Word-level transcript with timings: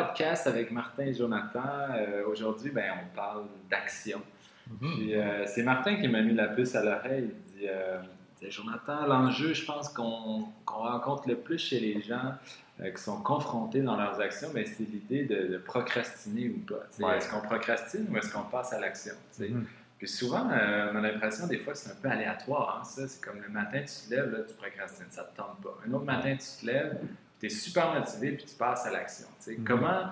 podcast 0.00 0.46
avec 0.46 0.70
Martin 0.70 1.04
et 1.04 1.14
Jonathan. 1.14 1.60
Euh, 1.94 2.26
aujourd'hui, 2.26 2.70
ben, 2.70 2.92
on 3.02 3.16
parle 3.16 3.44
d'action. 3.70 4.20
Euh, 4.82 5.44
c'est 5.46 5.62
Martin 5.62 5.96
qui 5.96 6.08
m'a 6.08 6.22
mis 6.22 6.34
la 6.34 6.48
puce 6.48 6.74
à 6.74 6.84
l'oreille. 6.84 7.30
Il 7.30 7.60
dit, 7.60 7.68
euh, 7.68 7.98
Jonathan, 8.48 9.06
l'enjeu, 9.06 9.54
je 9.54 9.64
pense 9.64 9.88
qu'on 9.88 10.48
qu'on 10.64 10.78
rencontre 10.78 11.28
le 11.28 11.36
plus 11.36 11.58
chez 11.58 11.80
les 11.80 12.00
gens 12.02 12.34
qui 12.78 13.02
sont 13.02 13.22
confrontés 13.22 13.80
dans 13.80 13.96
leurs 13.96 14.20
actions, 14.20 14.48
ben, 14.52 14.66
c'est 14.66 14.84
l'idée 14.84 15.24
de, 15.24 15.52
de 15.52 15.58
procrastiner 15.58 16.50
ou 16.50 16.58
pas. 16.58 17.06
Ouais. 17.06 17.16
Est-ce 17.16 17.30
qu'on 17.30 17.40
procrastine 17.40 18.06
ou 18.10 18.16
est-ce 18.18 18.30
qu'on 18.30 18.42
passe 18.42 18.72
à 18.74 18.80
l'action? 18.80 19.14
Mhm. 19.38 19.64
Puis 19.98 20.08
souvent, 20.08 20.50
euh, 20.50 20.90
on 20.92 20.96
a 20.96 21.00
l'impression 21.00 21.46
des 21.46 21.58
fois 21.58 21.74
c'est 21.74 21.90
un 21.90 21.94
peu 21.94 22.08
aléatoire. 22.08 22.80
Hein, 22.80 22.84
ça, 22.84 23.08
c'est 23.08 23.24
comme 23.24 23.40
le 23.40 23.48
matin, 23.48 23.80
tu 23.80 24.08
te 24.08 24.14
lèves, 24.14 24.30
là, 24.30 24.38
tu 24.46 24.54
procrastines, 24.54 25.06
ça 25.10 25.24
te 25.24 25.36
tente 25.36 25.60
pas. 25.62 25.78
Un 25.86 25.92
autre 25.94 26.04
matin, 26.04 26.36
tu 26.36 26.60
te 26.60 26.66
lèves, 26.66 26.98
tu 27.40 27.46
es 27.46 27.48
super 27.48 27.92
motivé, 27.92 28.32
puis 28.32 28.44
tu 28.44 28.54
passes 28.56 28.86
à 28.86 28.90
l'action. 28.90 29.26
Mhm. 29.46 29.64
Comment, 29.64 30.04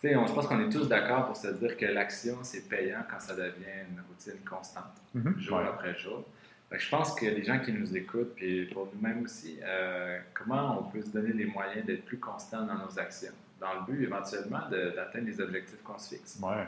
tu 0.00 0.08
sais, 0.08 0.16
on, 0.16 0.26
je 0.26 0.32
pense 0.32 0.46
qu'on 0.46 0.60
est 0.60 0.70
tous 0.72 0.86
d'accord 0.88 1.26
pour 1.26 1.36
se 1.36 1.48
dire 1.48 1.76
que 1.76 1.86
l'action, 1.86 2.38
c'est 2.42 2.68
payant 2.68 3.02
quand 3.10 3.20
ça 3.20 3.34
devient 3.34 3.84
une 3.90 4.00
routine 4.08 4.40
constante, 4.48 4.84
Mhm. 5.14 5.34
jour 5.38 5.58
Ouais. 5.58 5.64
après 5.68 5.94
jour. 5.98 6.24
Je 6.72 6.88
pense 6.88 7.14
que 7.16 7.26
les 7.26 7.42
gens 7.42 7.58
qui 7.58 7.72
nous 7.72 7.96
écoutent, 7.96 8.34
puis 8.36 8.66
pour 8.66 8.88
nous-mêmes 8.94 9.24
aussi, 9.24 9.58
euh, 9.64 10.20
comment 10.32 10.78
on 10.80 10.84
peut 10.90 11.02
se 11.02 11.08
donner 11.10 11.32
les 11.32 11.44
moyens 11.46 11.84
d'être 11.84 12.04
plus 12.04 12.18
constant 12.18 12.62
dans 12.64 12.74
nos 12.76 12.96
actions, 12.96 13.32
dans 13.60 13.74
le 13.74 13.92
but 13.92 14.04
éventuellement 14.04 14.60
d'atteindre 14.70 15.26
les 15.26 15.40
objectifs 15.40 15.82
qu'on 15.82 15.98
se 15.98 16.14
fixe. 16.14 16.38
Ouais. 16.40 16.64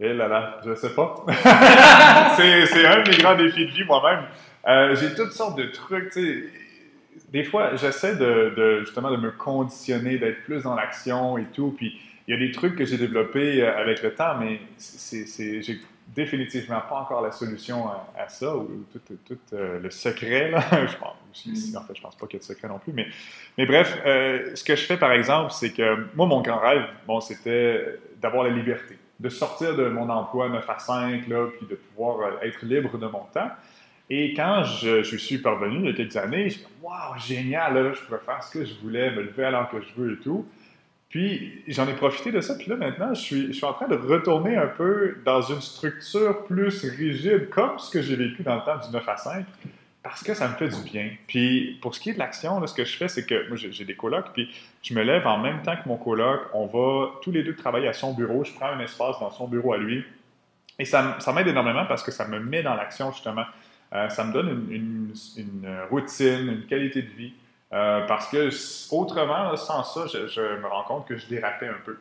Eh 0.00 0.12
là 0.12 0.28
là, 0.28 0.60
je 0.66 0.74
sais 0.74 0.94
pas. 0.94 1.24
c'est, 2.36 2.66
c'est 2.66 2.86
un 2.86 3.02
de 3.02 3.10
mes 3.10 3.16
grands 3.18 3.36
défis 3.36 3.66
de 3.66 3.70
vie 3.72 3.84
moi-même. 3.84 4.26
Euh, 4.66 4.94
j'ai 4.94 5.14
toutes 5.14 5.32
sortes 5.32 5.56
de 5.58 5.64
trucs, 5.64 6.10
tu 6.12 6.20
sais. 6.42 6.50
Des 7.32 7.44
fois, 7.44 7.76
j'essaie 7.76 8.16
de, 8.16 8.52
de, 8.56 8.80
justement 8.80 9.10
de 9.10 9.16
me 9.16 9.30
conditionner, 9.30 10.18
d'être 10.18 10.42
plus 10.44 10.62
dans 10.62 10.74
l'action 10.74 11.38
et 11.38 11.44
tout. 11.52 11.74
Puis 11.76 11.98
il 12.26 12.34
y 12.34 12.36
a 12.36 12.40
des 12.40 12.52
trucs 12.52 12.76
que 12.76 12.84
j'ai 12.84 12.98
développés 12.98 13.62
euh, 13.62 13.76
avec 13.76 14.02
le 14.02 14.14
temps, 14.14 14.36
mais 14.38 14.60
c'est, 14.76 15.62
j'ai 15.62 15.80
définitivement 16.08 16.80
pas 16.88 16.96
encore 16.96 17.22
la 17.22 17.30
solution 17.30 17.88
à, 17.88 18.12
à 18.18 18.28
ça 18.28 18.56
ou 18.56 18.84
tout, 18.92 19.16
tout, 19.26 19.38
euh, 19.52 19.78
le 19.80 19.90
secret. 19.90 20.50
Là. 20.50 20.60
je 20.86 20.96
pense, 20.96 21.16
Mm. 21.46 21.76
en 21.76 21.82
fait, 21.82 21.96
je 21.96 22.02
pense 22.02 22.16
pas 22.16 22.26
qu'il 22.26 22.38
y 22.38 22.40
a 22.40 22.40
de 22.40 22.44
secret 22.44 22.68
non 22.68 22.78
plus. 22.78 22.92
Mais, 22.92 23.06
mais 23.56 23.66
bref, 23.66 23.98
euh, 24.04 24.54
ce 24.54 24.64
que 24.64 24.76
je 24.76 24.84
fais 24.84 24.96
par 24.96 25.12
exemple, 25.12 25.52
c'est 25.52 25.70
que 25.70 26.06
moi, 26.14 26.26
mon 26.26 26.40
grand 26.40 26.58
rêve, 26.58 26.84
bon, 27.06 27.20
c'était 27.20 27.98
d'avoir 28.20 28.44
la 28.44 28.50
liberté 28.50 28.98
de 29.18 29.28
sortir 29.28 29.76
de 29.76 29.88
mon 29.88 30.08
emploi 30.08 30.48
9 30.48 30.68
à 30.68 30.78
5, 30.78 31.28
là, 31.28 31.46
puis 31.58 31.66
de 31.66 31.74
pouvoir 31.74 32.42
être 32.42 32.64
libre 32.64 32.96
de 32.96 33.06
mon 33.06 33.24
temps. 33.34 33.50
Et 34.12 34.34
quand 34.34 34.64
je, 34.64 35.02
suis 35.16 35.38
parvenu 35.38 35.78
il 35.78 35.86
y 35.86 35.88
a 35.88 35.92
quelques 35.92 36.16
années, 36.16 36.40
je 36.40 36.44
me 36.44 36.50
suis 36.50 36.58
dit, 36.60 36.66
waouh, 36.82 37.18
génial, 37.18 37.94
je 37.94 38.00
pourrais 38.02 38.18
faire 38.18 38.42
ce 38.42 38.58
que 38.58 38.64
je 38.64 38.74
voulais, 38.82 39.12
me 39.12 39.22
lever 39.22 39.44
à 39.44 39.52
l'heure 39.52 39.70
que 39.70 39.80
je 39.80 40.00
veux 40.00 40.14
et 40.14 40.16
tout. 40.16 40.44
Puis 41.08 41.62
j'en 41.68 41.88
ai 41.88 41.94
profité 41.94 42.32
de 42.32 42.40
ça, 42.40 42.56
puis 42.56 42.68
là 42.68 42.76
maintenant, 42.76 43.14
je 43.14 43.20
suis, 43.20 43.46
je 43.48 43.52
suis 43.52 43.64
en 43.64 43.72
train 43.72 43.88
de 43.88 43.96
retourner 43.96 44.56
un 44.56 44.66
peu 44.66 45.16
dans 45.24 45.42
une 45.42 45.60
structure 45.60 46.44
plus 46.44 46.84
rigide, 46.84 47.48
comme 47.50 47.78
ce 47.78 47.90
que 47.90 48.02
j'ai 48.02 48.16
vécu 48.16 48.42
dans 48.42 48.56
le 48.56 48.62
temps 48.62 48.78
du 48.78 48.92
9 48.92 49.08
à 49.08 49.16
5, 49.16 49.44
parce 50.02 50.22
que 50.22 50.34
ça 50.34 50.48
me 50.48 50.54
fait 50.54 50.68
du 50.68 50.82
bien. 50.82 51.10
Puis 51.26 51.78
pour 51.82 51.94
ce 51.94 52.00
qui 52.00 52.10
est 52.10 52.14
de 52.14 52.18
l'action, 52.18 52.64
ce 52.64 52.74
que 52.74 52.84
je 52.84 52.96
fais, 52.96 53.08
c'est 53.08 53.26
que 53.26 53.48
moi 53.48 53.56
j'ai 53.56 53.84
des 53.84 53.96
colocs, 53.96 54.32
puis 54.32 54.48
je 54.82 54.94
me 54.94 55.02
lève 55.02 55.26
en 55.26 55.38
même 55.38 55.62
temps 55.62 55.74
que 55.76 55.88
mon 55.88 55.96
coloc, 55.96 56.42
on 56.52 56.66
va 56.66 57.10
tous 57.22 57.32
les 57.32 57.42
deux 57.42 57.56
travailler 57.56 57.88
à 57.88 57.92
son 57.92 58.12
bureau, 58.14 58.44
je 58.44 58.52
prends 58.52 58.70
un 58.70 58.80
espace 58.80 59.18
dans 59.18 59.30
son 59.30 59.48
bureau 59.48 59.72
à 59.72 59.78
lui, 59.78 60.04
et 60.78 60.84
ça, 60.84 61.16
ça 61.18 61.32
m'aide 61.32 61.48
énormément 61.48 61.86
parce 61.86 62.04
que 62.04 62.10
ça 62.10 62.26
me 62.26 62.38
met 62.38 62.62
dans 62.62 62.74
l'action 62.74 63.12
justement. 63.12 63.44
Euh, 63.92 64.08
ça 64.08 64.24
me 64.24 64.32
donne 64.32 64.48
une, 64.70 65.12
une- 65.36 65.42
une 65.64 65.78
routine, 65.90 66.48
une 66.48 66.66
qualité 66.66 67.02
de 67.02 67.08
vie. 67.10 67.32
Euh, 67.72 68.04
parce 68.06 68.28
que 68.28 68.50
autrement, 68.94 69.56
sans 69.56 69.82
ça, 69.84 70.06
je, 70.12 70.26
je 70.26 70.40
me 70.60 70.66
rends 70.66 70.82
compte 70.84 71.06
que 71.06 71.16
je 71.16 71.26
dérapais 71.26 71.68
un 71.68 71.78
peu. 71.84 71.96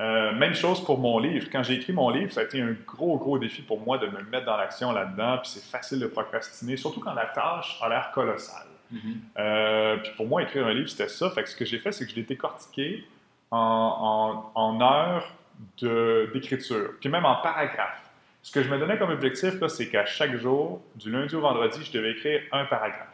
Euh, 0.00 0.32
même 0.32 0.54
chose 0.54 0.84
pour 0.84 0.98
mon 0.98 1.20
livre. 1.20 1.46
Quand 1.52 1.62
j'ai 1.62 1.74
écrit 1.74 1.92
mon 1.92 2.10
livre, 2.10 2.32
ça 2.32 2.40
a 2.40 2.44
été 2.44 2.60
un 2.60 2.74
gros, 2.84 3.16
gros 3.16 3.38
défi 3.38 3.62
pour 3.62 3.80
moi 3.80 3.96
de 3.98 4.06
me 4.08 4.22
mettre 4.30 4.46
dans 4.46 4.56
l'action 4.56 4.90
là-dedans. 4.90 5.38
Puis 5.38 5.52
c'est 5.54 5.64
facile 5.70 6.00
de 6.00 6.06
procrastiner, 6.08 6.76
surtout 6.76 6.98
quand 7.00 7.14
la 7.14 7.26
tâche 7.26 7.78
a 7.80 7.88
l'air 7.88 8.10
colossale. 8.12 8.66
Mhm. 8.90 9.00
Euh, 9.38 9.96
puis 9.98 10.10
pour 10.16 10.26
moi, 10.26 10.42
écrire 10.42 10.66
un 10.66 10.72
livre, 10.74 10.88
c'était 10.88 11.08
ça. 11.08 11.30
Fait 11.30 11.44
que 11.44 11.48
ce 11.48 11.54
que 11.56 11.64
j'ai 11.64 11.78
fait, 11.78 11.92
c'est 11.92 12.04
que 12.06 12.10
je 12.10 12.16
l'ai 12.16 12.22
décortiqué 12.24 13.06
en, 13.52 14.50
en, 14.56 14.60
en 14.60 14.80
heures 14.80 15.32
d'écriture, 16.32 16.90
puis 17.00 17.08
même 17.08 17.24
en 17.24 17.36
paragraphes. 17.36 18.03
Ce 18.44 18.52
que 18.52 18.62
je 18.62 18.68
me 18.68 18.78
donnais 18.78 18.98
comme 18.98 19.10
objectif, 19.10 19.58
là, 19.58 19.70
c'est 19.70 19.88
qu'à 19.88 20.04
chaque 20.04 20.36
jour, 20.36 20.82
du 20.96 21.10
lundi 21.10 21.34
au 21.34 21.40
vendredi, 21.40 21.82
je 21.82 21.90
devais 21.90 22.10
écrire 22.10 22.42
un 22.52 22.66
paragraphe. 22.66 23.08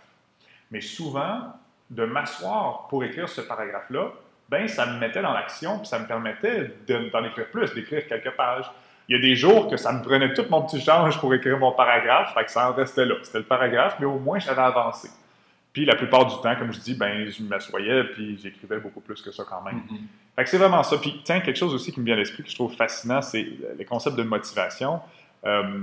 Mais 0.72 0.80
souvent, 0.80 1.54
de 1.88 2.04
m'asseoir 2.04 2.88
pour 2.88 3.04
écrire 3.04 3.28
ce 3.28 3.40
paragraphe-là, 3.40 4.10
ben, 4.48 4.66
ça 4.66 4.86
me 4.86 4.98
mettait 4.98 5.22
dans 5.22 5.32
l'action, 5.32 5.78
puis 5.78 5.86
ça 5.86 6.00
me 6.00 6.06
permettait 6.06 6.72
de- 6.84 7.10
d'en 7.10 7.22
écrire 7.24 7.46
plus, 7.46 7.72
d'écrire 7.74 8.06
quelques 8.08 8.32
pages. 8.32 8.68
Il 9.08 9.14
y 9.14 9.18
a 9.18 9.22
des 9.22 9.36
jours 9.36 9.68
que 9.68 9.76
ça 9.76 9.92
me 9.92 10.02
prenait 10.02 10.34
tout 10.34 10.44
mon 10.50 10.62
petit 10.62 10.80
change 10.80 11.20
pour 11.20 11.32
écrire 11.32 11.58
mon 11.58 11.70
paragraphe, 11.72 12.34
fait 12.34 12.44
que 12.44 12.50
ça 12.50 12.68
en 12.68 12.74
restait 12.74 13.06
là. 13.06 13.14
C'était 13.22 13.38
le 13.38 13.44
paragraphe, 13.44 13.96
mais 14.00 14.06
au 14.06 14.18
moins 14.18 14.40
j'avais 14.40 14.62
avancé. 14.62 15.10
Puis 15.72 15.84
la 15.84 15.94
plupart 15.94 16.26
du 16.26 16.34
temps, 16.42 16.56
comme 16.56 16.72
je 16.72 16.80
dis, 16.80 16.94
ben, 16.94 17.28
je 17.30 17.42
m'assoyais 17.44 18.02
puis 18.02 18.36
j'écrivais 18.42 18.78
beaucoup 18.78 19.00
plus 19.00 19.22
que 19.22 19.30
ça 19.30 19.44
quand 19.48 19.62
même. 19.62 19.76
Mhm. 19.88 19.98
Fait 20.34 20.42
que 20.44 20.50
c'est 20.50 20.58
vraiment 20.58 20.82
ça. 20.82 20.98
Puis 20.98 21.20
tiens, 21.24 21.38
quelque 21.40 21.56
chose 21.56 21.72
aussi 21.72 21.92
qui 21.92 22.00
me 22.00 22.04
vient 22.06 22.14
à 22.14 22.18
l'esprit 22.18 22.42
que 22.42 22.50
je 22.50 22.54
trouve 22.56 22.74
fascinant, 22.74 23.22
c'est 23.22 23.46
les 23.78 23.84
concepts 23.84 24.16
de 24.16 24.24
motivation. 24.24 25.00
Euh, 25.46 25.80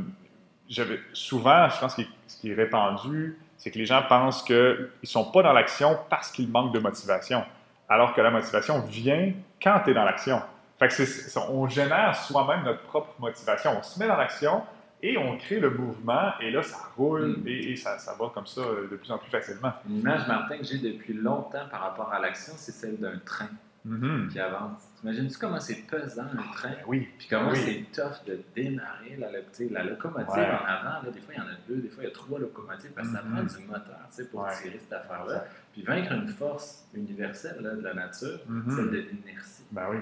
j'avais- 0.70 1.00
souvent, 1.14 1.70
je 1.70 1.80
pense 1.80 1.96
que 1.96 2.02
ce 2.28 2.38
qui 2.40 2.52
est 2.52 2.56
répandu, 2.56 3.38
c'est 3.58 3.72
que 3.72 3.78
les 3.78 3.86
gens 3.86 4.04
pensent 4.08 4.44
qu'ils 4.44 4.90
ne 5.02 5.08
sont 5.08 5.32
pas 5.32 5.42
dans 5.44 5.54
l'action 5.54 5.98
parce 6.10 6.32
qu'ils 6.32 6.50
manquent 6.50 6.74
de 6.74 6.80
motivation. 6.80 7.44
Alors 7.90 8.14
que 8.14 8.22
la 8.22 8.30
motivation 8.32 8.82
vient 8.82 9.32
quand 9.62 9.80
tu 9.84 9.92
es 9.92 9.94
dans 9.94 10.04
l'action. 10.04 10.42
Fait 10.78 10.88
que 10.90 10.94
c'est- 10.94 11.06
c'est- 11.06 11.40
on 11.40 11.68
génère 11.68 12.16
soi-même 12.16 12.64
notre 12.66 12.82
propre 12.84 13.14
motivation. 13.20 13.72
On 13.80 13.82
se 13.82 13.98
met 13.98 14.08
dans 14.08 14.18
l'action 14.18 14.62
et 15.02 15.18
on 15.18 15.38
crée 15.38 15.60
le 15.60 15.72
mouvement 15.72 16.34
et 16.40 16.52
là, 16.52 16.62
ça 16.62 16.78
roule 16.96 17.38
Mm. 17.40 17.48
et, 17.48 17.72
et 17.72 17.76
ça, 17.78 17.98
ça 17.98 18.14
va 18.20 18.30
comme 18.34 18.46
ça 18.46 18.62
euh, 18.62 18.88
de 18.92 18.96
plus 18.98 19.12
en 19.12 19.18
plus 19.18 19.32
facilement. 19.32 19.72
Une 19.90 20.00
image, 20.02 20.28
Martin, 20.28 20.58
que 20.60 20.64
j'ai 20.66 20.78
depuis 20.80 21.14
longtemps 21.14 21.66
par 21.72 21.82
rapport 21.82 22.12
à 22.14 22.20
l'action, 22.20 22.54
c'est 22.58 22.72
celle 22.74 22.98
d'un 23.00 23.18
train 23.26 23.48
Mhm. 23.86 24.28
qui 24.30 24.40
avance. 24.40 24.82
T'imagines-tu 25.00 25.38
comment 25.38 25.60
c'est 25.60 25.88
pesant 25.88 26.24
un 26.24 26.54
train? 26.54 26.74
Oui. 26.88 27.08
Puis 27.18 27.28
comment 27.30 27.52
Oui. 27.52 27.58
c'est 27.94 28.02
tough 28.02 28.26
de 28.26 28.40
démarrer 28.56 29.16
la, 29.18 29.84
locomotive? 29.84 30.34
Ouais. 30.36 30.46
en 30.46 30.66
avant. 30.66 31.04
Là, 31.04 31.12
des 31.14 31.20
fois, 31.22 31.34
il 31.36 31.38
y 31.38 31.42
en 31.42 31.48
a 31.48 31.56
deux, 31.68 31.78
des 31.78 31.88
fois, 31.90 32.04
il 32.04 32.08
y 32.08 32.10
a 32.10 32.14
trois 32.14 32.40
locomotives 32.40 32.92
parce 32.92 33.08
que 33.08 33.14
ça 33.16 33.22
Mhm. 33.24 33.32
prend 33.34 33.44
du 33.44 33.66
moteur 33.68 34.00
pour 34.32 34.42
Ouais. 34.42 34.50
tirer 34.62 34.80
cette 34.80 34.94
affaire-là. 34.94 35.46
Puis 35.72 35.84
vaincre 35.84 36.12
une 36.12 36.28
force 36.28 36.86
universelle 36.94 37.62
là, 37.62 37.76
de 37.76 37.82
la 37.82 37.94
nature, 37.94 38.40
Mhm. 38.48 38.76
celle 38.76 38.90
de 38.92 38.98
l'inertie. 38.98 39.64
Ben 39.72 39.88
oui. 39.92 39.98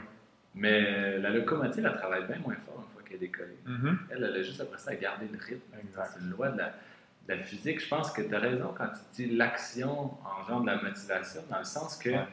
Mais 0.55 1.19
la 1.19 1.29
locomotive, 1.31 1.85
elle 1.85 1.97
travaille 1.97 2.25
bien 2.27 2.39
moins 2.39 2.55
fort 2.65 2.83
une 2.87 2.93
fois 2.93 3.03
qu'elle 3.03 3.17
est 3.17 3.19
décollée. 3.19 3.57
Mhm. 3.65 3.99
Elle, 4.09 4.23
elle 4.23 4.35
a 4.37 4.41
juste 4.41 4.61
après 4.61 4.77
ça 4.77 4.91
à 4.91 4.95
garder 4.95 5.27
le 5.31 5.37
rythme. 5.37 5.77
Exact. 5.81 6.11
C'est 6.13 6.21
une 6.21 6.29
loi 6.31 6.49
de 6.49 6.57
la, 6.57 7.37
physique. 7.43 7.81
Je 7.83 7.89
pense 7.89 8.11
que 8.11 8.21
tu 8.21 8.33
as 8.33 8.39
raison 8.39 8.73
quand 8.77 8.87
tu 9.15 9.27
dis 9.27 9.35
l'action 9.35 10.11
engendre 10.23 10.61
de 10.61 10.67
la 10.67 10.81
motivation, 10.81 11.41
dans 11.49 11.57
le 11.57 11.63
sens 11.65 11.97
que 11.97 12.09
Ouais. 12.11 12.27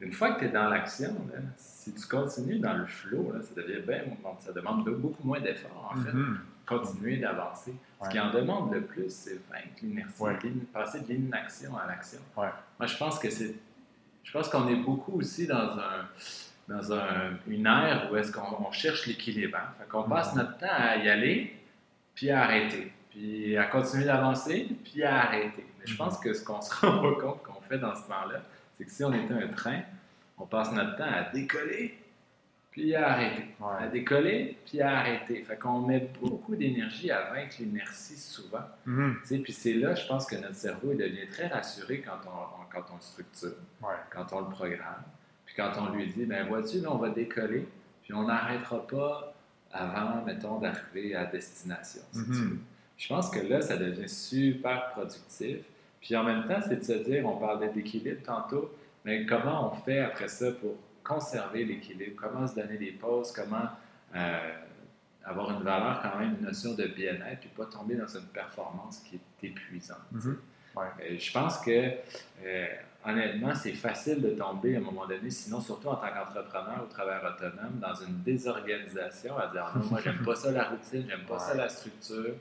Une 0.00 0.12
fois 0.12 0.32
que 0.34 0.40
tu 0.40 0.44
es 0.46 0.48
dans 0.48 0.68
l'action, 0.68 1.14
si 1.56 1.92
tu 1.92 2.06
continues 2.06 2.58
dans 2.58 2.74
le 2.74 2.86
flow, 2.86 3.32
là, 3.32 3.40
ça 3.42 3.60
devient 3.60 3.80
bien, 3.86 4.02
ça 4.40 4.52
demande 4.52 4.84
beaucoup 4.84 5.26
moins 5.26 5.40
d'efforts 5.40 5.92
en 5.94 6.00
fait. 6.00 6.12
Mhm. 6.12 6.38
Continuer 6.66 7.16
d'avancer. 7.16 7.74
Ce 8.04 8.10
qui 8.10 8.20
en 8.20 8.30
demande 8.30 8.72
le 8.74 8.82
plus, 8.82 9.08
c'est 9.10 9.40
vaincre 9.50 9.64
l'inertie, 9.82 10.22
Ouais. 10.22 10.38
passer 10.72 11.00
de 11.00 11.06
l'inaction 11.08 11.76
à 11.76 11.86
l'action. 11.86 12.20
Ouais. 12.36 12.48
Moi, 12.78 12.86
je 12.86 12.96
pense 12.96 13.18
que 13.18 13.30
c'est. 13.30 13.54
Je 14.22 14.30
pense 14.32 14.48
qu'on 14.50 14.68
est 14.68 14.76
beaucoup 14.76 15.18
aussi 15.18 15.46
dans 15.46 15.56
un 15.78 16.06
dans 16.68 16.92
un- 16.92 17.38
une 17.46 17.64
ère 17.64 18.10
où 18.12 18.16
est-ce 18.16 18.30
qu'on 18.30 18.66
on 18.68 18.70
cherche 18.70 19.06
l'équilibre. 19.06 19.56
Hein? 19.56 19.68
Fait 19.78 19.88
qu'on 19.88 20.02
passe 20.02 20.32
Mhm. 20.34 20.42
notre 20.42 20.58
temps 20.58 20.66
à 20.70 20.96
y 20.98 21.08
aller, 21.08 21.56
puis 22.14 22.28
à 22.30 22.42
arrêter, 22.42 22.92
puis 23.08 23.56
à 23.56 23.64
continuer 23.64 24.04
d'avancer, 24.04 24.68
puis 24.84 25.02
à 25.02 25.22
arrêter. 25.22 25.64
Mais 25.80 25.86
je 25.86 25.92
Mhm. 25.92 25.96
pense 25.96 26.18
que 26.18 26.34
ce 26.34 26.44
qu'on 26.44 26.60
se 26.60 26.70
rend 26.84 27.00
pas 27.00 27.20
compte 27.22 27.42
qu'on 27.42 27.60
fait 27.62 27.78
dans 27.78 27.94
ce 27.94 28.02
temps-là, 28.06 28.42
c'est 28.78 28.84
que 28.84 28.90
si 28.90 29.04
on 29.04 29.12
était 29.12 29.34
un 29.34 29.48
train, 29.48 29.80
on 30.38 30.46
passe 30.46 30.72
notre 30.72 30.96
temps 30.96 31.04
à 31.10 31.24
décoller, 31.32 31.98
puis 32.70 32.94
à 32.94 33.10
arrêter. 33.12 33.44
À 33.60 33.86
décoller, 33.88 34.56
puis 34.64 34.80
à 34.80 34.98
arrêter. 34.98 35.42
Fait 35.42 35.56
qu'on 35.56 35.80
met 35.80 36.08
beaucoup 36.20 36.54
d'énergie 36.54 37.10
à 37.10 37.30
vaincre 37.32 37.56
l'inertie 37.58 38.16
souvent. 38.16 38.62
Sais, 39.24 39.38
Puis 39.38 39.52
c'est 39.52 39.74
là, 39.74 39.94
je 39.96 40.06
pense 40.06 40.26
que 40.26 40.36
notre 40.36 40.54
cerveau 40.54 40.92
il 40.92 40.98
devient 40.98 41.26
très 41.28 41.48
rassuré 41.48 42.00
quand 42.02 42.18
on, 42.26 42.30
on- 42.30 42.66
quand 42.72 42.84
on 42.92 42.96
le 42.96 43.00
structure, 43.02 43.56
Ouais. 43.82 43.96
quand 44.10 44.32
on 44.32 44.40
le 44.42 44.50
programme, 44.50 45.02
puis 45.44 45.54
quand 45.56 45.72
on 45.78 45.92
lui 45.94 46.06
dit, 46.06 46.24
ben 46.26 46.46
vois-tu, 46.46 46.78
là, 46.80 46.92
on 46.92 46.98
va 46.98 47.08
décoller, 47.10 47.66
puis 48.02 48.12
on 48.14 48.24
n'arrêtera 48.26 48.86
pas 48.86 49.34
avant, 49.72 50.22
mettons, 50.24 50.58
d'arriver 50.60 51.14
à 51.16 51.24
destination. 51.26 52.02
si 52.12 52.18
Mhm. 52.20 52.60
Je 52.96 53.08
pense 53.08 53.30
que 53.30 53.38
là, 53.40 53.60
ça 53.60 53.76
devient 53.76 54.08
super 54.08 54.90
productif. 54.92 55.58
Puis 56.00 56.16
en 56.16 56.24
même 56.24 56.46
temps, 56.46 56.60
c'est 56.66 56.76
de 56.76 56.84
se 56.84 57.04
dire, 57.04 57.26
on 57.26 57.36
parlait 57.36 57.70
d'équilibre 57.70 58.22
tantôt, 58.24 58.72
mais 59.04 59.26
comment 59.26 59.72
on 59.72 59.76
fait 59.76 60.00
après 60.00 60.28
ça 60.28 60.52
pour 60.52 60.76
conserver 61.02 61.64
l'équilibre? 61.64 62.16
Comment 62.16 62.46
se 62.46 62.54
donner 62.54 62.76
des 62.76 62.92
pauses? 62.92 63.32
Comment 63.32 63.68
euh, 64.14 64.38
avoir 65.28 65.50
une 65.50 65.62
valeur 65.62 66.00
quand 66.02 66.18
même, 66.18 66.36
une 66.40 66.46
notion 66.46 66.74
de 66.74 66.86
bien-être, 66.86 67.40
puis 67.40 67.50
pas 67.50 67.66
tomber 67.66 67.96
dans 67.96 68.06
une 68.06 68.26
performance 68.26 68.98
qui 69.00 69.16
est 69.16 69.48
épuisante. 69.48 69.98
Mhm. 70.12 70.38
Ouais. 70.76 70.86
Euh, 71.02 71.16
je 71.18 71.32
pense 71.32 71.58
que 71.58 71.70
euh, 72.44 72.66
honnêtement, 73.04 73.54
c'est 73.54 73.72
facile 73.72 74.20
de 74.22 74.30
tomber 74.30 74.76
à 74.76 74.78
un 74.78 74.82
moment 74.82 75.06
donné, 75.06 75.30
sinon, 75.30 75.60
surtout 75.60 75.88
en 75.88 75.96
tant 75.96 76.08
qu'entrepreneur 76.08 76.84
ou 76.84 76.92
travailleur 76.92 77.34
autonome, 77.34 77.78
dans 77.80 77.94
une 77.94 78.22
désorganisation, 78.22 79.36
à 79.36 79.48
dire 79.48 79.70
non, 79.74 79.84
moi, 79.90 80.00
j'aime 80.02 80.22
pas 80.24 80.34
ça 80.34 80.50
la 80.50 80.64
routine, 80.64 81.04
j'aime 81.08 81.26
pas 81.26 81.38
ça 81.38 81.54
la 81.54 81.68
structure. 81.68 82.34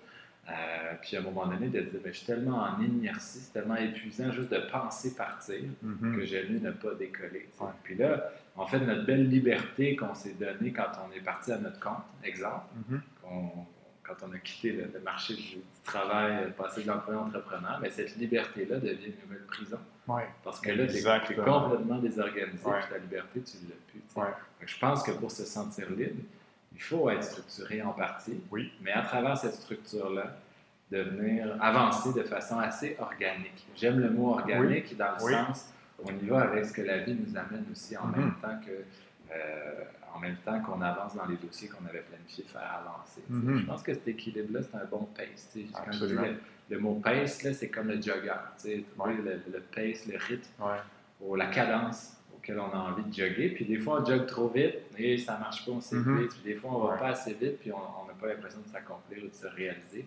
Euh, 0.50 0.54
puis 1.02 1.18
à 1.18 1.20
un 1.20 1.24
moment 1.24 1.46
donné, 1.46 1.68
de 1.68 1.82
dire, 1.82 2.00
ben, 2.02 2.14
je 2.14 2.18
suis 2.20 2.26
tellement 2.26 2.60
en 2.64 2.82
inertie, 2.82 3.40
c'est 3.40 3.52
tellement 3.52 3.76
épuisant 3.76 4.32
juste 4.32 4.50
de 4.50 4.60
penser 4.72 5.14
partir 5.14 5.62
Mhm. 5.82 6.16
que 6.16 6.24
j'aime 6.26 6.54
mieux 6.54 6.60
ne 6.60 6.72
pas 6.72 6.94
décoller. 6.94 7.50
tu 7.52 7.58
sais. 7.60 7.72
Puis 7.84 7.96
là, 7.96 8.30
en 8.56 8.66
fait, 8.66 8.80
notre 8.80 9.06
belle 9.06 9.28
liberté 9.30 9.96
qu'on 9.98 10.16
s'est 10.16 10.36
donnée 10.40 10.72
quand 10.72 10.88
on 11.06 11.12
est 11.14 11.20
parti 11.20 11.52
à 11.52 11.58
notre 11.58 11.80
compte, 11.82 12.04
exemple, 12.24 12.64
Mhm. 12.90 13.02
qu'on- 13.22 13.66
quand 14.04 14.14
on 14.26 14.32
a 14.34 14.38
quitté 14.38 14.72
le, 14.72 14.90
le 14.94 15.00
marché 15.02 15.36
du, 15.36 15.58
travail, 15.84 16.44
euh, 16.46 16.50
passé 16.52 16.84
de 16.84 16.88
l'employé 16.88 17.20
entrepreneur, 17.20 17.80
mais 17.82 17.90
cette 17.90 18.16
liberté-là 18.18 18.78
devient 18.78 19.06
une 19.08 19.22
nouvelle 19.24 19.46
prison. 19.48 19.80
Ouais. 20.08 20.28
Parce 20.44 20.60
que 20.62 20.70
là, 20.72 20.86
tu 20.88 20.96
es, 20.98 21.36
complètement 21.36 21.98
désorganisé, 22.00 22.66
Ouais. 22.66 22.80
puis 22.82 22.90
ta 22.90 22.98
liberté, 22.98 23.42
tu 23.42 23.58
ne 23.66 23.70
l'as 23.70 23.76
plus. 23.90 24.02
Ouais. 24.22 24.34
Je 24.66 24.80
pense 24.80 25.04
que 25.04 25.12
pour 25.12 25.32
se 25.32 25.44
sentir 25.46 25.90
libre, 25.92 26.22
il 26.78 26.82
faut 26.84 27.10
être 27.10 27.24
structuré 27.24 27.82
en 27.82 27.92
partie, 27.92 28.40
Oui. 28.52 28.72
mais 28.84 28.92
à 28.92 29.02
travers 29.02 29.36
cette 29.38 29.56
structure-là, 29.56 30.38
de 30.92 31.02
venir 31.02 31.58
avancer 31.60 32.14
de 32.14 32.24
façon 32.24 32.60
assez 32.60 32.96
organique. 33.00 33.66
J'aime 33.76 34.00
le 34.00 34.10
mot 34.10 34.30
organique 34.36 34.96
dans 34.96 35.18
le 35.18 35.24
Oui. 35.26 35.34
sens 35.34 35.74
où 36.00 36.04
on 36.10 36.14
y 36.24 36.28
va 36.30 36.42
avec 36.42 36.66
ce 36.66 36.72
que 36.74 36.82
la 36.84 37.00
vie 37.00 37.16
nous 37.16 37.36
amène 37.36 37.66
aussi 37.72 37.98
en 37.98 38.06
Mhm. 38.08 38.16
même 38.20 38.34
temps 38.42 38.60
que 38.66 38.72
euh, 39.30 39.84
en 40.16 40.20
même 40.20 40.38
temps 40.38 40.60
qu'on 40.62 40.82
avance 40.82 41.14
dans 41.16 41.26
les 41.26 41.36
dossiers 41.36 41.68
qu'on 41.68 41.86
avait 41.86 42.00
planifié 42.00 42.46
de 42.46 42.50
faire 42.50 42.82
avancer. 42.86 43.22
Mhm. 43.30 43.58
Je 43.60 43.66
pense 43.66 43.84
que 43.84 43.94
cet 43.94 44.08
équilibre-là, 44.08 44.62
c'est 44.64 44.78
un 44.78 44.86
bon 44.86 45.06
pace. 45.16 45.58
Quand 45.74 45.92
je 45.92 46.06
dis 46.06 46.14
le, 46.14 46.36
le 46.70 46.80
mot 46.80 46.96
pace, 47.04 47.46
c'est 47.54 47.68
comme 47.70 47.90
le 47.90 48.02
jogger. 48.02 48.32
Ouais. 48.66 48.84
le, 49.14 49.42
le 49.52 49.60
pace, 49.60 50.08
le 50.08 50.18
rythme 50.18 50.50
Ouais. 50.64 50.78
ou 51.20 51.36
la 51.36 51.48
cadence 51.48 52.17
auquel 52.48 52.60
on 52.60 52.72
a 52.74 52.78
envie 52.92 53.04
de 53.04 53.14
jogger. 53.14 53.50
Puis 53.50 53.66
des 53.66 53.78
fois, 53.78 54.02
on 54.02 54.06
jogue 54.06 54.26
trop 54.26 54.48
vite 54.50 54.76
et 54.98 55.18
ça 55.18 55.38
marche 55.38 55.66
pas, 55.66 55.72
on 55.72 55.82
s'épuise. 55.82 56.06
Mhm. 56.06 56.28
Puis 56.30 56.40
des 56.46 56.56
fois, 56.56 56.72
on 56.74 56.80
va 56.80 56.94
Ouais. 56.94 57.00
pas 57.00 57.08
assez 57.10 57.34
vite 57.34 57.60
puis 57.60 57.72
on 57.72 57.78
n'a 57.78 58.14
pas 58.20 58.28
l'impression 58.28 58.60
de 58.66 58.72
s'accomplir 58.72 59.24
ou 59.24 59.28
de 59.28 59.34
se 59.34 59.48
réaliser. 59.48 60.06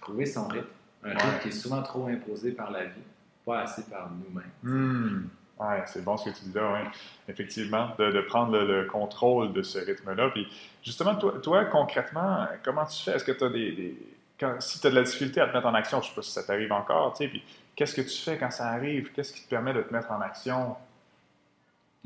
Trouver 0.00 0.26
son 0.26 0.46
rythme. 0.48 0.66
Un 1.04 1.08
Ouais. 1.10 1.14
rythme 1.16 1.38
qui 1.42 1.48
est 1.48 1.52
souvent 1.52 1.82
trop 1.82 2.06
imposé 2.08 2.52
par 2.52 2.70
la 2.70 2.84
vie, 2.84 3.02
pas 3.44 3.60
assez 3.62 3.82
par 3.84 4.10
nous-mêmes. 4.10 4.50
Hmm. 4.62 5.28
Ouais, 5.58 5.82
c'est 5.86 6.04
bon 6.04 6.16
ce 6.18 6.28
que 6.28 6.36
tu 6.36 6.44
dis 6.44 6.52
là, 6.52 6.70
ouais. 6.72 6.84
effectivement, 7.28 7.90
de, 7.98 8.10
de 8.10 8.20
prendre 8.22 8.52
le, 8.52 8.82
le 8.82 8.84
contrôle 8.88 9.52
de 9.54 9.62
ce 9.62 9.78
rythme-là. 9.78 10.28
Puis 10.30 10.46
justement, 10.84 11.14
toi, 11.14 11.34
toi, 11.42 11.64
concrètement, 11.66 12.46
comment 12.62 12.84
tu 12.84 13.02
fais? 13.02 13.12
Est-ce 13.12 13.24
que 13.24 13.32
tu 13.32 13.44
as 13.44 13.48
des. 13.48 13.72
des- 13.72 13.96
quand- 14.38 14.60
si 14.60 14.78
tu 14.80 14.86
as 14.86 14.90
de 14.90 14.96
la 14.96 15.02
difficulté 15.02 15.40
à 15.40 15.48
te 15.48 15.54
mettre 15.54 15.66
en 15.66 15.72
action, 15.74 16.02
je 16.02 16.08
ne 16.08 16.10
sais 16.10 16.14
pas 16.16 16.22
si 16.22 16.30
ça 16.30 16.42
t'arrive 16.42 16.70
encore, 16.72 17.12
tu 17.14 17.24
sais, 17.24 17.28
puis 17.30 17.42
qu'est-ce 17.74 17.94
que 17.94 18.02
tu 18.02 18.18
fais 18.18 18.36
quand 18.36 18.50
ça 18.50 18.68
arrive? 18.68 19.10
Qu'est-ce 19.12 19.32
qui 19.32 19.44
te 19.44 19.48
permet 19.48 19.72
de 19.72 19.80
te 19.80 19.90
mettre 19.94 20.10
en 20.12 20.20
action? 20.20 20.76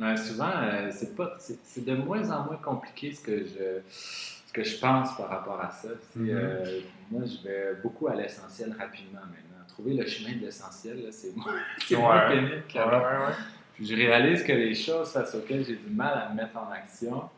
Ouais, 0.00 0.16
souvent, 0.16 0.50
euh, 0.62 0.88
c'est 0.90 1.14
pas, 1.14 1.34
c'est, 1.38 1.58
c'est 1.64 1.84
de 1.84 1.94
moins 1.94 2.30
en 2.30 2.44
moins 2.44 2.56
compliqué 2.56 3.12
ce 3.12 3.20
que 3.22 3.38
je, 3.44 3.80
ce 3.90 4.52
que 4.52 4.62
je 4.64 4.78
pense 4.78 5.16
par 5.16 5.28
rapport 5.28 5.60
à 5.60 5.70
ça. 5.70 5.88
Mhm. 6.16 6.30
euh, 6.30 6.80
moi, 7.10 7.22
je 7.26 7.46
vais 7.48 7.74
beaucoup 7.82 8.08
à 8.08 8.14
l'essentiel 8.14 8.74
rapidement 8.78 9.20
maintenant. 9.20 9.64
Trouver 9.68 9.94
le 9.94 10.06
chemin 10.06 10.36
de 10.36 10.46
l'essentiel, 10.46 11.06
c'est 11.10 11.36
moins, 11.36 11.52
c'est 11.86 11.96
moins 11.96 12.28
pénible 12.28 12.62
qu'avant. 12.68 12.98
ouais, 12.98 13.26
ouais. 13.26 13.34
Puis 13.74 13.86
je 13.86 13.94
réalise 13.94 14.42
que 14.42 14.52
les 14.52 14.74
choses 14.74 15.10
face 15.12 15.34
auxquelles 15.34 15.64
j'ai 15.64 15.76
du 15.76 15.90
mal 15.90 16.12
à 16.18 16.28
me 16.30 16.36
mettre 16.36 16.56
en 16.58 16.70
action, 16.70 17.28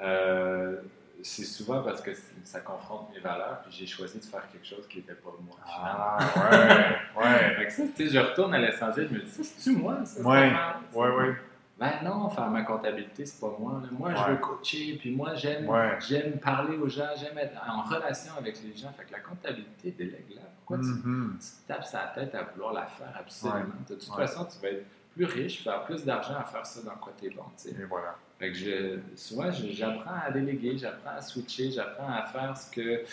euh, 0.00 0.76
c'est 1.22 1.44
souvent 1.44 1.82
parce 1.82 2.00
que 2.00 2.10
ça 2.44 2.60
confronte 2.60 3.08
mes 3.12 3.20
valeurs, 3.20 3.60
puis 3.64 3.76
j'ai 3.76 3.86
choisi 3.86 4.18
de 4.18 4.24
faire 4.24 4.42
quelque 4.52 4.66
chose 4.66 4.86
qui 4.88 4.98
n'était 4.98 5.14
pas 5.14 5.30
moi. 5.44 5.56
finalement. 5.66 6.16
Ah, 6.18 7.16
ouais, 7.16 7.22
ouais. 7.24 7.54
Fait 7.58 7.66
que 7.66 7.72
ça, 7.72 7.82
tu 7.96 8.06
sais, 8.06 8.14
je 8.14 8.18
retourne 8.20 8.54
à 8.54 8.58
l'essentiel, 8.58 9.08
je 9.10 9.14
me 9.14 9.20
dis, 9.22 9.30
ça, 9.30 9.42
c'est-tu 9.42 9.76
moi, 9.76 10.04
ça? 10.04 10.20
Ouais. 10.20 10.52
Ouais, 10.94 11.08
ouais. 11.16 11.34
Ben 11.78 11.92
non, 12.04 12.28
faire 12.30 12.50
ma 12.50 12.62
comptabilité, 12.62 13.24
c'est 13.24 13.40
pas 13.40 13.54
moi. 13.58 13.80
là. 13.82 13.88
Moi, 13.92 14.12
je 14.14 14.30
veux 14.32 14.36
coacher, 14.38 14.96
puis 14.98 15.12
moi, 15.14 15.34
j'aime 15.36 15.68
Ouais. 15.68 15.96
j'aime 16.00 16.38
parler 16.40 16.76
aux 16.76 16.88
gens, 16.88 17.06
j'aime 17.16 17.38
être 17.38 17.56
en 17.68 17.82
relation 17.82 18.32
avec 18.36 18.58
les 18.64 18.76
gens. 18.76 18.90
Fait 18.96 19.04
que 19.04 19.12
la 19.12 19.20
comptabilité, 19.20 19.92
délègue-la. 19.92 20.42
Pourquoi 20.58 20.78
tu, 20.78 20.90
Mhm. 20.90 21.38
tu 21.40 21.46
te 21.46 21.68
tapes 21.72 21.84
sa 21.84 22.10
tête 22.14 22.34
à 22.34 22.42
vouloir 22.42 22.72
la 22.72 22.86
faire 22.86 23.14
absolument? 23.18 23.74
De 23.88 23.94
toute 23.94 24.04
façon, 24.12 24.44
tu 24.46 24.58
vas 24.60 24.72
être 24.72 24.86
plus 25.14 25.24
riche, 25.24 25.62
faire 25.62 25.84
plus 25.84 26.04
d'argent 26.04 26.34
à 26.38 26.44
faire 26.44 26.66
ça 26.66 26.82
dans 26.82 26.96
quoi 26.96 27.12
tu 27.18 27.26
es 27.26 27.30
bon. 27.30 27.42
Et 27.66 27.84
voilà. 27.84 28.16
Fait 28.40 28.50
que 28.52 28.56
je, 28.58 28.98
souvent, 29.16 29.50
j'apprends 29.52 30.14
à 30.26 30.30
déléguer, 30.32 30.76
j'apprends 30.78 31.16
à 31.16 31.20
switcher, 31.20 31.70
j'apprends 31.70 32.08
à 32.12 32.22
faire 32.24 32.56
ce 32.56 32.70
que, 32.72 33.04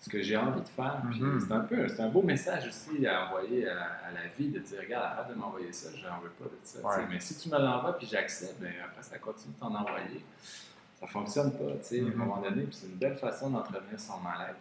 ce 0.00 0.08
que 0.10 0.22
j'ai 0.22 0.36
envie 0.36 0.60
de 0.60 0.68
faire. 0.68 1.02
Puis 1.10 1.20
Mhm. 1.20 1.40
C'est 1.46 1.52
un 1.54 1.60
peu, 1.60 1.88
c'est 1.88 2.00
un 2.00 2.08
beau 2.08 2.22
message 2.22 2.68
aussi 2.68 3.06
à 3.06 3.26
envoyer 3.26 3.68
à, 3.68 3.82
à 4.08 4.12
la 4.12 4.26
vie 4.38 4.48
de 4.48 4.58
dire, 4.60 4.78
regarde, 4.80 5.04
arrête 5.18 5.34
de 5.34 5.40
m'envoyer 5.40 5.72
ça, 5.72 5.88
je 5.96 6.06
n'en 6.06 6.18
veux 6.20 6.30
pas 6.30 6.44
de 6.44 6.50
ça. 6.62 6.80
Ouais. 6.80 7.06
Mais 7.10 7.20
si 7.20 7.36
tu 7.36 7.48
me 7.48 7.58
l'envoies 7.58 7.96
puis 7.98 8.06
j'accepte, 8.06 8.60
ben, 8.60 8.72
après 8.84 9.02
ça 9.02 9.18
continue 9.18 9.54
de 9.54 9.58
t'en 9.60 9.74
envoyer. 9.74 10.24
Ça 11.00 11.06
fonctionne 11.06 11.52
pas, 11.52 11.72
tu 11.80 11.84
sais, 11.84 11.98
à 12.00 12.02
Mhm. 12.02 12.12
un 12.12 12.16
moment 12.24 12.40
donné. 12.40 12.66
C'est 12.72 12.86
une 12.86 12.94
belle 12.96 13.16
façon 13.16 13.50
d'entretenir 13.50 13.98
son 13.98 14.18
mal-être. 14.18 14.56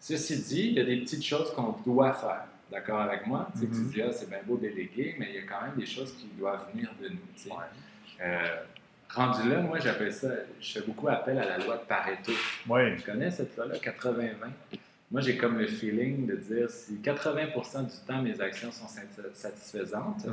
Ceci 0.00 0.38
dit, 0.42 0.66
il 0.68 0.72
y 0.74 0.80
a 0.80 0.84
des 0.84 1.00
petites 1.00 1.24
choses 1.24 1.52
qu'on 1.54 1.76
doit 1.84 2.12
faire. 2.14 2.44
D'accord 2.70 3.00
avec 3.02 3.26
moi? 3.26 3.48
Tu 3.58 3.66
Mhm. 3.66 3.70
tu 3.88 3.94
dis, 3.94 4.02
ah, 4.02 4.12
c'est 4.12 4.28
bien 4.28 4.38
beau 4.44 4.56
déléguer, 4.56 5.14
mais 5.18 5.28
il 5.30 5.34
y 5.36 5.38
a 5.38 5.42
quand 5.42 5.62
même 5.62 5.76
des 5.76 5.86
choses 5.86 6.12
qui 6.16 6.26
doivent 6.38 6.66
venir 6.72 6.90
de 7.00 7.08
nous. 7.08 7.52
Ouais. 7.54 7.62
Euh, 8.22 8.62
rendu 9.14 9.48
là, 9.48 9.60
moi, 9.60 9.78
j'appelle 9.78 10.12
ça, 10.12 10.28
je 10.60 10.72
fais 10.72 10.86
beaucoup 10.86 11.08
appel 11.08 11.38
à 11.38 11.44
la 11.46 11.58
loi 11.58 11.76
de 11.76 11.82
Pareto. 11.82 12.32
Ouais. 12.68 12.96
Je 12.98 13.04
connais 13.04 13.30
cette 13.30 13.56
loi-là, 13.56 13.74
80-20. 13.76 14.30
Moi, 15.10 15.20
j'ai 15.20 15.36
comme 15.36 15.58
le 15.58 15.66
feeling 15.66 16.26
de 16.26 16.36
dire 16.36 16.70
si 16.70 16.96
80 17.02 17.44
du 17.82 17.96
temps 18.06 18.22
mes 18.22 18.40
actions 18.40 18.72
sont 18.72 18.88
sat- 18.88 19.02
satisfaisantes, 19.34 20.24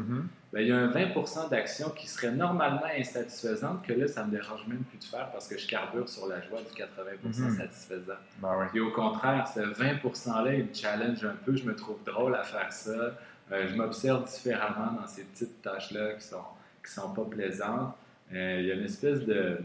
ben, 0.53 0.61
il 0.61 0.67
y 0.67 0.71
a 0.71 0.77
un 0.77 0.87
20% 0.87 1.49
d'actions 1.49 1.89
qui 1.89 2.07
seraient 2.07 2.31
normalement 2.31 2.85
insatisfaisantes 2.97 3.85
que 3.85 3.91
là, 3.91 4.07
ça 4.07 4.23
me 4.23 4.31
dérange 4.31 4.65
même 4.67 4.83
plus 4.83 4.97
de 4.97 5.03
faire 5.03 5.29
parce 5.33 5.49
que 5.49 5.57
je 5.57 5.67
carbure 5.67 6.07
sur 6.07 6.27
la 6.27 6.41
joie 6.47 6.59
du 6.61 6.73
80 6.73 7.11
Mhm. 7.23 7.57
satisfaisant. 7.57 8.13
Ben 8.41 8.57
ouais. 8.57 8.67
Puis 8.71 8.79
au 8.79 8.91
contraire, 8.91 9.45
ce 9.53 9.59
20%-là, 9.59 10.53
il 10.53 10.63
me 10.67 10.73
challenge 10.73 11.25
un 11.25 11.35
peu, 11.45 11.57
je 11.57 11.65
me 11.65 11.75
trouve 11.75 11.97
drôle 12.05 12.35
à 12.35 12.43
faire 12.43 12.71
ça. 12.71 13.17
Euh, 13.51 13.67
je 13.67 13.75
m'observe 13.75 14.23
différemment 14.31 14.93
dans 15.01 15.07
ces 15.07 15.23
petites 15.23 15.61
tâches-là 15.61 16.13
qui 16.13 16.25
sont, 16.25 16.37
qui 16.85 16.91
sont 16.93 17.09
pas 17.13 17.25
plaisantes. 17.25 17.95
Euh, 18.33 18.57
il 18.59 18.67
y 18.67 18.71
a 18.71 18.75
une 18.75 18.85
espèce 18.85 19.21
de. 19.21 19.59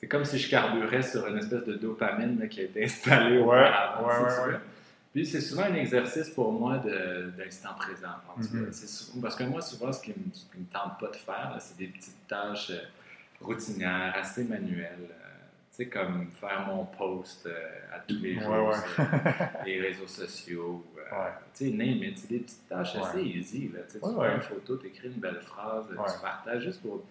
C'est 0.00 0.06
comme 0.06 0.24
si 0.24 0.38
je 0.38 0.48
carburais 0.48 1.02
sur 1.02 1.26
une 1.26 1.38
espèce 1.38 1.64
de 1.64 1.74
dopamine 1.74 2.38
là, 2.38 2.46
qui 2.46 2.60
a 2.60 2.64
été 2.64 2.84
installée 2.84 3.38
auparavant. 3.38 4.06
ouais, 4.06 4.14
ouais, 4.48 4.52
ouais. 4.52 4.58
Puis 5.12 5.26
c'est 5.26 5.40
souvent 5.40 5.62
un 5.64 5.74
exercice 5.74 6.28
pour 6.30 6.52
moi 6.52 6.78
d'instant 7.36 7.74
présent. 7.78 8.08
en 8.28 8.40
tout 8.40 8.48
cas. 8.48 8.54
Mhm. 8.58 8.72
C'est 8.72 8.86
sou- 8.88 9.20
Parce 9.20 9.34
que 9.34 9.44
moi, 9.44 9.60
souvent, 9.62 9.90
ce 9.92 10.00
qui 10.02 10.10
me, 10.10 10.30
qui 10.30 10.46
me 10.58 10.64
tente 10.72 11.00
pas 11.00 11.08
de 11.10 11.16
faire, 11.16 11.56
c'est 11.60 11.76
des 11.78 11.86
petites 11.88 12.28
tâches 12.28 12.70
euh, 12.70 12.78
routinières, 13.40 14.14
assez 14.16 14.44
manuelles. 14.44 14.98
euh, 15.10 15.14
tu 15.76 15.84
sais, 15.84 15.86
comme 15.86 16.26
faire 16.40 16.66
mon 16.66 16.84
post 16.84 17.46
euh, 17.46 17.52
à 17.94 18.00
tous 18.00 18.16
les 18.20 18.34
jours 18.38 18.72
les 19.66 19.80
réseaux 19.80 20.06
sociaux. 20.06 20.84
Tu 21.54 21.64
sais, 21.66 21.70
name 21.70 22.02
it, 22.04 22.18
c'est 22.18 22.28
des 22.28 22.38
petites 22.40 22.68
tâches 22.68 22.94
assez 22.96 23.22
easy. 23.22 23.70
Là. 23.74 23.80
Tu 23.90 23.98
prends 23.98 24.10
une 24.36 24.40
photo, 24.42 24.76
tu 24.76 24.86
écris 24.88 25.08
une 25.08 25.14
belle 25.20 25.40
phrase, 25.40 25.86
tu 25.88 26.20
partages 26.20 26.62
juste 26.64 26.82
pour. 26.82 27.02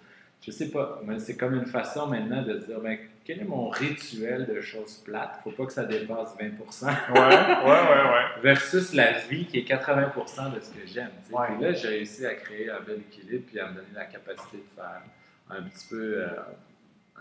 Je 0.41 0.51
sais 0.51 0.69
pas, 0.69 1.01
mais 1.03 1.19
c'est 1.19 1.35
comme 1.35 1.55
une 1.55 1.65
façon 1.65 2.07
maintenant 2.07 2.41
de 2.41 2.53
dire 2.53 2.79
ben, 2.79 2.97
quel 3.25 3.41
est 3.41 3.45
mon 3.45 3.67
rituel 3.69 4.45
de 4.45 4.61
choses 4.61 4.95
plates? 5.03 5.41
Faut 5.43 5.51
pas 5.51 5.65
que 5.65 5.73
ça 5.73 5.83
dépasse 5.83 6.35
20 6.39 6.45
Ouais, 6.45 6.93
ouais, 7.13 7.19
ouais, 7.19 7.65
ouais. 7.65 8.23
versus 8.41 8.93
la 8.93 9.19
vie 9.19 9.45
qui 9.45 9.59
est 9.59 9.69
80% 9.69 10.55
de 10.55 10.61
ce 10.61 10.69
que 10.69 10.87
j'aime. 10.87 11.09
Ouais. 11.31 11.47
Puis 11.47 11.61
là, 11.61 11.73
j'ai 11.73 11.89
réussi 11.89 12.25
à 12.25 12.35
créer 12.35 12.69
un 12.69 12.79
bel 12.79 12.99
équilibre 12.99 13.43
puis 13.47 13.59
à 13.59 13.67
me 13.67 13.75
donner 13.75 13.87
la 13.93 14.05
capacité 14.05 14.57
de 14.57 14.75
faire 14.75 15.01
un 15.49 15.63
petit 15.63 15.87
peu, 15.89 16.21
euh, 16.21 16.27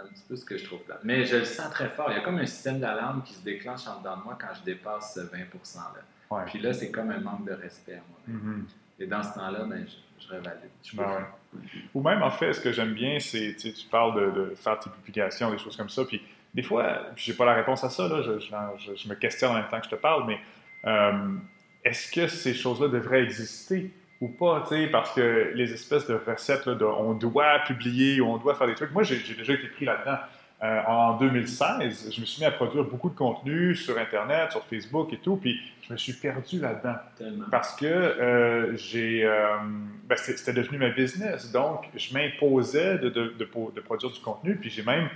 un 0.01 0.07
petit 0.07 0.23
peu 0.29 0.37
ce 0.37 0.45
que 0.45 0.57
je 0.57 0.65
trouve 0.65 0.81
plate. 0.81 1.01
Mais 1.03 1.25
je 1.25 1.39
le 1.39 1.45
sens 1.45 1.71
très 1.71 1.89
fort. 1.89 2.13
Il 2.13 2.17
y 2.17 2.21
a 2.21 2.23
comme 2.23 2.39
un 2.39 2.47
système 2.47 2.79
d'alarme 2.79 3.23
qui 3.25 3.35
se 3.35 3.43
déclenche 3.43 3.89
en 3.89 3.99
dedans 3.99 4.19
de 4.19 4.23
moi 4.23 4.39
quand 4.41 4.55
je 4.55 4.63
dépasse 4.63 5.15
ce 5.15 5.21
20% 5.21 5.77
là. 5.77 6.03
Ouais. 6.31 6.45
Puis 6.47 6.61
là, 6.61 6.73
c'est 6.73 6.91
comme 6.91 7.11
un 7.11 7.21
manque 7.21 7.45
de 7.45 7.53
respect 7.53 7.95
à 7.95 8.03
moi. 8.09 8.19
Mhm. 8.29 8.67
Et 9.01 9.07
dans 9.07 9.23
ce 9.23 9.35
temps-là, 9.35 9.65
ben, 9.65 9.87
je, 9.87 10.25
je 10.25 10.31
révalide. 10.31 10.71
Je 10.83 10.91
peux 10.93 11.03
Ben 11.03 11.09
ouais. 11.09 11.25
Ou 11.95 12.03
même, 12.03 12.23
en 12.23 12.31
fait, 12.31 12.53
ce 12.53 12.61
que 12.61 12.73
j'aime 12.73 12.93
bien, 12.93 13.19
c'est, 13.21 13.55
tu 13.57 13.87
parles 13.91 14.35
de, 14.35 14.55
faire 14.55 14.79
tes 14.79 14.91
publications, 14.91 15.51
des 15.51 15.59
choses 15.59 15.77
comme 15.77 15.89
ça, 15.89 16.05
puis 16.05 16.23
des 16.55 16.63
fois, 16.63 17.07
j'ai 17.17 17.35
pas 17.35 17.45
la 17.45 17.55
réponse 17.55 17.85
à 17.85 17.91
ça, 17.91 18.09
là, 18.09 18.23
je, 18.23 19.09
me 19.09 19.15
questionne 19.15 19.51
en 19.51 19.55
même 19.55 19.69
temps 19.69 19.79
que 19.79 19.87
je 19.87 19.91
te 19.91 19.97
parle, 19.97 20.27
mais 20.27 20.39
euh, 20.87 21.35
est-ce 21.85 22.11
que 22.11 22.27
ces 22.27 22.55
choses-là 22.55 22.89
devraient 22.89 23.23
exister 23.23 23.91
ou 24.21 24.29
pas, 24.29 24.65
tu 24.67 24.75
sais, 24.75 24.87
parce 24.87 25.13
que 25.13 25.53
les 25.55 25.73
espèces 25.73 26.07
de 26.07 26.19
recettes, 26.27 26.67
là, 26.67 26.75
on 26.99 27.13
doit 27.13 27.59
publier 27.67 28.21
on 28.23 28.39
doit 28.39 28.55
faire 28.55 28.67
des 28.67 28.75
trucs, 28.75 28.93
moi, 28.93 29.03
j'ai 29.03 29.19
déjà 29.35 29.53
été 29.53 29.67
pris 29.69 29.85
là-dedans. 29.85 30.19
Euh, 30.63 30.81
en 30.87 31.19
2016, 31.19 32.15
je 32.15 32.21
me 32.21 32.25
suis 32.25 32.41
mis 32.41 32.47
à 32.47 32.51
produire 32.51 32.85
beaucoup 32.85 33.11
de 33.11 33.15
contenu 33.15 33.75
sur 33.75 33.99
Internet, 33.99 34.53
sur 34.53 34.65
Facebook 34.65 35.13
et 35.13 35.19
tout, 35.19 35.37
puis 35.37 35.61
je 35.87 35.93
me 35.93 35.99
suis 35.99 36.15
perdu 36.15 36.59
là-dedans 36.61 36.95
parce 37.51 37.77
que 37.77 37.85
euh, 37.85 38.75
j'ai, 38.75 39.23
euh, 39.25 39.59
ben, 40.09 40.17
c'était 40.17 40.55
devenu 40.55 40.79
ma 40.79 40.89
business. 40.89 41.53
Donc, 41.53 41.85
je 41.95 42.15
m'imposais 42.15 42.97
de, 42.97 43.11
de, 43.11 43.35
de, 43.39 43.45
po- 43.45 43.71
de 43.77 43.83
produire 43.83 44.11
du 44.11 44.21
contenu, 44.21 44.57
puis 44.57 44.71
j'ai 44.71 44.83
même 44.83 45.09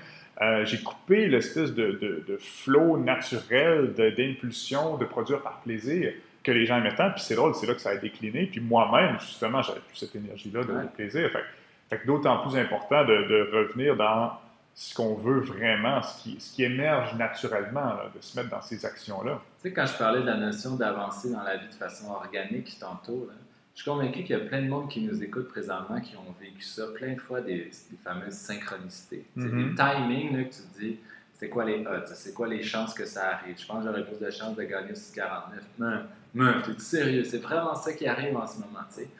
j'ai 0.65 0.81
coupé 0.81 1.29
l'espèce 1.29 1.75
de, 1.75 2.39
flow 2.41 2.97
naturel 2.97 3.93
d'impulsion 3.93 4.97
de, 4.97 5.05
produire 5.05 5.43
par 5.43 5.61
plaisir. 5.61 6.13
que 6.43 6.51
les 6.51 6.65
gens 6.65 6.79
aimaient 6.79 6.95
tant. 6.95 7.11
Puis 7.11 7.21
c'est 7.21 7.35
drôle, 7.35 7.55
c'est 7.55 7.67
là 7.67 7.75
que 7.75 7.81
ça 7.81 7.91
a 7.91 7.97
décliné. 7.97 8.47
Puis 8.47 8.59
moi-même, 8.59 9.21
justement, 9.21 9.61
j'avais 9.61 9.81
plus 9.81 9.99
cette 9.99 10.17
énergie-là 10.17 10.65
de, 10.65 10.89
plaisir. 10.97 11.31
Fait, 11.31 11.45
fait 11.91 11.99
que 11.99 12.07
d'autant 12.07 12.39
plus 12.39 12.59
important 12.59 13.05
de, 13.05 13.51
revenir 13.53 13.97
dans 13.97 14.33
ce 14.81 14.95
qu'on 14.95 15.15
veut 15.15 15.41
vraiment, 15.41 16.03
ce 16.03 16.23
qui, 16.23 16.41
ce 16.41 16.55
qui 16.55 16.65
émerge 16.65 17.15
naturellement, 17.17 17.97
de 18.17 18.21
se 18.23 18.35
mettre 18.35 18.49
dans 18.49 18.63
ces 18.63 18.87
actions-là. 18.87 19.43
Tu 19.61 19.69
sais, 19.69 19.75
quand 19.75 19.85
je 19.85 19.93
parlais 19.99 20.23
de 20.23 20.27
la 20.27 20.39
notion 20.39 20.75
d'avancer 20.75 21.31
dans 21.31 21.43
la 21.43 21.59
vie 21.59 21.69
de 21.69 21.75
façon 21.75 22.11
organique 22.11 22.79
tantôt, 22.81 23.29
je 23.75 23.83
suis 23.83 23.91
convaincu 23.91 24.25
qu'il 24.25 24.39
y 24.39 24.41
a 24.41 24.43
plein 24.43 24.63
de 24.63 24.69
monde 24.69 24.89
qui 24.89 25.03
nous 25.03 25.23
écoute 25.23 25.49
présentement 25.49 26.01
qui 26.01 26.17
ont 26.17 26.35
vécu 26.41 26.63
ça 26.63 26.87
plein 26.95 27.13
de 27.13 27.21
fois, 27.21 27.43
des, 27.43 27.71
fameuses 28.03 28.33
synchronicités. 28.33 29.27
Des 29.37 29.45
mm-hmm. 29.45 29.75
timings 29.75 30.37
là, 30.39 30.45
que 30.45 30.55
tu 30.55 30.63
te 30.63 30.81
dis, 30.81 30.99
c'est 31.35 31.51
quoi 31.51 31.67
les 31.67 31.87
odds, 31.87 32.07
c'est 32.15 32.33
quoi 32.33 32.49
les 32.49 32.63
chances 32.63 32.95
que 32.95 33.05
ça 33.05 33.33
arrive? 33.35 33.61
Je 33.61 33.67
pense 33.67 33.85
que 33.85 33.91
j'aurais 33.91 34.07
plus 34.07 34.19
de 34.19 34.31
chances 34.31 34.57
de 34.57 34.63
gagner 34.63 34.95
649. 34.95 35.63
Non, 35.79 36.07
non, 36.35 36.55
t'es 36.65 36.79
sérieux, 36.79 37.25
c'est 37.25 37.43
vraiment 37.43 37.75
ça 37.75 37.93
qui 37.93 38.09
arrive 38.09 38.35
en 38.35 38.47
ce 38.47 38.59
moment. 38.61 38.81
sais. 38.89 39.11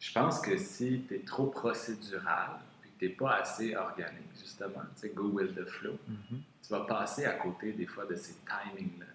Je 0.00 0.12
pense 0.12 0.40
que 0.40 0.56
si 0.56 1.02
tu 1.06 1.16
es 1.16 1.18
trop 1.18 1.48
procédural, 1.48 2.52
tu 2.98 3.06
n'es 3.06 3.10
pas 3.12 3.36
assez 3.36 3.76
organique, 3.76 4.30
justement, 4.38 4.82
tu 4.94 5.00
sais, 5.00 5.08
go 5.10 5.24
with 5.24 5.54
the 5.54 5.64
flow, 5.64 5.98
mm-hmm. 6.10 6.38
tu 6.62 6.70
vas 6.70 6.80
passer 6.80 7.24
à 7.24 7.32
côté 7.32 7.72
des 7.72 7.86
fois 7.86 8.06
de 8.06 8.16
ces 8.16 8.34
timings-là. 8.46 9.06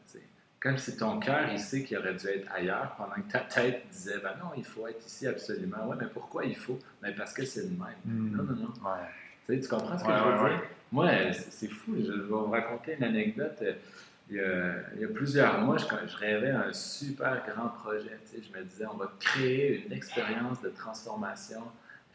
Comme 0.62 0.78
si 0.78 0.96
ton 0.96 1.20
cœur, 1.20 1.52
il 1.52 1.60
sait 1.60 1.84
qu'il 1.84 1.98
aurait 1.98 2.14
dû 2.14 2.28
être 2.28 2.48
ailleurs, 2.54 2.94
pendant 2.96 3.16
que 3.16 3.32
ta 3.32 3.40
tête 3.40 3.84
disait, 3.92 4.20
ben 4.20 4.36
non, 4.40 4.52
il 4.56 4.64
faut 4.64 4.88
être 4.88 5.04
ici 5.04 5.26
absolument. 5.26 5.88
Ouais, 5.88 5.96
mais 6.00 6.06
pourquoi 6.06 6.46
il 6.46 6.56
faut? 6.56 6.78
Ben 7.02 7.16
parce 7.16 7.34
que 7.34 7.44
c'est 7.44 7.64
le 7.64 7.70
même. 7.70 7.96
Mm. 8.06 8.38
Non, 8.38 8.44
non, 8.44 8.56
non. 8.56 8.74
Tu, 9.48 9.56
sais, 9.56 9.60
tu 9.60 9.68
comprends 9.68 9.98
ce 9.98 10.04
que 10.04 10.12
je 10.12 10.44
veux 10.44 10.50
dire? 10.50 10.62
Moi, 10.92 11.10
c'est 11.34 11.68
fou. 11.68 11.96
Je 11.98 12.12
vais 12.12 12.28
vous 12.28 12.46
raconter 12.46 12.96
une 12.96 13.04
anecdote. 13.06 13.58
Il 14.30 14.38
y 14.38 15.04
a, 15.04 15.08
plusieurs 15.12 15.62
mois, 15.62 15.78
je, 15.78 15.86
je, 15.86 16.18
rêvais 16.18 16.52
un 16.52 16.72
super 16.74 17.44
grand 17.48 17.70
projet. 17.70 18.20
Tu 18.30 18.38
sais, 18.38 18.44
je 18.48 18.56
me 18.56 18.64
disais, 18.64 18.86
on 18.86 18.98
va 18.98 19.12
créer 19.20 19.84
une 19.88 19.94
expérience 19.94 20.62
de 20.62 20.70
transformation 20.70 21.64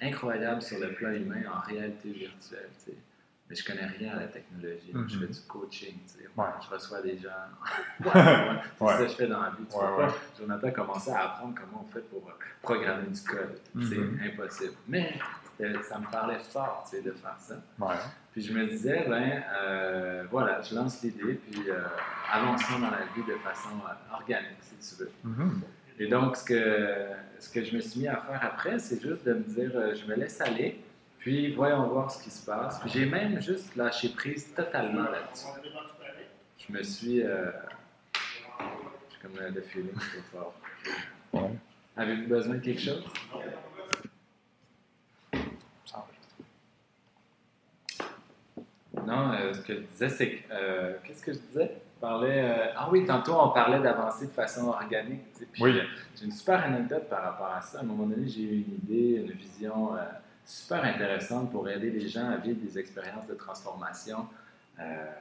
incroyable 0.01 0.63
sur 0.63 0.79
le 0.79 0.93
plan 0.93 1.11
humain 1.11 1.43
en 1.55 1.61
réalité 1.61 2.11
virtuelle. 2.11 2.71
Mais 3.49 3.55
je 3.55 3.65
connais 3.65 3.87
rien 3.87 4.13
à 4.15 4.21
la 4.21 4.27
technologie. 4.27 4.93
Je 4.93 5.19
fais 5.19 5.25
mhm. 5.25 5.31
du 5.31 5.41
coaching, 5.43 5.99
je 6.09 6.75
reçois 6.75 7.01
des 7.01 7.17
gens. 7.17 7.29
ouais, 8.05 8.11
c'est 8.79 8.85
ça 8.85 8.97
que 8.99 9.09
je 9.09 9.15
fais 9.15 9.27
dans 9.29 9.41
la 9.41 9.51
vie. 9.51 9.65
Tu 9.71 9.77
vois 9.77 9.97
pas, 9.97 10.15
Jonathan 10.37 10.71
commencé 10.73 11.11
à 11.13 11.25
apprendre 11.27 11.55
comment 11.55 11.87
on 11.89 11.93
fait 11.93 12.09
pour 12.09 12.29
euh, 12.29 12.33
programmer 12.61 13.07
du 13.07 13.21
code. 13.23 13.61
C'est 13.89 13.99
mhm. 13.99 14.21
impossible. 14.25 14.75
Mais 14.89 15.17
ça 15.89 15.99
me 15.99 16.11
parlait 16.11 16.39
fort, 16.39 16.89
de 16.93 17.13
faire 17.13 17.37
ça. 17.39 17.55
Puis 18.33 18.43
je 18.43 18.53
me 18.53 18.67
disais, 18.67 19.07
ben, 19.09 19.43
euh, 19.59 20.25
voilà, 20.31 20.61
je 20.61 20.75
lance 20.75 21.03
l'idée, 21.03 21.35
puis 21.35 21.71
euh, 21.71 21.81
avançons 22.31 22.79
dans 22.79 22.91
la 22.91 23.05
vie 23.15 23.23
de 23.27 23.35
façon 23.39 23.71
euh, 23.71 24.15
organique, 24.15 24.59
si 24.61 24.95
tu 24.97 25.03
veux. 25.03 25.11
Mhm. 25.25 25.63
Et 25.99 26.07
donc, 26.07 26.37
ce 26.37 26.45
que, 26.45 27.07
ce 27.39 27.49
que 27.49 27.65
je 27.65 27.75
me 27.75 27.81
suis 27.81 28.01
mis 28.01 28.09
à 28.09 28.17
faire 28.17 28.41
après, 28.43 28.79
c'est 28.79 29.01
juste 29.01 29.25
de 29.25 29.35
me 29.35 29.43
dire, 29.43 29.73
je 29.95 30.05
me 30.07 30.15
laisse 30.15 30.41
aller, 30.41 30.81
puis, 31.27 31.53
voyons 31.53 31.89
voir 31.89 32.09
ce 32.09 32.23
qui 32.23 32.31
se 32.31 32.47
passe. 32.47 32.79
Puis, 32.79 32.91
j'ai 32.91 33.05
même 33.05 33.43
juste 33.43 33.75
lâché 33.75 34.11
prise 34.11 34.55
totalement 34.55 35.11
là-dessus. 35.11 35.49
Je 36.57 36.73
me 36.73 36.81
suis. 36.85 37.21
Euh, 37.21 37.51
j'ai 39.11 39.19
comme 39.21 39.33
le 39.37 39.61
feeling 39.61 39.91
trop 39.93 40.55
fort. 41.33 41.51
Avez-vous 41.97 42.29
besoin 42.29 42.55
de 42.55 42.61
quelque 42.61 42.81
chose? 42.81 43.05
Non, 49.05 49.33
euh, 49.33 49.53
ce 49.53 49.61
que 49.63 49.75
je 49.75 49.81
disais, 49.81 50.09
c'est 50.09 50.45
euh, 50.53 50.95
Qu'est-ce 51.03 51.25
que 51.25 51.33
je 51.33 51.39
disais? 51.39 51.73
Parlais, 52.01 52.73
ah 52.77 52.89
oui, 52.91 53.05
tantôt 53.07 53.35
on 53.41 53.51
parlait 53.51 53.81
d'avancer 53.81 54.27
de 54.27 54.33
façon 54.33 54.69
organique. 54.69 55.23
oui. 55.61 55.81
J'ai 56.15 56.25
une 56.25 56.33
super 56.33 56.63
anecdote 56.63 57.09
par 57.09 57.23
rapport 57.23 57.53
à 57.53 57.61
ça. 57.61 57.79
À 57.79 57.83
un 57.83 57.85
moment 57.85 58.07
donné, 58.07 58.29
j'ai 58.29 58.43
eu 58.43 58.65
une 58.67 58.75
idée, 58.75 59.25
une 59.27 59.33
vision 59.33 59.93
super 60.47 60.85
intéressante 60.85 61.51
pour 61.51 61.69
aider 61.69 61.91
les 61.91 62.09
gens 62.09 62.31
à 62.31 62.37
vivre 62.37 62.61
des 62.61 62.79
expériences 62.79 63.27
de 63.27 63.35
transformation 63.35 64.29
euh, 64.79 65.13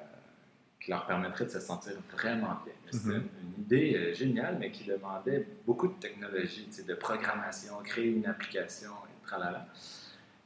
qui 0.79 0.91
leur 0.91 1.05
permettraient 1.07 1.45
de 1.45 1.49
se 1.49 1.59
sentir 1.59 1.93
vraiment 2.13 2.59
bien. 2.63 2.75
C'était 2.91 3.09
mm-hmm. 3.09 3.23
une, 3.41 3.63
idée 3.63 3.95
euh, 3.95 4.13
géniale, 4.13 4.57
mais 4.59 4.69
qui 4.69 4.83
demandait 4.83 5.47
beaucoup 5.65 5.87
de 5.87 5.93
technologie, 5.93 6.69
de 6.87 6.93
programmation, 6.93 7.73
créer 7.83 8.11
une 8.11 8.27
application, 8.27 8.91
et 8.91 9.25
tralala. 9.25 9.65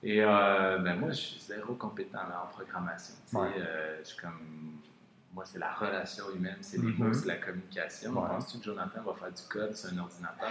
Et 0.02 0.24
euh, 0.24 0.78
ben 0.78 0.96
moi, 0.96 1.10
je 1.10 1.18
suis 1.18 1.42
zéro 1.42 1.74
compétent 1.74 2.20
en 2.20 2.48
programmation. 2.48 3.16
je 3.34 4.22
comme 4.22 4.80
moi, 5.34 5.44
c'est 5.46 5.60
la 5.60 5.72
relation 5.74 6.26
humaine, 6.36 6.58
c'est 6.62 6.78
les 6.78 6.92
mots, 6.92 7.10
mm-hmm. 7.10 7.14
c'est 7.14 7.28
la 7.28 7.36
communication. 7.36 8.12
Ouais. 8.12 8.28
Penses-tu 8.28 8.58
que 8.60 8.64
Jonathan 8.66 9.02
va 9.04 9.14
faire 9.14 9.32
du 9.32 9.44
code? 9.50 9.76
Sur 9.76 9.94
un 9.94 9.98
ordinateur? 10.00 10.50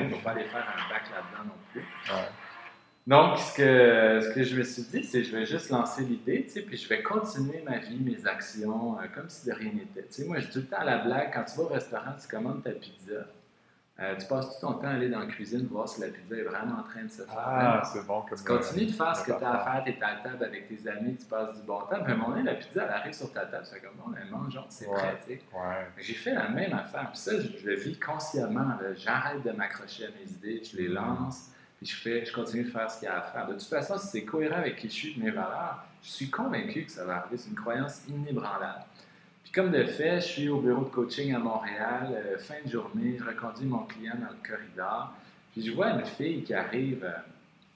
il 0.00 0.08
ne 0.08 0.14
va 0.14 0.18
pas 0.22 0.30
aller 0.30 0.44
faire 0.44 0.66
un 0.68 0.92
bac 0.92 1.02
là-dedans 1.10 1.44
non 1.48 1.54
plus. 1.72 1.84
Donc, 3.04 3.36
ce 3.38 3.56
que, 3.56 4.20
ce 4.28 4.32
que 4.32 4.44
je 4.44 4.56
me 4.56 4.62
suis 4.62 4.82
dit, 4.84 5.02
c'est 5.02 5.22
que 5.22 5.28
je 5.28 5.36
vais 5.36 5.44
juste 5.44 5.70
lancer 5.70 6.04
l'idée, 6.04 6.44
tu 6.44 6.50
sais, 6.50 6.62
puis 6.62 6.76
je 6.76 6.88
vais 6.88 7.02
continuer 7.02 7.60
ma 7.66 7.78
vie, 7.78 7.98
mes 7.98 8.24
actions, 8.26 8.96
euh, 9.00 9.06
comme 9.12 9.28
si 9.28 9.44
de 9.48 9.52
rien 9.52 9.72
n'était. 9.72 10.06
Tu 10.06 10.22
sais, 10.22 10.24
moi, 10.24 10.38
je 10.38 10.46
dis 10.46 10.52
tout 10.52 10.58
le 10.60 10.66
temps 10.66 10.78
à 10.78 10.84
la 10.84 10.98
blague, 10.98 11.32
quand 11.34 11.42
tu 11.42 11.56
vas 11.56 11.64
au 11.64 11.68
restaurant, 11.68 12.12
tu 12.20 12.28
commandes 12.28 12.62
ta 12.62 12.70
pizza, 12.70 13.26
euh, 14.00 14.16
tu 14.16 14.26
passes 14.26 14.58
tout 14.58 14.66
ton 14.66 14.74
temps 14.74 14.88
à 14.88 14.92
aller 14.92 15.10
dans 15.10 15.20
la 15.20 15.26
cuisine 15.26 15.66
voir 15.66 15.88
si 15.88 16.00
la 16.00 16.08
pizza 16.08 16.34
est 16.34 16.42
vraiment 16.42 16.80
en 16.80 16.82
train 16.82 17.04
de 17.04 17.10
se 17.10 17.22
faire. 17.22 17.36
Ah, 17.36 17.82
c'est 17.84 18.06
bon 18.06 18.22
comme 18.22 18.38
Tu 18.38 18.44
continues 18.44 18.86
de 18.86 18.92
faire 18.92 19.16
ce 19.16 19.24
que 19.24 19.38
tu 19.38 19.44
as 19.44 19.50
à 19.50 19.64
faire, 19.64 19.84
tu 19.84 19.90
es 19.90 20.02
à 20.02 20.14
la 20.14 20.20
table 20.20 20.44
avec 20.44 20.68
tes 20.68 20.88
amis, 20.88 21.16
tu 21.16 21.26
passes 21.26 21.60
du 21.60 21.66
bon 21.66 21.80
temps, 21.80 22.02
puis 22.02 22.12
à 22.12 22.14
un 22.14 22.18
moment 22.18 22.30
donné, 22.30 22.42
la 22.42 22.54
pizza, 22.54 22.84
elle 22.84 22.90
arrive 22.90 23.12
sur 23.12 23.32
ta 23.32 23.46
table, 23.46 23.64
c'est 23.64 23.80
comme, 23.80 23.96
bon, 23.96 24.12
elle 24.18 24.30
mange, 24.30 24.58
c'est 24.70 24.86
prêt, 24.86 25.18
tu 25.26 25.34
sais. 25.34 25.42
J'ai 25.98 26.14
fait 26.14 26.34
la 26.34 26.48
même 26.48 26.72
affaire, 26.72 27.10
puis 27.10 27.18
ça, 27.18 27.32
je, 27.38 27.66
le 27.66 27.74
vis 27.76 27.98
consciemment, 27.98 28.78
j'arrête 28.96 29.42
de 29.42 29.50
m'accrocher 29.52 30.06
à 30.06 30.08
mes 30.08 30.30
idées, 30.30 30.62
je 30.64 30.76
les 30.76 30.88
lance 30.88 31.52
je, 31.84 31.94
fais, 31.94 32.24
je 32.24 32.32
continue 32.32 32.64
de 32.64 32.70
faire 32.70 32.90
ce 32.90 33.00
qu'il 33.00 33.08
y 33.08 33.10
a 33.10 33.18
à 33.18 33.22
faire. 33.22 33.46
De 33.46 33.54
toute 33.54 33.62
façon, 33.62 33.98
si 33.98 34.06
c'est 34.06 34.24
cohérent 34.24 34.56
avec 34.56 34.76
qui 34.76 34.88
je 34.88 34.94
suis, 34.94 35.18
mes 35.18 35.30
valeurs, 35.30 35.84
je 36.02 36.10
suis 36.10 36.30
convaincu 36.30 36.84
que 36.84 36.90
ça 36.90 37.04
va 37.04 37.16
arriver. 37.16 37.36
C'est 37.36 37.50
une 37.50 37.56
croyance 37.56 38.02
inébranlable. 38.08 38.84
Comme 39.54 39.70
de 39.70 39.84
fait, 39.84 40.20
je 40.20 40.26
suis 40.26 40.48
au 40.48 40.60
bureau 40.60 40.84
de 40.84 40.88
coaching 40.88 41.34
à 41.34 41.38
Montréal, 41.38 42.08
euh, 42.12 42.38
fin 42.38 42.54
de 42.64 42.70
journée, 42.70 43.18
je 43.18 43.24
reconduis 43.24 43.66
mon 43.66 43.84
client 43.84 44.14
dans 44.14 44.30
le 44.30 44.48
corridor, 44.48 45.14
puis 45.52 45.66
je 45.66 45.72
vois 45.72 45.90
une 45.90 46.06
fille 46.06 46.42
qui 46.42 46.54
arrive, 46.54 47.04
euh, 47.04 47.10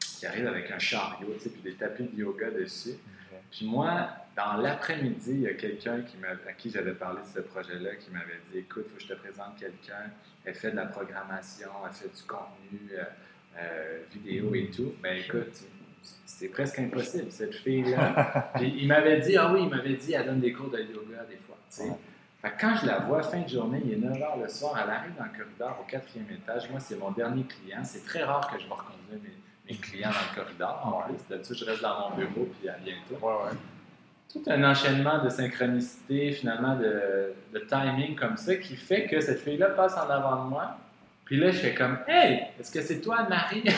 qui 0.01 0.27
arrive 0.27 0.47
avec 0.47 0.71
un 0.71 0.79
chariot, 0.79 1.35
tu 1.35 1.41
sais, 1.41 1.51
puis 1.51 1.61
des 1.61 1.75
tapis 1.75 2.05
de 2.05 2.19
yoga 2.19 2.51
dessus. 2.51 2.97
Puis 3.51 3.67
moi, 3.67 4.09
dans 4.35 4.57
l'après-midi, 4.57 5.33
il 5.33 5.41
y 5.41 5.49
a 5.49 5.55
quelqu'un 5.55 6.01
qui 6.01 6.17
à 6.25 6.53
qui 6.53 6.71
j'avais 6.71 6.95
parlé 6.95 7.21
de 7.21 7.27
ce 7.27 7.41
projet-là 7.41 7.97
qui 7.97 8.11
m'avait 8.11 8.41
dit 8.51 8.59
Écoute, 8.59 8.85
il 8.87 8.91
faut 8.91 8.97
que 8.97 9.03
je 9.03 9.09
te 9.09 9.21
présente 9.21 9.57
quelqu'un. 9.59 10.11
Elle 10.45 10.55
fait 10.55 10.71
de 10.71 10.77
la 10.77 10.87
programmation, 10.87 11.71
elle 11.87 11.93
fait 11.93 12.15
du 12.15 12.23
contenu. 12.23 12.91
Euh, 13.59 14.03
vidéo 14.13 14.55
et 14.55 14.71
tout, 14.71 14.93
ben 15.03 15.17
écoute, 15.17 15.65
c'est 16.27 16.49
presque 16.49 16.79
impossible, 16.79 17.31
cette 17.31 17.55
fille-là. 17.65 18.53
il 18.61 18.87
m'avait 18.87 19.21
dit, 19.21 19.35
ah 19.37 19.51
oui, 19.51 19.61
il 19.63 19.71
m'avait 19.71 19.95
dit, 19.95 20.13
elle 20.13 20.27
donne 20.27 20.41
des 20.41 20.53
cours 20.53 20.69
de 20.69 20.79
yoga 20.79 21.25
des 21.29 21.37
Fait 22.43 22.53
quand 22.61 22.77
je 22.81 22.87
la 22.87 22.99
vois, 23.01 23.23
fin 23.23 23.41
de 23.41 23.49
journée, 23.49 23.81
il 23.85 23.93
est 23.95 23.97
9 23.97 24.19
h 24.19 24.43
le 24.43 24.49
soir, 24.49 24.79
elle 24.83 24.91
arrive 24.91 25.15
dans 25.17 25.25
le 25.25 25.31
corridor 25.31 25.79
au 25.81 25.91
quatrième 25.91 26.31
étage. 26.31 26.71
Moi, 26.71 26.81
c'est 26.81 26.99
mon 26.99 27.11
dernier 27.11 27.45
client. 27.45 27.81
C'est 27.83 28.05
très 28.05 28.25
rare 28.25 28.51
que 28.51 28.59
je 28.61 28.67
vais 28.67 28.75
reconduire 28.75 29.21
mes, 29.23 29.73
mes, 29.73 29.79
clients 29.79 30.11
dans 30.11 30.41
le 30.41 30.45
corridor. 30.45 30.81
En 30.85 31.09
plus, 31.09 31.17
d'habitude, 31.29 31.57
je 31.57 31.65
reste 31.65 31.83
dans 31.83 32.11
mon 32.11 32.17
bureau, 32.17 32.49
puis 32.59 32.69
à 32.69 32.77
bientôt. 32.79 33.19
Tout 34.33 34.43
un 34.49 34.71
enchaînement 34.71 35.25
de 35.25 35.31
synchronicité, 35.31 36.33
finalement, 36.33 36.77
de, 36.77 37.33
de 37.55 37.59
timing 37.61 38.17
comme 38.17 38.37
ça, 38.37 38.57
qui 38.57 38.77
fait 38.77 39.07
que 39.07 39.21
cette 39.21 39.41
fille-là 39.41 39.71
passe 39.71 39.97
en 39.97 40.11
avant 40.11 40.45
de 40.45 40.51
moi. 40.51 40.77
Puis 41.27 41.39
là, 41.39 41.51
je 41.51 41.59
fais 41.59 41.75
comme 41.75 41.99
Hey, 42.07 42.45
est-ce 42.59 42.71
que 42.71 42.81
c'est 42.81 43.01
toi, 43.01 43.27
Marie? 43.29 43.61
puis 43.63 43.73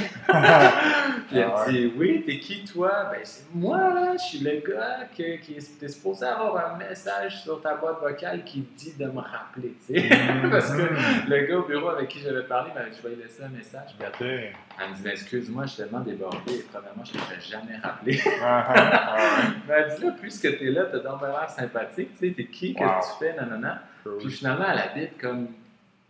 elle 1.39 1.51
ah 1.51 1.65
dit 1.67 1.91
Oui, 1.97 2.23
t'es 2.27 2.39
qui 2.39 2.63
toi? 2.63 3.09
Ben, 3.11 3.21
c'est 3.25 3.47
moi, 3.55 3.79
là. 3.79 4.13
Je 4.19 4.23
suis 4.23 4.39
le 4.41 4.61
gars 4.61 5.07
qui, 5.15 5.23
est 5.23 5.89
supposé 5.89 6.27
avoir 6.27 6.75
un 6.75 6.77
message 6.77 7.43
sur 7.43 7.63
ta 7.63 7.75
boîte 7.77 8.01
vocale 8.03 8.45
qui 8.45 8.61
dit 8.77 8.93
de 8.99 9.07
me 9.07 9.21
rappeler, 9.21 9.75
tu 9.87 9.99
sais. 9.99 10.09
Parce 10.51 10.73
que 10.73 10.83
mm. 10.83 11.31
le 11.31 11.47
gars 11.47 11.57
au 11.57 11.63
bureau 11.63 11.89
avec 11.89 12.09
qui 12.09 12.21
j'avais 12.21 12.43
parlé, 12.43 12.71
ben, 12.75 12.85
je 12.95 13.03
vais 13.03 13.15
lui 13.15 13.23
laisser 13.23 13.43
un 13.43 13.49
message. 13.49 13.97
Elle 14.21 14.91
me 14.91 14.95
dit 14.95 15.03
ben, 15.03 15.13
Excuse-moi, 15.13 15.65
je 15.65 15.71
suis 15.71 15.83
tellement 15.85 16.01
débordé. 16.01 16.53
Et 16.53 16.67
premièrement, 16.71 17.05
je 17.05 17.15
ne 17.15 17.19
t'ai 17.19 17.41
jamais 17.41 17.79
rappelé. 17.83 18.21
Ah, 18.43 18.75
ah, 18.77 19.41
Mais 19.67 19.75
elle 19.79 19.97
dit 19.97 20.05
là, 20.05 20.15
puisque 20.21 20.59
t'es 20.59 20.71
là, 20.71 20.85
t'as 20.85 20.99
donc 20.99 21.21
sympathique, 21.49 22.11
tu 22.19 22.29
sais, 22.29 22.35
t'es 22.35 22.45
qui, 22.45 22.75
qu'est-ce 22.75 23.19
que 23.19 23.25
tu 23.25 23.25
fais, 23.25 23.37
nanana. 23.41 23.85
Puis 24.19 24.31
finalement, 24.31 24.67
elle 24.71 24.81
habite 24.81 25.19
comme 25.19 25.49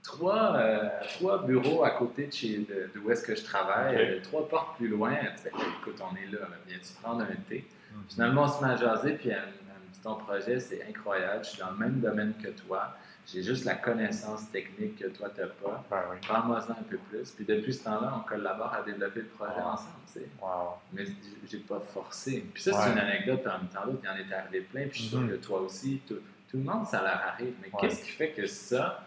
trois, 0.02 0.56
euh, 0.56 0.88
trois 1.16 1.44
bureaux 1.46 1.84
à 1.84 1.90
côté 1.90 2.26
de, 2.26 2.32
chez, 2.32 2.58
de, 2.58 2.98
où 3.00 3.10
est-ce 3.10 3.22
que 3.22 3.34
je 3.34 3.44
travaille, 3.44 3.96
euh, 3.96 4.20
trois 4.22 4.48
portes 4.48 4.76
plus 4.76 4.88
loin. 4.88 5.14
Tu 5.14 5.48
écoute, 5.48 6.00
on 6.00 6.16
est 6.16 6.30
là, 6.32 6.46
viens-tu 6.66 6.92
prendre 7.02 7.22
un 7.22 7.36
thé? 7.48 7.66
Mhm. 7.92 8.02
Finalement, 8.08 8.44
on 8.44 8.48
se 8.48 8.64
met 8.64 8.70
à 8.72 8.76
jaser, 8.76 9.12
puis 9.12 9.30
elle, 9.30 9.38
me 9.38 9.92
dit 9.92 10.00
ton 10.02 10.14
projet, 10.14 10.60
c'est 10.60 10.84
incroyable, 10.88 11.44
je 11.44 11.50
suis 11.50 11.60
dans 11.60 11.70
le 11.70 11.76
même 11.76 12.00
domaine 12.00 12.34
que 12.42 12.48
toi. 12.48 12.94
J'ai 13.30 13.42
juste 13.42 13.66
la 13.66 13.74
connaissance 13.74 14.50
technique 14.50 14.96
que 14.96 15.08
toi, 15.08 15.28
tu 15.34 15.42
n'as 15.42 15.48
pas. 15.48 15.84
Ben 15.90 16.02
Parle-moi-en 16.26 16.70
un 16.70 16.82
peu 16.88 16.96
plus. 16.96 17.30
Puis 17.32 17.44
depuis 17.44 17.74
ce 17.74 17.84
temps-là, 17.84 18.14
on 18.16 18.26
collabore 18.26 18.72
à 18.72 18.80
développer 18.80 19.20
le 19.20 19.26
projet 19.26 19.60
ensemble. 19.60 19.98
Wow. 20.40 20.78
Mais 20.94 21.04
j'ai 21.46 21.58
pas 21.58 21.78
forcé. 21.92 22.46
Puis 22.54 22.62
ça, 22.62 22.72
c'est 22.72 22.92
une 22.92 22.98
anecdote 22.98 23.42
parmi 23.44 23.68
tant 23.68 23.84
d'autres. 23.84 23.98
Il 24.02 24.06
y 24.06 24.10
en 24.10 24.16
est 24.16 24.34
arrivé 24.34 24.60
plein. 24.62 24.88
Puis 24.88 24.94
je 24.94 24.98
suis 25.00 25.08
sûr 25.10 25.20
mhm. 25.20 25.28
que 25.28 25.34
toi 25.34 25.60
aussi, 25.60 26.00
tout, 26.08 26.16
tout, 26.50 26.56
le 26.56 26.62
monde, 26.62 26.86
ça 26.86 27.02
leur 27.02 27.20
arrive. 27.20 27.52
Mais 27.60 27.70
qu'est-ce 27.78 28.02
qui 28.02 28.12
fait 28.12 28.30
que 28.30 28.46
ça, 28.46 29.04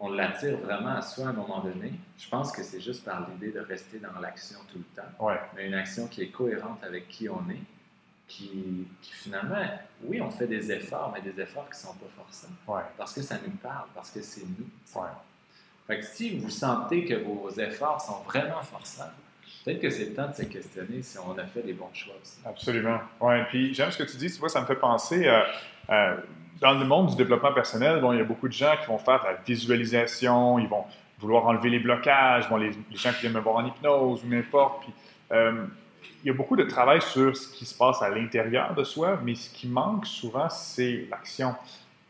on 0.00 0.10
l'attire 0.12 0.56
vraiment 0.58 0.90
à 0.96 1.02
soi 1.02 1.26
à 1.26 1.28
un 1.30 1.32
moment 1.32 1.60
donné. 1.60 1.92
Je 2.18 2.28
pense 2.28 2.52
que 2.52 2.62
c'est 2.62 2.80
juste 2.80 3.04
par 3.04 3.28
l'idée 3.28 3.50
de 3.52 3.60
rester 3.60 3.98
dans 3.98 4.18
l'action 4.20 4.58
tout 4.72 4.78
le 4.78 5.02
temps, 5.02 5.08
Ouais. 5.24 5.38
mais 5.56 5.66
une 5.66 5.74
action 5.74 6.06
qui 6.06 6.22
est 6.22 6.28
cohérente 6.28 6.82
avec 6.84 7.08
qui 7.08 7.28
on 7.28 7.42
est, 7.50 7.60
qui, 8.28 8.86
qui 9.02 9.12
finalement, 9.12 9.56
oui, 10.04 10.20
on 10.20 10.30
fait 10.30 10.46
des 10.46 10.70
efforts, 10.70 11.12
mais 11.14 11.20
des 11.22 11.40
efforts 11.40 11.64
qui 11.70 11.76
ne 11.78 11.88
sont 11.90 11.94
pas 11.94 12.06
forçants, 12.16 12.48
Ouais. 12.66 12.82
parce 12.96 13.12
que 13.14 13.22
ça 13.22 13.36
nous 13.44 13.52
parle, 13.56 13.88
parce 13.94 14.10
que 14.10 14.22
c'est 14.22 14.44
nous. 14.44 14.68
Ouais. 15.00 15.08
Fait 15.86 16.00
que 16.00 16.04
si 16.04 16.38
vous 16.38 16.50
sentez 16.50 17.04
que 17.06 17.14
vos 17.14 17.50
efforts 17.50 18.00
sont 18.00 18.20
vraiment 18.24 18.62
forçants, 18.62 19.10
peut-être 19.64 19.80
que 19.80 19.88
c'est 19.90 20.10
le 20.10 20.14
temps 20.14 20.28
de 20.28 20.34
se 20.34 20.42
questionner 20.42 21.00
si 21.02 21.18
on 21.18 21.36
a 21.38 21.44
fait 21.46 21.62
les 21.62 21.72
bons 21.72 21.88
choix 21.94 22.14
aussi. 22.22 22.36
Absolument. 22.44 23.00
Ouais. 23.20 23.44
Puis 23.48 23.72
j'aime 23.74 23.90
ce 23.90 23.96
que 23.98 24.02
tu 24.08 24.18
dis. 24.18 24.30
Tu 24.30 24.38
vois, 24.38 24.50
ça 24.50 24.60
me 24.60 24.66
fait 24.66 24.76
penser 24.76 25.26
à, 25.26 25.46
à- 25.88 26.16
dans 26.60 26.72
le 26.72 26.84
monde 26.84 27.10
du 27.10 27.16
développement 27.16 27.52
personnel. 27.52 28.00
Bon, 28.00 28.12
il 28.12 28.18
y 28.18 28.20
a 28.20 28.24
beaucoup 28.24 28.48
de 28.48 28.52
gens 28.52 28.74
qui 28.80 28.86
vont 28.86 28.98
faire 28.98 29.20
de 29.20 29.26
la 29.26 29.34
visualisation. 29.46 30.58
Ils 30.58 30.68
vont 30.68 30.84
vouloir 31.18 31.46
enlever 31.46 31.70
les 31.70 31.78
blocages. 31.78 32.48
Bon, 32.48 32.56
les, 32.56 32.72
gens 32.94 33.12
qui 33.12 33.22
viennent 33.22 33.32
me 33.32 33.40
voir 33.40 33.56
en 33.56 33.66
hypnose 33.66 34.24
ou 34.24 34.28
n'importe. 34.28 34.82
Puis 34.82 34.92
euh, 35.32 35.64
il 36.24 36.28
y 36.28 36.30
a 36.30 36.32
beaucoup 36.32 36.56
de 36.56 36.64
travail 36.64 37.00
sur 37.00 37.36
ce 37.36 37.48
qui 37.48 37.64
se 37.64 37.76
passe 37.76 38.02
à 38.02 38.08
l'intérieur 38.08 38.74
de 38.74 38.84
soi, 38.84 39.20
mais 39.24 39.34
ce 39.34 39.50
qui 39.50 39.68
manque 39.68 40.06
souvent, 40.06 40.48
c'est 40.48 41.06
l'action. 41.10 41.54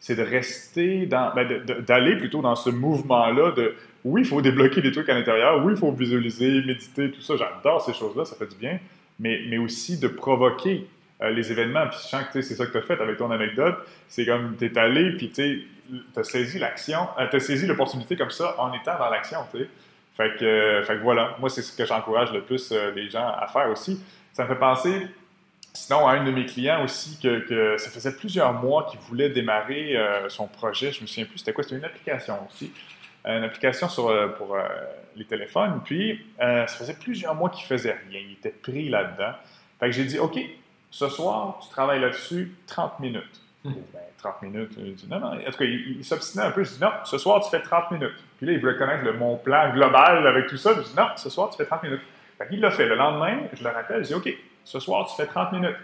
C'est 0.01 0.15
de 0.15 0.23
rester 0.23 1.07
dans, 1.07 1.35
ben, 1.35 1.65
d'aller 1.87 2.17
plutôt 2.17 2.41
dans 2.41 2.55
ce 2.55 2.71
mouvement-là 2.71 3.53
de, 3.53 3.75
oui, 4.05 4.23
il 4.23 4.27
faut 4.27 4.41
débloquer 4.41 4.81
des 4.81 4.93
trucs 4.93 5.09
à 5.09 5.15
l'intérieur, 5.15 5.63
oui, 5.65 5.75
il 5.75 5.79
faut 5.79 5.93
visualiser, 5.93 6.63
méditer, 6.63 7.11
tout 7.11 7.21
ça. 7.21 7.37
J'adore 7.37 7.83
ces 7.83 7.93
choses-là, 7.93 8.25
ça 8.25 8.37
fait 8.37 8.47
du 8.47 8.57
bien, 8.57 8.79
mais, 9.19 9.43
mais 9.49 9.59
aussi 9.59 9.99
de 9.99 10.09
provoquer 10.09 10.87
euh, 11.23 11.31
les 11.31 11.51
événements. 11.51 11.87
Puis 11.89 11.99
je 12.03 12.09
sens 12.09 12.25
que 12.33 12.41
c'est 12.41 12.55
ça 12.55 12.67
que 12.67 12.73
tu 12.73 12.79
as 12.79 12.83
fait 12.83 13.01
avec 13.01 13.17
ton 13.17 13.31
anecdote. 13.31 13.77
C'est 14.09 14.27
comme 14.27 14.57
tu 14.57 14.67
es 14.67 14.79
allé, 14.79 15.13
puis 15.17 15.31
tu 15.31 15.69
as 16.17 16.25
saisi 16.25 16.59
l'action, 16.59 17.09
tu 17.31 17.37
as 17.37 17.41
saisi 17.41 17.67
l'opportunité 17.67 18.17
comme 18.17 18.31
ça 18.31 18.55
en 18.59 18.73
étant 18.73 18.99
dans 18.99 19.11
l'action. 19.11 19.39
Fait 20.17 20.37
que, 20.37 20.45
euh, 20.45 20.83
fait 20.85 20.97
que 20.97 21.03
voilà, 21.03 21.37
moi, 21.39 21.49
c'est 21.49 21.63
ce 21.63 21.77
que 21.77 21.85
j'encourage 21.85 22.33
le 22.33 22.43
plus 22.43 22.73
euh, 22.73 22.91
les 22.91 23.09
gens 23.09 23.27
à 23.27 23.47
faire 23.47 23.69
aussi. 23.71 24.03
Ça 24.33 24.45
me 24.45 24.49
fait 24.49 24.59
penser, 24.59 25.07
sinon, 25.73 26.09
à 26.09 26.13
un 26.13 26.25
de 26.25 26.31
mes 26.33 26.45
clients 26.45 26.83
aussi, 26.85 27.19
que, 27.21 27.77
ça 27.79 27.91
faisait 27.91 28.17
plusieurs 28.17 28.53
mois 28.53 28.87
qu'il 28.91 28.99
voulait 29.01 29.31
démarrer 29.31 29.97
euh, 29.97 30.29
son 30.29 30.49
projet. 30.49 30.93
Je 30.93 31.03
me 31.03 31.07
souviens 31.07 31.25
plus, 31.25 31.39
c'était 31.39 31.53
quoi? 31.53 31.63
C'était 31.63 31.77
une 31.77 31.85
application 31.85 32.35
aussi. 32.49 32.73
Une 33.25 33.45
application 33.45 33.89
sur, 33.89 34.09
euh, 34.09 34.29
pour 34.29 34.55
euh, 34.55 34.63
les 35.17 35.25
téléphones. 35.25 35.81
Puis, 35.85 36.25
euh, 36.41 36.67
ça 36.67 36.77
faisait 36.77 36.95
plusieurs 36.95 37.35
mois 37.35 37.51
qu'il 37.51 37.67
faisait 37.67 37.97
rien. 38.09 38.21
Il 38.25 38.33
était 38.33 38.51
pris 38.51 38.89
là-dedans. 38.89 39.33
Fait 39.79 39.87
que 39.87 39.93
j'ai 39.93 40.05
dit, 40.05 40.19
OK, 40.19 40.39
ce 40.91 41.09
soir, 41.09 41.59
tu 41.63 41.69
travailles 41.69 42.01
là-dessus 42.01 42.55
30 42.67 43.01
minutes. 43.01 43.41
Hmm. 43.65 43.73
Ben, 43.93 44.01
30 44.19 44.43
minutes. 44.43 44.73
Il 44.79 44.95
dit, 44.95 45.07
non, 45.09 45.21
non. 45.21 45.33
En 45.33 45.37
tout 45.37 45.59
cas, 45.59 45.65
il, 45.65 45.97
il 45.99 46.05
s'obstinait 46.05 46.47
un 46.47 46.51
peu. 46.51 46.65
Je 46.65 46.73
dis, 46.73 46.81
non, 46.81 46.91
ce 47.05 47.19
soir, 47.19 47.43
tu 47.43 47.51
fais 47.51 47.61
30 47.61 47.91
minutes. 47.93 48.15
Puis 48.37 48.47
là, 48.47 48.53
il 48.53 48.61
voulait 48.61 48.77
connaître 48.77 49.05
le, 49.05 49.13
mon 49.15 49.37
plan 49.37 49.73
global 49.73 50.27
avec 50.27 50.47
tout 50.47 50.57
ça. 50.57 50.75
Je 50.75 50.83
dis, 50.83 50.95
non, 50.97 51.09
ce 51.17 51.31
soir, 51.31 51.51
tu 51.51 51.57
fais 51.57 51.67
30 51.67 51.83
minutes. 51.83 52.03
Fait 52.39 52.49
qu'il 52.49 52.61
l'a 52.61 52.71
fait. 52.71 52.87
Le 52.87 52.95
lendemain, 52.95 53.41
je 53.53 53.63
le 53.63 53.71
rappelle, 53.71 54.03
je 54.03 54.09
dis, 54.09 54.15
OK, 54.15 54.33
ce 54.65 54.81
soir, 54.81 55.07
tu 55.09 55.17
fais 55.17 55.27
30 55.27 55.53
minutes. 55.53 55.77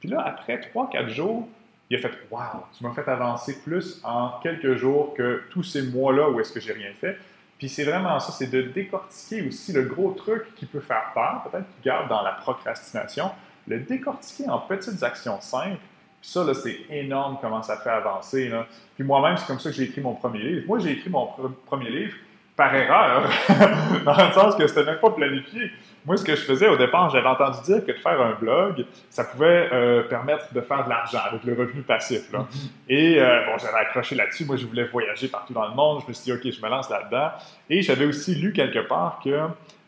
Puis 0.00 0.08
là, 0.08 0.22
après 0.24 0.58
3-4 0.74 1.08
jours, 1.08 1.48
il 1.90 1.96
a 1.96 2.00
fait, 2.00 2.12
wow, 2.30 2.64
tu 2.76 2.84
m'as 2.84 2.92
fait 2.92 3.08
avancer 3.08 3.62
plus 3.62 4.00
en 4.04 4.38
quelques 4.42 4.76
jours 4.76 5.14
que 5.14 5.42
tous 5.50 5.62
ces 5.62 5.82
mois-là 5.82 6.28
où 6.30 6.40
est-ce 6.40 6.52
que 6.52 6.60
j'ai 6.60 6.72
rien 6.72 6.92
fait. 7.00 7.18
Puis 7.58 7.68
c'est 7.68 7.84
vraiment 7.84 8.20
ça, 8.20 8.30
c'est 8.32 8.46
de 8.46 8.62
décortiquer 8.62 9.48
aussi 9.48 9.72
le 9.72 9.82
gros 9.82 10.12
truc 10.12 10.54
qui 10.54 10.66
peut 10.66 10.80
faire 10.80 11.10
peur, 11.12 11.42
peut-être 11.44 11.66
qui 11.76 11.88
garde 11.88 12.08
dans 12.08 12.22
la 12.22 12.32
procrastination, 12.32 13.30
le 13.68 13.80
décortiquer 13.80 14.48
en 14.48 14.58
petites 14.58 15.02
actions 15.02 15.40
simples. 15.40 15.78
Puis 16.20 16.30
ça, 16.30 16.42
là, 16.44 16.54
c'est 16.54 16.78
énorme 16.90 17.38
comment 17.40 17.62
ça 17.62 17.76
fait 17.76 17.90
avancer. 17.90 18.48
Là. 18.48 18.66
Puis 18.96 19.04
moi-même, 19.04 19.36
c'est 19.36 19.46
comme 19.46 19.60
ça 19.60 19.70
que 19.70 19.76
j'ai 19.76 19.84
écrit 19.84 20.00
mon 20.00 20.14
premier 20.14 20.40
livre. 20.40 20.66
Moi, 20.66 20.78
j'ai 20.80 20.92
écrit 20.92 21.10
mon 21.10 21.26
pr- 21.26 21.52
premier 21.66 21.90
livre 21.90 22.14
par 22.56 22.74
erreur, 22.74 23.30
dans 24.04 24.16
le 24.16 24.32
sens 24.32 24.56
que 24.56 24.66
c'était 24.66 24.82
même 24.82 24.98
pas 24.98 25.10
planifié. 25.10 25.70
Moi, 26.04 26.16
ce 26.16 26.24
que 26.24 26.34
je 26.34 26.40
faisais 26.40 26.66
au 26.66 26.76
départ, 26.76 27.08
j'avais 27.10 27.28
entendu 27.28 27.58
dire 27.64 27.86
que 27.86 27.92
de 27.92 27.98
faire 27.98 28.20
un 28.20 28.32
blog, 28.32 28.84
ça 29.10 29.22
pouvait 29.22 29.68
euh, 29.72 30.02
permettre 30.02 30.52
de 30.52 30.60
faire 30.60 30.84
de 30.84 30.88
l'argent 30.88 31.20
avec 31.24 31.44
le 31.44 31.54
revenu 31.54 31.82
passif. 31.82 32.32
Là. 32.32 32.48
Et 32.88 33.20
euh, 33.20 33.44
bon, 33.46 33.58
j'avais 33.58 33.78
accroché 33.78 34.16
là-dessus. 34.16 34.44
Moi, 34.44 34.56
je 34.56 34.66
voulais 34.66 34.84
voyager 34.84 35.28
partout 35.28 35.52
dans 35.52 35.68
le 35.68 35.74
monde. 35.74 36.00
Je 36.02 36.08
me 36.08 36.12
suis 36.12 36.24
dit, 36.24 36.32
OK, 36.32 36.52
je 36.52 36.60
me 36.60 36.68
lance 36.68 36.90
là-dedans. 36.90 37.30
Et 37.70 37.80
j'avais 37.82 38.06
aussi 38.06 38.34
lu 38.34 38.52
quelque 38.52 38.80
part 38.80 39.20
que 39.22 39.38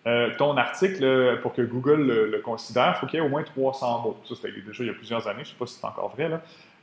euh, 0.06 0.30
ton 0.38 0.56
article, 0.56 1.04
euh, 1.04 1.36
pour 1.42 1.52
que 1.52 1.60
Google 1.60 2.30
le, 2.30 2.38
considère, 2.38 2.94
il 2.96 3.00
faut 3.00 3.06
qu'il 3.06 3.18
y 3.18 3.22
ait 3.22 3.26
au 3.26 3.28
moins 3.28 3.42
300 3.42 4.02
mots. 4.02 4.18
Ça, 4.26 4.34
c'était 4.34 4.52
déjà 4.52 4.82
il 4.82 4.86
y 4.86 4.90
a 4.90 4.94
plusieurs 4.94 5.28
années. 5.28 5.44
Je 5.44 5.50
ne 5.50 5.52
sais 5.52 5.58
pas 5.58 5.66
si 5.66 5.74
c'est 5.74 5.86
encore 5.86 6.10
vrai. 6.16 6.30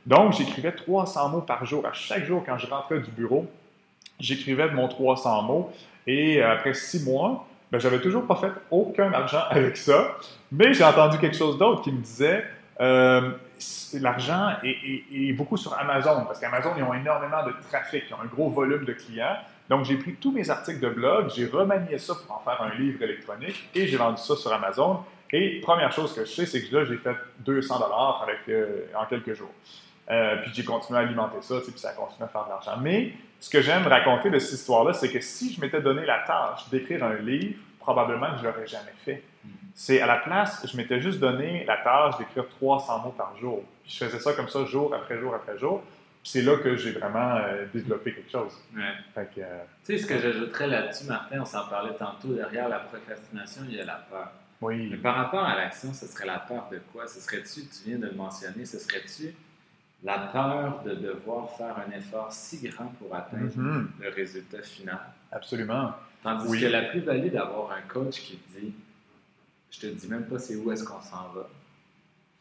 Donc, 0.06 0.34
j'écrivais 0.34 0.70
300 0.70 1.28
mots 1.30 1.40
par 1.40 1.64
jour. 1.64 1.84
À 1.84 1.92
chaque 1.92 2.24
jour, 2.24 2.44
quand 2.46 2.56
je 2.58 2.68
rentrais 2.68 3.00
du 3.00 3.10
bureau, 3.10 3.46
j'écrivais 4.20 4.70
mon 4.70 4.86
300 4.86 5.42
mots. 5.42 5.72
Et 6.06 6.40
euh, 6.40 6.52
après 6.52 6.74
six 6.74 7.04
mois, 7.04 7.48
ben, 7.72 7.80
j'avais 7.80 8.00
toujours 8.00 8.24
pas 8.24 8.36
fait 8.36 8.52
aucun 8.70 9.12
argent 9.12 9.42
avec 9.50 9.76
ça. 9.76 10.16
Mais 10.52 10.72
j'ai 10.72 10.84
entendu 10.84 11.18
quelque 11.18 11.36
chose 11.36 11.58
d'autre 11.58 11.82
qui 11.82 11.90
me 11.90 12.00
disait 12.00 12.44
l'argent 13.94 14.52
est 14.62 15.32
beaucoup 15.32 15.56
sur 15.56 15.76
Amazon, 15.76 16.24
parce 16.26 16.38
qu'Amazon, 16.38 16.74
ils 16.76 16.84
ont 16.84 16.94
énormément 16.94 17.44
de 17.44 17.52
trafic, 17.68 18.04
ils 18.08 18.14
ont 18.14 18.20
un 18.22 18.26
gros 18.26 18.48
volume 18.48 18.84
de 18.84 18.92
clients. 18.92 19.36
Donc, 19.68 19.84
j'ai 19.84 19.96
pris 19.96 20.14
tous 20.14 20.32
mes 20.32 20.48
articles 20.48 20.80
de 20.80 20.88
blog, 20.88 21.30
j'ai 21.34 21.46
remanié 21.46 21.98
ça 21.98 22.14
pour 22.14 22.36
en 22.36 22.40
faire 22.40 22.60
un 22.62 22.74
livre 22.78 23.02
électronique 23.02 23.68
et 23.74 23.86
j'ai 23.86 23.96
vendu 23.96 24.20
ça 24.20 24.34
sur 24.36 24.52
Amazon. 24.52 25.04
Et 25.30 25.60
première 25.60 25.92
chose 25.92 26.14
que 26.14 26.24
je 26.24 26.30
sais, 26.30 26.46
c'est 26.46 26.62
que 26.62 26.74
là, 26.74 26.84
j'ai 26.84 26.96
fait 26.96 27.16
200 27.40 27.78
dollars 27.78 28.26
euh, 28.48 28.86
en 28.96 29.04
quelques 29.04 29.34
jours. 29.34 29.52
Euh, 30.10 30.36
puis 30.42 30.52
j'ai 30.54 30.64
continué 30.64 30.98
à 30.98 31.02
alimenter 31.02 31.36
ça, 31.42 31.56
puis 31.60 31.72
ça 31.76 31.90
a 31.90 31.92
continué 31.92 32.24
à 32.24 32.28
faire 32.28 32.44
de 32.44 32.48
l'argent. 32.48 32.78
Mais 32.80 33.12
ce 33.38 33.50
que 33.50 33.60
j'aime 33.60 33.86
raconter 33.86 34.30
de 34.30 34.38
cette 34.38 34.58
histoire-là, 34.58 34.94
c'est 34.94 35.10
que 35.10 35.20
si 35.20 35.52
je 35.52 35.60
m'étais 35.60 35.82
donné 35.82 36.06
la 36.06 36.20
tâche 36.20 36.68
d'écrire 36.70 37.04
un 37.04 37.16
livre, 37.16 37.58
probablement 37.78 38.32
que 38.32 38.38
je 38.38 38.44
l'aurais 38.44 38.66
jamais 38.66 38.94
fait. 39.04 39.22
C'est 39.74 40.00
à 40.00 40.06
la 40.06 40.16
place, 40.16 40.66
je 40.70 40.76
m'étais 40.76 41.00
juste 41.00 41.20
donné 41.20 41.64
la 41.64 41.76
tâche 41.76 42.18
d'écrire 42.18 42.48
300 42.48 43.00
mots 43.04 43.14
par 43.16 43.36
jour. 43.38 43.62
Puis 43.82 43.92
je 43.92 44.04
faisais 44.04 44.18
ça 44.18 44.32
comme 44.32 44.48
ça 44.48 44.64
jour 44.64 44.92
après 44.94 45.18
jour 45.18 45.34
après 45.34 45.56
jour. 45.58 45.82
C'est 46.24 46.42
là 46.42 46.56
que 46.58 46.76
j'ai 46.76 46.92
vraiment 46.92 47.36
euh, 47.36 47.66
développé 47.72 48.12
quelque 48.14 48.30
chose. 48.30 48.52
Ouais. 48.76 48.82
Fait 49.14 49.30
que, 49.34 49.40
euh, 49.40 49.58
Tu 49.86 49.96
sais, 49.96 50.02
ce 50.02 50.06
que 50.06 50.18
j'ajouterais 50.18 50.66
là-dessus, 50.66 51.04
Martin, 51.06 51.40
on 51.40 51.44
s'en 51.44 51.66
parlait 51.68 51.94
tantôt, 51.94 52.34
derrière 52.34 52.68
la 52.68 52.80
procrastination, 52.80 53.62
il 53.68 53.76
y 53.76 53.80
a 53.80 53.84
la 53.84 53.94
peur. 54.10 54.30
Mais 54.60 54.66
oui, 54.66 54.96
par 54.96 55.14
rapport 55.14 55.44
à 55.44 55.56
l'action, 55.56 55.94
ce 55.94 56.06
serait 56.06 56.26
la 56.26 56.40
peur 56.40 56.68
de 56.70 56.80
quoi? 56.92 57.06
Ce 57.06 57.20
serait-tu, 57.20 57.62
tu 57.66 57.88
viens 57.88 57.98
de 57.98 58.06
le 58.06 58.12
mentionner, 58.12 58.64
ce 58.66 58.78
serait-tu 58.78 59.34
la 60.04 60.18
peur 60.18 60.82
de 60.84 60.94
devoir 60.94 61.50
faire 61.56 61.76
un 61.78 61.90
effort 61.96 62.32
si 62.32 62.68
grand 62.68 62.86
pour 63.00 63.14
atteindre 63.14 63.50
Mhm. 63.56 63.90
le 64.00 64.08
résultat 64.10 64.62
final? 64.62 65.00
absolument. 65.32 65.92
Tandis 66.22 66.48
Oui. 66.48 66.60
que 66.60 66.66
la 66.66 66.82
plus-value 66.82 67.30
d'avoir 67.30 67.70
un 67.72 67.80
coach 67.82 68.20
qui 68.20 68.36
te 68.36 68.58
dit 68.60 68.74
Je 69.70 69.80
te 69.80 69.86
dis 69.86 70.08
même 70.08 70.24
pas 70.26 70.38
c'est 70.38 70.56
où 70.56 70.72
est-ce 70.72 70.82
qu'on 70.82 71.00
s'en 71.00 71.28
va. 71.34 71.48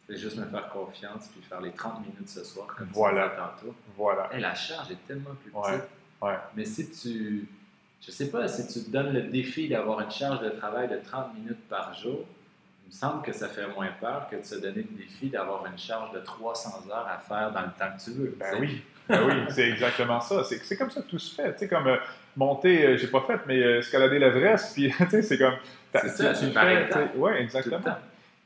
Fais 0.07 0.15
juste 0.17 0.37
me 0.37 0.45
faire 0.45 0.69
confiance 0.69 1.27
puis 1.33 1.41
faire 1.41 1.59
les 1.59 1.71
30 1.71 1.99
minutes 2.01 2.29
ce 2.29 2.43
soir 2.43 2.67
comme 2.67 2.87
Voilà. 2.93 3.29
tu 3.29 3.65
tantôt. 3.65 3.75
Voilà. 3.97 4.29
Hey, 4.33 4.39
la 4.41 4.55
charge 4.55 4.89
est 4.91 5.05
tellement 5.07 5.35
plus 5.41 5.51
petite. 5.51 5.83
Ouais, 6.21 6.29
ouais. 6.29 6.37
Mais 6.55 6.65
si 6.65 6.89
tu. 6.89 7.47
Je 8.05 8.11
sais 8.11 8.29
pas, 8.29 8.47
si 8.47 8.67
tu 8.67 8.85
te 8.85 8.89
donnes 8.91 9.11
le 9.11 9.23
défi 9.23 9.67
d'avoir 9.67 9.99
une 10.01 10.11
charge 10.11 10.41
de 10.41 10.49
travail 10.49 10.87
de 10.87 10.97
30 10.97 11.33
minutes 11.33 11.67
par 11.67 11.93
jour, 11.93 12.25
il 12.85 12.89
me 12.89 12.91
semble 12.93 13.21
que 13.21 13.33
ça 13.33 13.49
fait 13.49 13.67
moins 13.67 13.89
peur 13.99 14.27
que 14.29 14.37
de 14.37 14.43
se 14.43 14.55
donner 14.55 14.87
le 14.89 14.97
défi 14.97 15.29
d'avoir 15.29 15.65
une 15.65 15.77
charge 15.77 16.13
de 16.13 16.19
300 16.19 16.85
heures 16.89 17.07
à 17.07 17.17
faire 17.17 17.51
dans 17.51 17.61
le 17.63 17.71
temps 17.77 17.97
que 17.97 18.01
tu 18.01 18.11
veux. 18.11 18.37
Ben 18.39 18.55
oui, 18.61 18.81
ben 19.09 19.23
oui, 19.27 19.33
c'est 19.49 19.67
exactement 19.69 20.21
ça. 20.21 20.43
C'est 20.45 20.63
c'est 20.63 20.77
comme 20.77 20.89
ça 20.91 21.01
que 21.01 21.07
tout 21.07 21.19
se 21.19 21.35
fait. 21.35 21.51
Tu 21.53 21.59
sais, 21.59 21.67
comme 21.67 21.87
euh, 21.87 21.97
monter, 22.37 22.85
euh, 22.85 22.97
j'ai 22.97 23.07
pas 23.07 23.21
fait, 23.21 23.41
mais 23.45 23.61
euh, 23.61 23.79
escalader 23.79 24.19
l'Everest, 24.19 24.73
puis 24.73 24.93
tu 24.97 25.09
sais, 25.09 25.21
c'est 25.21 25.37
comme. 25.37 25.55
C'est 25.91 26.09
ça, 26.09 26.33
tu 26.33 26.45
c'est 26.45 26.51
fais, 26.51 26.87
le 27.15 27.35
exactement. 27.39 27.97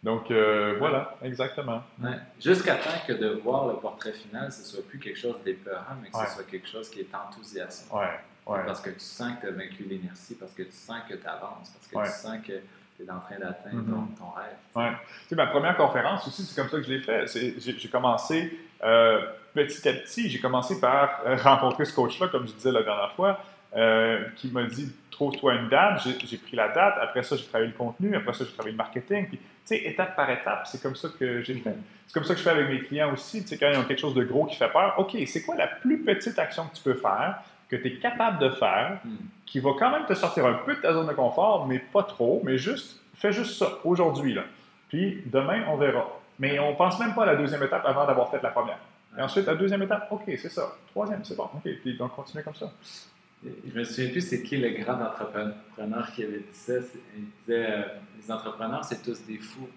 Donc, 0.04 0.32
euh, 0.32 0.76
voilà, 0.80 1.16
exactement. 1.22 1.84
Ouais. 2.02 2.18
Jusqu'à 2.40 2.76
temps 2.76 2.90
que 3.08 3.14
de 3.14 3.28
voir 3.44 3.68
le 3.68 3.76
portrait 3.76 4.14
final, 4.14 4.52
ce 4.52 4.64
soit 4.64 4.84
plus 4.88 4.98
quelque 4.98 5.20
chose 5.20 5.36
d'épeurant, 5.46 5.84
mais 6.02 6.10
que 6.10 6.18
Ouais. 6.18 6.26
ce 6.26 6.34
soit 6.36 6.44
quelque 6.50 6.68
chose 6.68 6.90
qui 6.90 7.02
est 7.02 7.10
enthousiasmant. 7.14 8.00
Ouais, 8.00 8.20
ouais. 8.48 8.66
Parce 8.66 8.82
que 8.82 8.90
tu 8.90 9.00
sens 9.00 9.34
que 9.36 9.42
tu 9.42 9.48
as 9.48 9.52
vaincu 9.52 9.84
l'inertie, 9.84 10.36
parce 10.36 10.54
que 10.54 10.64
tu 10.64 10.72
sens 10.72 10.98
que 11.08 11.14
tu 11.14 11.28
avances, 11.28 11.70
parce 11.70 11.88
que 11.88 12.12
tu 12.12 12.20
sens 12.20 12.38
que 12.46 12.54
tu 12.98 13.04
es 13.06 13.12
en 13.12 13.20
train 13.20 13.38
d'atteindre 13.40 13.76
Mhm. 13.84 14.16
ton, 14.18 14.26
ton 14.26 14.32
rêve. 14.32 14.56
Ouais. 14.76 14.92
Tu 15.24 15.28
sais, 15.30 15.36
ma 15.36 15.48
première 15.48 15.78
conférence 15.78 16.28
aussi, 16.28 16.44
c'est 16.44 16.60
comme 16.60 16.70
ça 16.70 16.78
que 16.78 16.84
je 16.84 16.90
l'ai 16.94 17.02
fait. 17.02 17.26
J'ai 17.60 17.90
commencé 17.90 18.60
euh, 18.84 19.22
petit 19.54 19.88
à 19.88 19.94
petit. 19.94 20.28
J'ai 20.32 20.40
commencé 20.40 20.80
par 20.82 21.22
euh, 21.28 21.36
rencontrer 21.44 21.86
ce 21.86 21.94
coach-là, 21.94 22.28
comme 22.30 22.48
je 22.48 22.54
disais 22.54 22.72
la 22.72 22.82
dernière 22.82 23.12
fois, 23.14 23.40
euh, 23.76 24.24
qui 24.36 24.50
m'a 24.50 24.64
dit 24.64 24.92
trouve-toi 25.12 25.56
une 25.56 25.70
date. 25.70 26.02
J'ai- 26.26 26.38
pris 26.38 26.56
la 26.56 26.70
date. 26.70 26.96
Après 27.02 27.24
ça, 27.24 27.36
j'ai 27.36 27.46
travaillé 27.46 27.72
le 27.72 27.78
contenu. 27.78 28.16
Après 28.16 28.34
ça, 28.34 28.44
j'ai 28.46 28.52
travaillé 28.54 28.72
le 28.72 28.78
marketing. 28.78 29.28
Puis, 29.28 29.38
tu 29.38 29.44
sais, 29.66 29.78
étape 29.86 30.16
par 30.16 30.30
étape, 30.30 30.66
c'est 30.68 30.82
comme 30.82 30.96
ça 30.96 31.10
que 31.20 31.42
j'ai 31.42 31.56
fait. 31.56 31.76
C'est 32.08 32.14
comme 32.14 32.24
ça 32.24 32.34
que 32.34 32.40
je 32.40 32.44
fais 32.44 32.50
avec 32.50 32.70
mes 32.70 32.82
clients 32.82 33.14
aussi. 33.14 33.42
Tu 33.44 33.50
sais, 33.50 33.58
quand 33.58 33.70
ils 33.72 33.78
ont 33.78 33.84
quelque 33.84 34.00
chose 34.02 34.16
de 34.16 34.24
gros 34.24 34.46
qui 34.46 34.56
fait 34.56 34.70
peur, 34.72 34.96
OK, 34.98 35.16
c'est 35.28 35.44
quoi 35.44 35.56
la 35.56 35.68
plus 35.68 36.00
petite 36.04 36.38
action 36.40 36.66
que 36.68 36.76
tu 36.76 36.84
peux 36.84 36.96
faire, 36.96 37.38
que 37.70 37.76
tu 37.76 37.88
es 37.88 37.96
capable 38.00 38.40
de 38.40 38.50
faire, 38.50 39.00
Hmm. 39.06 39.16
qui 39.46 39.60
va 39.60 39.72
quand 39.78 39.92
même 39.92 40.06
te 40.06 40.14
sortir 40.14 40.46
un 40.46 40.54
peu 40.66 40.76
de 40.76 40.82
ta 40.82 40.94
zone 40.94 41.08
de 41.08 41.14
confort, 41.14 41.68
mais 41.68 41.80
pas 41.80 42.04
trop, 42.04 42.42
mais 42.44 42.58
juste, 42.58 43.00
fais 43.16 43.32
juste 43.32 43.58
ça 43.58 43.68
aujourd'hui, 43.84 44.34
là. 44.34 44.44
Puis 44.90 45.22
demain, 45.28 45.64
on 45.70 45.78
verra. 45.78 46.08
Mais 46.40 46.58
on 46.60 46.74
pense 46.76 47.00
même 47.00 47.14
pas 47.14 47.24
à 47.24 47.28
la 47.28 47.36
deuxième 47.36 47.62
étape 47.64 47.86
avant 47.86 48.06
d'avoir 48.08 48.30
fait 48.32 48.42
la 48.42 48.50
première. 48.50 48.80
Et 49.18 49.22
ensuite, 49.22 49.46
la 49.46 49.56
deuxième 49.56 49.82
étape, 49.84 50.08
OK, 50.10 50.24
c'est 50.28 50.50
ça. 50.50 50.72
Troisième, 50.90 51.24
c'est 51.24 51.36
bon. 51.38 51.44
OK, 51.54 51.70
puis 51.82 51.96
donc 51.98 52.14
continue 52.16 52.44
comme 52.44 52.56
ça. 52.56 52.72
Je 53.44 53.78
me 53.80 53.84
souviens 53.84 54.12
plus 54.12 54.22
c'est 54.22 54.44
qui 54.44 54.58
le 54.58 54.70
grand 54.84 55.02
entrepreneur 55.02 56.12
qui 56.14 56.24
avait 56.24 56.40
dit 56.40 56.46
ça. 56.54 56.74
Il 57.18 57.26
disait 57.42 57.66
euh, 57.72 57.82
les 58.20 58.32
entrepreneurs, 58.32 58.86
c'est 58.86 59.02
tous 59.02 59.22
des 59.26 59.38
fous. 59.40 59.68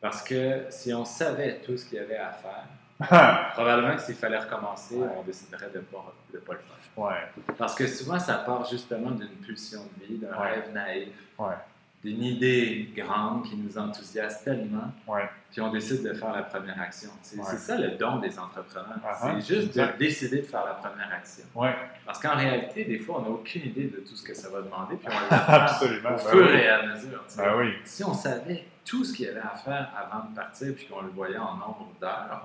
Parce 0.00 0.22
que 0.22 0.64
si 0.70 0.92
on 0.92 1.04
savait 1.04 1.60
tout 1.60 1.76
ce 1.76 1.84
qu'il 1.86 1.96
y 1.98 2.00
avait 2.00 2.16
à 2.18 2.30
faire, 2.32 2.66
probablement 3.54 3.96
que 3.96 4.02
s'il 4.02 4.14
fallait 4.14 4.38
recommencer, 4.38 4.96
on 5.16 5.22
déciderait 5.22 5.70
de 5.70 5.78
ne 5.78 5.84
pas, 5.84 6.14
de 6.32 6.38
pas 6.38 6.52
le 6.54 6.58
faire. 6.58 7.02
Ouais. 7.04 7.54
Parce 7.56 7.74
que 7.74 7.86
souvent, 7.86 8.18
ça 8.18 8.34
part 8.34 8.68
justement 8.68 9.10
d'une 9.12 9.28
pulsion 9.28 9.80
de 9.98 10.06
vie, 10.06 10.18
d'un 10.18 10.28
Ouais. 10.38 10.52
rêve 10.54 10.72
naïf, 10.72 11.08
Ouais. 11.38 11.54
D'une 12.02 12.22
idée 12.22 12.88
grande 12.96 13.44
qui 13.44 13.56
nous 13.56 13.76
enthousiasme 13.76 14.42
tellement, 14.44 14.90
Ouais. 15.06 15.28
puis 15.52 15.60
on 15.60 15.70
décide 15.70 16.02
de 16.02 16.14
faire 16.14 16.32
la 16.32 16.42
première 16.44 16.80
action. 16.80 17.10
C'est 17.20 17.36
Ouais. 17.38 17.44
ça 17.58 17.76
le 17.76 17.90
don 17.98 18.16
des 18.20 18.38
entrepreneurs. 18.38 18.96
Ah-ha, 19.04 19.34
c'est 19.40 19.54
juste 19.54 19.76
de 19.76 19.84
décider 19.98 20.38
de 20.38 20.46
faire 20.46 20.64
la 20.64 20.74
première 20.74 21.12
action. 21.12 21.44
Ouais. 21.54 21.74
Parce 22.06 22.18
qu'en 22.20 22.36
réalité, 22.36 22.84
des 22.86 22.98
fois, 22.98 23.18
on 23.18 23.22
n'a 23.24 23.28
aucune 23.30 23.62
idée 23.66 23.84
de 23.88 23.98
tout 23.98 24.16
ce 24.16 24.22
que 24.26 24.32
ça 24.34 24.48
va 24.48 24.62
demander, 24.62 24.96
puis 24.96 25.08
on 25.08 25.20
le 25.20 25.26
fait 25.26 25.52
Absolument. 25.52 26.08
au 26.08 26.12
Ben 26.12 26.18
fur 26.18 26.46
oui. 26.50 26.58
et 26.58 26.68
à 26.68 26.86
mesure. 26.86 27.24
tu 27.28 27.34
sais. 27.34 27.42
Ben 27.44 27.54
oui. 27.58 27.72
Si 27.84 28.02
on 28.04 28.14
savait 28.14 28.64
tout 28.86 29.04
ce 29.04 29.12
qu'il 29.12 29.26
y 29.26 29.28
avait 29.28 29.40
à 29.40 29.54
faire 29.56 29.90
avant 29.94 30.28
de 30.30 30.34
partir, 30.34 30.74
puis 30.74 30.86
qu'on 30.86 31.02
le 31.02 31.10
voyait 31.10 31.36
en 31.36 31.52
nombre 31.56 31.92
d'heures, 32.00 32.40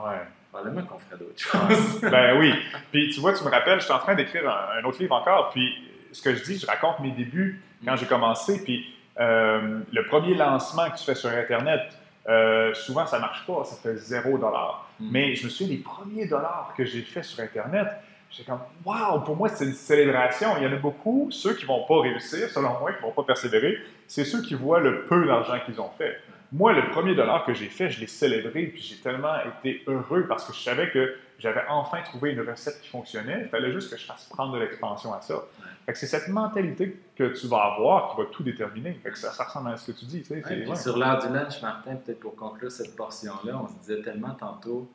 probablement 0.52 0.86
qu'on 0.86 1.00
ferait 1.00 1.18
d'autres 1.18 1.39
choses. 1.39 2.02
Ben 2.12 2.38
oui. 2.38 2.52
Puis 2.91 3.10
tu 3.13 3.22
vois, 3.22 3.34
tu 3.34 3.44
me 3.46 3.50
rappelles, 3.50 3.80
je 3.80 3.86
suis 3.86 3.94
en 3.94 4.00
train 4.00 4.15
d'écrire 4.15 4.50
un, 4.50 4.80
un 4.80 4.84
autre 4.84 5.00
livre 5.02 5.15
encore. 5.15 5.52
Puis 5.52 5.74
ce 6.12 6.22
que 6.22 6.36
je 6.36 6.44
dis, 6.44 6.60
je 6.60 6.65
raconte 6.68 7.00
mes 7.00 7.12
débuts 7.12 7.62
quand 7.86 7.96
j'ai 7.96 8.06
commencé. 8.06 8.62
Puis 8.63 8.86
euh, 9.19 9.80
le 9.91 10.06
premier 10.06 10.36
lancement 10.36 10.89
que 10.89 10.97
tu 10.97 11.06
fais 11.06 11.15
sur 11.15 11.30
Internet, 11.30 11.82
euh, 12.28 12.73
souvent 12.73 13.06
ça 13.06 13.19
marche 13.19 13.45
pas, 13.45 13.63
ça 13.63 13.75
fait 13.75 13.95
zéro 13.97 14.38
dollar. 14.38 14.89
Mm. 14.99 15.08
Mais 15.12 15.36
je 15.36 15.45
me 15.45 15.49
souviens 15.49 15.75
des 15.75 15.82
premiers 15.82 16.28
dollars 16.28 16.73
que 16.75 16.86
j'ai 16.86 17.01
fait 17.01 17.23
sur 17.23 17.43
Internet. 17.43 17.88
J'étais 18.32 18.49
comme, 18.49 18.60
waouh, 18.84 19.21
pour 19.21 19.38
moi, 19.38 19.47
c'est 19.49 19.65
une 19.65 19.73
célébration. 19.73 20.49
Il 20.58 20.63
y 20.63 20.67
en 20.67 20.73
a 20.73 20.78
beaucoup, 20.78 21.30
ceux 21.32 21.54
qui 21.54 21.65
vont 21.65 21.86
pas 21.86 22.01
réussir, 22.01 22.49
selon 22.49 22.80
moi, 22.80 22.91
qui 22.91 23.01
vont 23.01 23.12
pas 23.12 23.23
persévérer, 23.23 23.78
c'est 24.08 24.25
ceux 24.25 24.41
qui 24.41 24.56
voient 24.56 24.80
le 24.80 25.06
peu 25.06 25.25
d'argent 25.25 25.58
qu'ils 25.65 25.80
ont 25.80 25.91
fait. 25.97 26.19
Moi, 26.51 26.73
le 26.73 26.89
premier 26.89 27.15
dollar 27.15 27.45
que 27.45 27.54
j'ai 27.54 27.67
fait, 27.67 27.89
je 27.89 27.99
l'ai 27.99 28.08
célébré, 28.08 28.63
puis 28.63 28.82
j'ai 28.82 28.97
tellement 28.97 29.36
été 29.62 29.84
heureux 29.88 30.25
parce 30.28 30.45
que 30.45 30.54
je 30.54 30.60
savais 30.60 30.89
que 30.89 31.15
j'avais 31.39 31.63
enfin 31.69 32.02
trouvé 32.02 32.32
une 32.32 32.41
recette 32.41 32.80
qui 32.82 32.89
fonctionnait. 32.89 33.41
Il 33.43 33.50
fallait 33.50 33.71
juste 33.71 33.91
que 33.91 33.98
je 33.98 34.06
fasse 34.06 34.26
prendre 34.26 34.54
de 34.54 34.60
l'expansion 34.60 35.13
à 35.13 35.21
ça. 35.21 35.43
Fait 35.86 35.93
que 35.93 35.98
c'est 36.00 36.08
cette 36.08 36.30
mentalité 36.30 36.98
que 37.15 37.26
tu 37.39 37.48
vas 37.48 37.74
avoir 37.74 38.12
qui 38.15 38.21
va 38.21 38.28
tout 38.32 38.41
déterminer. 38.43 38.93
Fait 39.04 39.12
que 39.12 39.17
ça, 39.17 39.32
ça 39.32 39.43
ressemble 39.43 39.69
à 39.69 39.78
ce 39.78 39.91
que 39.91 39.98
tu 39.98 40.06
dis. 40.06 40.24
Ouais, 40.30 40.41
puis 40.41 40.67
ouais. 40.67 40.76
Sur 40.76 40.98
l'heure 40.98 41.19
du 41.19 41.32
lunch, 41.34 41.62
Martin, 41.62 41.95
peut-être 41.98 42.19
pour 42.19 42.36
conclure 42.36 42.71
cette 42.71 42.95
portion-là, 42.95 43.60
on 43.63 43.67
se 43.67 43.74
disait 43.82 44.02
tellement 44.02 44.34
tantôt, 44.34 44.91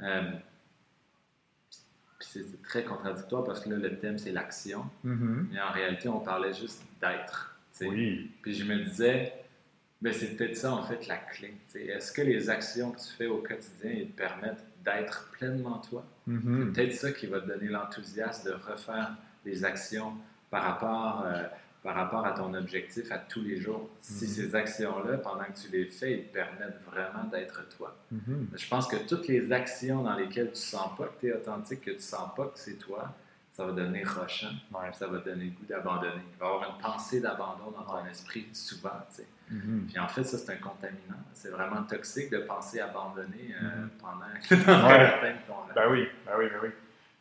euh, 0.00 0.22
puis 2.18 2.28
c'est 2.32 2.62
très 2.62 2.84
contradictoire 2.84 3.44
parce 3.44 3.60
que 3.60 3.68
là, 3.70 3.76
le 3.76 3.96
thème, 3.98 4.18
c'est 4.18 4.32
l'action, 4.32 4.84
Mhm. 5.04 5.48
mais 5.52 5.60
en 5.60 5.70
réalité, 5.72 6.08
on 6.08 6.20
parlait 6.20 6.52
juste 6.54 6.82
d'être. 7.00 7.56
Oui. 7.80 8.32
Puis 8.42 8.54
je 8.54 8.64
me 8.64 8.76
disais, 8.84 9.32
ben, 10.02 10.12
c'est 10.12 10.36
peut-être 10.36 10.56
ça, 10.56 10.72
en 10.72 10.82
fait, 10.82 11.06
la 11.06 11.16
clé. 11.16 11.54
Est-ce 11.76 12.10
que 12.12 12.22
les 12.22 12.50
actions 12.50 12.90
que 12.90 12.98
tu 13.00 13.08
fais 13.16 13.26
au 13.26 13.38
quotidien, 13.38 13.90
ils 13.92 14.08
te 14.10 14.16
permettent 14.16 14.64
d'être 14.96 15.28
pleinement 15.32 15.78
toi? 15.78 16.04
Mhm. 16.26 16.72
peut-être 16.72 16.92
ça 16.94 17.12
qui 17.12 17.26
va 17.26 17.40
te 17.40 17.46
donner 17.48 17.68
l'enthousiasme 17.68 18.48
de 18.50 18.54
refaire 18.54 19.12
des 19.44 19.64
actions 19.64 20.12
par 20.50 20.62
rapport, 20.62 21.24
euh, 21.26 21.44
par 21.82 21.94
rapport 21.94 22.26
à 22.26 22.32
ton 22.32 22.52
objectif 22.54 23.10
à 23.12 23.18
tous 23.18 23.42
les 23.42 23.58
jours. 23.60 23.88
Si 24.02 24.24
Mhm. 24.24 24.30
ces 24.30 24.54
actions-là, 24.54 25.18
pendant 25.18 25.44
que 25.44 25.58
tu 25.58 25.70
les 25.70 25.86
fais, 25.86 26.12
ils 26.12 26.24
te 26.24 26.32
permettent 26.34 26.80
vraiment 26.90 27.24
d'être 27.30 27.66
toi. 27.76 27.96
Mhm. 28.10 28.48
Je 28.54 28.68
pense 28.68 28.86
que 28.88 28.96
toutes 28.96 29.28
les 29.28 29.50
actions 29.52 30.02
dans 30.02 30.14
lesquelles 30.16 30.50
tu 30.52 30.60
sens 30.60 30.90
pas 30.98 31.06
que 31.06 31.20
tu 31.20 31.28
es 31.28 31.32
authentique, 31.32 31.82
que 31.82 31.92
tu 31.92 32.00
sens 32.00 32.28
pas 32.36 32.44
que 32.46 32.58
c'est 32.58 32.78
toi, 32.78 33.14
ça 33.58 33.66
va 33.66 33.72
donner 33.72 34.04
rochant, 34.04 34.52
Ouais. 34.72 34.92
ça 34.92 35.08
va 35.08 35.18
donner 35.18 35.46
le 35.46 35.50
goût 35.50 35.64
d'abandonner. 35.68 36.22
Il 36.32 36.38
va 36.38 36.46
y 36.46 36.48
avoir 36.48 36.70
une 36.76 36.80
pensée 36.80 37.20
d'abandon 37.20 37.72
dans 37.76 37.82
ton 37.82 38.06
esprit 38.06 38.46
souvent. 38.52 38.90
tu 39.10 39.16
sais. 39.16 39.26
Mhm. 39.50 39.86
Puis 39.88 39.98
en 39.98 40.06
fait, 40.06 40.22
ça, 40.22 40.38
c'est 40.38 40.52
un 40.52 40.56
contaminant. 40.58 41.18
C'est 41.32 41.48
vraiment 41.50 41.82
toxique 41.82 42.30
de 42.30 42.38
penser 42.38 42.78
abandonner 42.78 43.52
euh, 43.60 43.64
Mhm. 43.66 43.90
pendant 44.00 44.26
Ouais. 44.88 45.36
ton 45.48 45.56
rêve. 45.56 45.74
Ben 45.74 45.90
oui, 45.90 46.08
ben 46.24 46.32
oui, 46.38 46.44
ben 46.52 46.58
oui. 46.62 46.68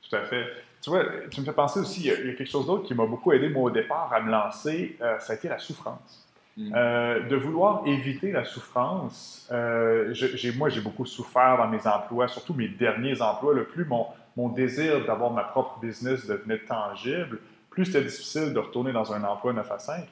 Tout 0.07 0.15
à 0.15 0.21
fait. 0.25 0.45
Tu 0.79 0.91
vois, 0.91 1.03
tu 1.31 1.41
me 1.41 1.45
fais 1.47 1.53
penser 1.53 1.79
aussi, 1.79 2.01
il 2.01 2.05
y 2.05 2.11
a, 2.11 2.19
il 2.19 2.27
y 2.27 2.29
a 2.29 2.33
quelque 2.35 2.51
chose 2.51 2.67
d'autre 2.67 2.87
qui 2.87 2.93
m'a 2.93 3.07
beaucoup 3.07 3.31
aidé, 3.33 3.49
moi, 3.49 3.63
au 3.63 3.71
départ, 3.71 4.13
à 4.13 4.21
me 4.21 4.29
lancer, 4.29 4.95
euh, 5.01 5.17
ça 5.19 5.33
a 5.33 5.35
été 5.37 5.49
la 5.49 5.57
souffrance. 5.57 6.26
Mm. 6.57 6.73
Euh, 6.75 7.19
de 7.27 7.35
vouloir 7.35 7.83
éviter 7.85 8.31
la 8.31 8.43
souffrance, 8.43 9.47
euh, 9.51 10.09
je- 10.13 10.57
moi, 10.57 10.69
j'ai 10.69 10.81
beaucoup 10.81 11.05
souffert 11.05 11.57
dans 11.57 11.67
mes 11.67 11.85
emplois, 11.85 12.27
surtout 12.27 12.53
mes 12.55 12.67
derniers 12.67 13.21
emplois. 13.21 13.53
Le 13.53 13.65
plus 13.65 13.85
mon, 13.85 14.07
mon 14.35 14.49
désir 14.49 15.05
d'avoir 15.05 15.29
ma 15.31 15.43
propre 15.43 15.79
business 15.79 16.25
devenait 16.25 16.57
tangible, 16.59 17.39
plus 17.69 17.85
c'était 17.85 18.01
difficile 18.01 18.53
de 18.53 18.59
retourner 18.59 18.91
dans 18.91 19.13
un 19.13 19.23
emploi 19.23 19.53
9 19.53 19.71
à 19.71 19.77
5. 19.77 20.03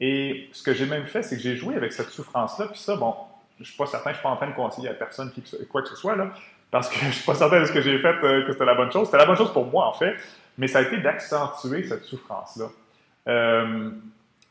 Et 0.00 0.48
ce 0.52 0.64
que 0.64 0.74
j'ai 0.74 0.86
même 0.86 1.06
fait, 1.06 1.22
c'est 1.22 1.36
que 1.36 1.42
j'ai 1.42 1.54
joué 1.54 1.76
avec 1.76 1.92
cette 1.92 2.08
souffrance-là. 2.10 2.66
Puis 2.66 2.80
ça, 2.80 2.96
bon, 2.96 3.14
je 3.60 3.64
suis 3.64 3.76
pas 3.76 3.86
certain, 3.86 4.10
je 4.10 4.16
suis 4.16 4.22
pas 4.24 4.30
en 4.30 4.36
train 4.36 4.48
de 4.48 4.54
conseiller 4.54 4.88
à 4.88 4.94
personne 4.94 5.30
qui, 5.30 5.44
quoi 5.70 5.82
que 5.82 5.88
ce 5.88 5.94
soit, 5.94 6.16
là, 6.16 6.30
parce 6.72 6.88
que 6.88 6.96
je 7.06 7.10
suis 7.12 7.24
pas 7.24 7.34
certain 7.36 7.60
de 7.60 7.66
ce 7.66 7.72
que 7.72 7.80
j'ai 7.80 7.98
fait, 8.00 8.16
euh, 8.24 8.44
que 8.44 8.52
c'était 8.52 8.64
la 8.64 8.74
bonne 8.74 8.90
chose. 8.90 9.06
C'était 9.06 9.18
la 9.18 9.26
bonne 9.26 9.36
chose 9.36 9.52
pour 9.52 9.66
moi, 9.66 9.86
en 9.86 9.92
fait, 9.92 10.16
mais 10.58 10.66
ça 10.66 10.80
a 10.80 10.82
été 10.82 10.98
d'accentuer 10.98 11.84
cette 11.84 12.02
souffrance-là. 12.02 12.66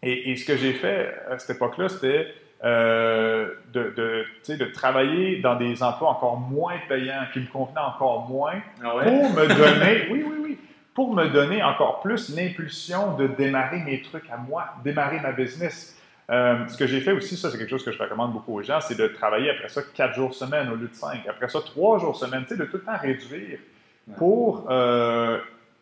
Et, 0.03 0.31
et 0.31 0.35
ce 0.35 0.45
que 0.45 0.57
j'ai 0.57 0.73
fait 0.73 1.13
à 1.29 1.37
cette 1.37 1.55
époque-là, 1.57 1.89
c'était 1.89 2.33
euh, 2.63 3.49
de, 3.73 4.71
travailler 4.71 5.39
dans 5.39 5.55
des 5.55 5.81
emplois 5.81 6.09
encore 6.09 6.39
moins 6.39 6.75
payants, 6.87 7.25
qui 7.33 7.39
me 7.39 7.47
convenaient 7.47 7.79
encore 7.79 8.27
moins, 8.29 8.61
Ah 8.83 8.97
ouais? 8.97 9.05
pour 9.05 9.29
me 9.31 9.47
donner, 9.55 10.07
oui, 10.11 10.23
oui, 10.27 10.35
oui, 10.39 10.57
pour 10.93 11.13
me 11.15 11.27
donner 11.27 11.63
encore 11.63 12.01
plus 12.01 12.35
l'impulsion 12.35 13.15
de 13.15 13.25
démarrer 13.27 13.79
mes 13.79 14.01
trucs 14.01 14.29
à 14.29 14.37
moi, 14.37 14.65
démarrer 14.83 15.19
ma 15.21 15.31
business. 15.31 15.97
Euh, 16.29 16.67
ce 16.67 16.77
que 16.77 16.85
j'ai 16.85 17.01
fait 17.01 17.13
aussi, 17.13 17.35
ça 17.35 17.49
c'est 17.49 17.57
quelque 17.57 17.71
chose 17.71 17.83
que 17.83 17.91
je 17.91 17.97
recommande 17.97 18.31
beaucoup 18.31 18.59
aux 18.59 18.61
gens, 18.61 18.79
c'est 18.79 18.97
de 18.97 19.07
travailler 19.07 19.49
après 19.49 19.67
ça 19.67 19.81
quatre 19.81 20.13
jours 20.13 20.33
semaine 20.33 20.69
au 20.69 20.75
lieu 20.75 20.87
de 20.87 20.93
cinq. 20.93 21.27
Après 21.27 21.49
ça, 21.49 21.61
trois 21.61 21.97
jours 21.97 22.15
semaine, 22.15 22.43
tu 22.43 22.49
sais, 22.49 22.57
de 22.57 22.65
tout 22.65 22.77
le 22.77 22.83
temps 22.83 22.97
réduire 22.97 23.57
pour 24.17 24.67
euh, 24.69 25.39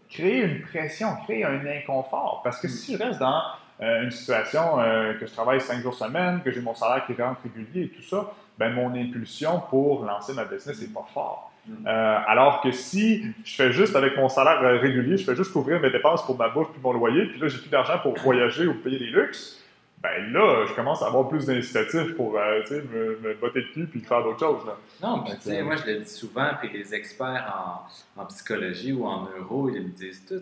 créer 0.10 0.44
une 0.44 0.62
pression, 0.62 1.10
créer 1.26 1.44
un 1.44 1.60
inconfort. 1.66 2.40
Parce 2.44 2.60
que 2.62 2.70
si 2.70 2.94
je 2.94 3.04
reste 3.04 3.20
dans 3.20 3.44
euh, 3.82 4.04
une 4.04 4.12
situation 4.12 4.80
euh, 4.80 5.14
que 5.14 5.26
je 5.26 5.32
travaille 5.32 5.62
cinq 5.62 5.82
jours 5.82 5.94
semaine, 5.94 6.42
que 6.44 6.52
j'ai 6.52 6.62
mon 6.62 6.76
salaire 6.76 7.06
qui 7.06 7.14
rentre 7.14 7.40
régulier 7.44 7.86
et 7.86 7.90
tout 7.90 8.04
ça, 8.04 8.34
ben 8.58 8.74
mon 8.74 8.94
impulsion 8.94 9.62
pour 9.70 10.04
lancer 10.04 10.34
ma 10.34 10.44
business 10.44 10.82
n'est 10.82 10.88
pas 10.88 11.08
fort. 11.14 11.52
Mm. 11.66 11.88
Euh, 11.88 12.18
alors 12.28 12.60
que 12.60 12.72
si 12.72 13.24
je 13.46 13.56
fais 13.56 13.72
juste 13.72 13.96
avec 13.96 14.18
mon 14.18 14.28
salaire 14.28 14.60
régulier, 14.82 15.16
je 15.16 15.24
fais 15.24 15.36
juste 15.36 15.54
couvrir 15.54 15.80
mes 15.80 15.92
dépenses 15.92 16.26
pour 16.26 16.38
ma 16.38 16.50
bouffe 16.50 16.72
puis 16.74 16.82
mon 16.84 16.92
loyer, 16.92 17.28
puis 17.28 17.40
là 17.40 17.48
j'ai 17.48 17.58
plus 17.58 17.70
d'argent 17.70 18.00
pour 18.00 18.18
voyager 18.18 18.68
ou 18.68 18.74
payer 18.74 19.00
des 19.00 19.12
luxes, 19.12 19.64
ben 20.04 20.30
là 20.34 20.66
je 20.68 20.74
commence 20.74 21.02
à 21.02 21.08
avoir 21.08 21.30
plus 21.30 21.46
d'incitatifs 21.46 22.16
pour 22.18 22.38
euh, 22.38 22.60
tu 22.64 22.68
sais, 22.68 22.82
me, 22.82 23.18
me 23.22 23.34
botter 23.36 23.62
le 23.62 23.74
cul 23.74 23.88
puis 23.88 24.02
faire 24.02 24.24
d'autres 24.24 24.40
choses. 24.40 24.66
Là. 24.66 24.76
Non, 25.02 25.22
puis 25.22 25.32
Fait 25.32 25.38
tu 25.38 25.44
sais, 25.44 25.62
moi 25.62 25.78
je 25.78 25.90
le 25.90 26.00
dis 26.00 26.10
souvent, 26.10 26.50
puis 26.60 26.70
les 26.74 26.94
experts 26.94 27.88
en, 28.18 28.22
en 28.22 28.26
psychologie 28.26 28.92
ou 28.92 29.06
en 29.06 29.22
neuro, 29.24 29.70
ils 29.70 29.84
me 29.84 29.90
disent 29.90 30.26
tout. 30.28 30.42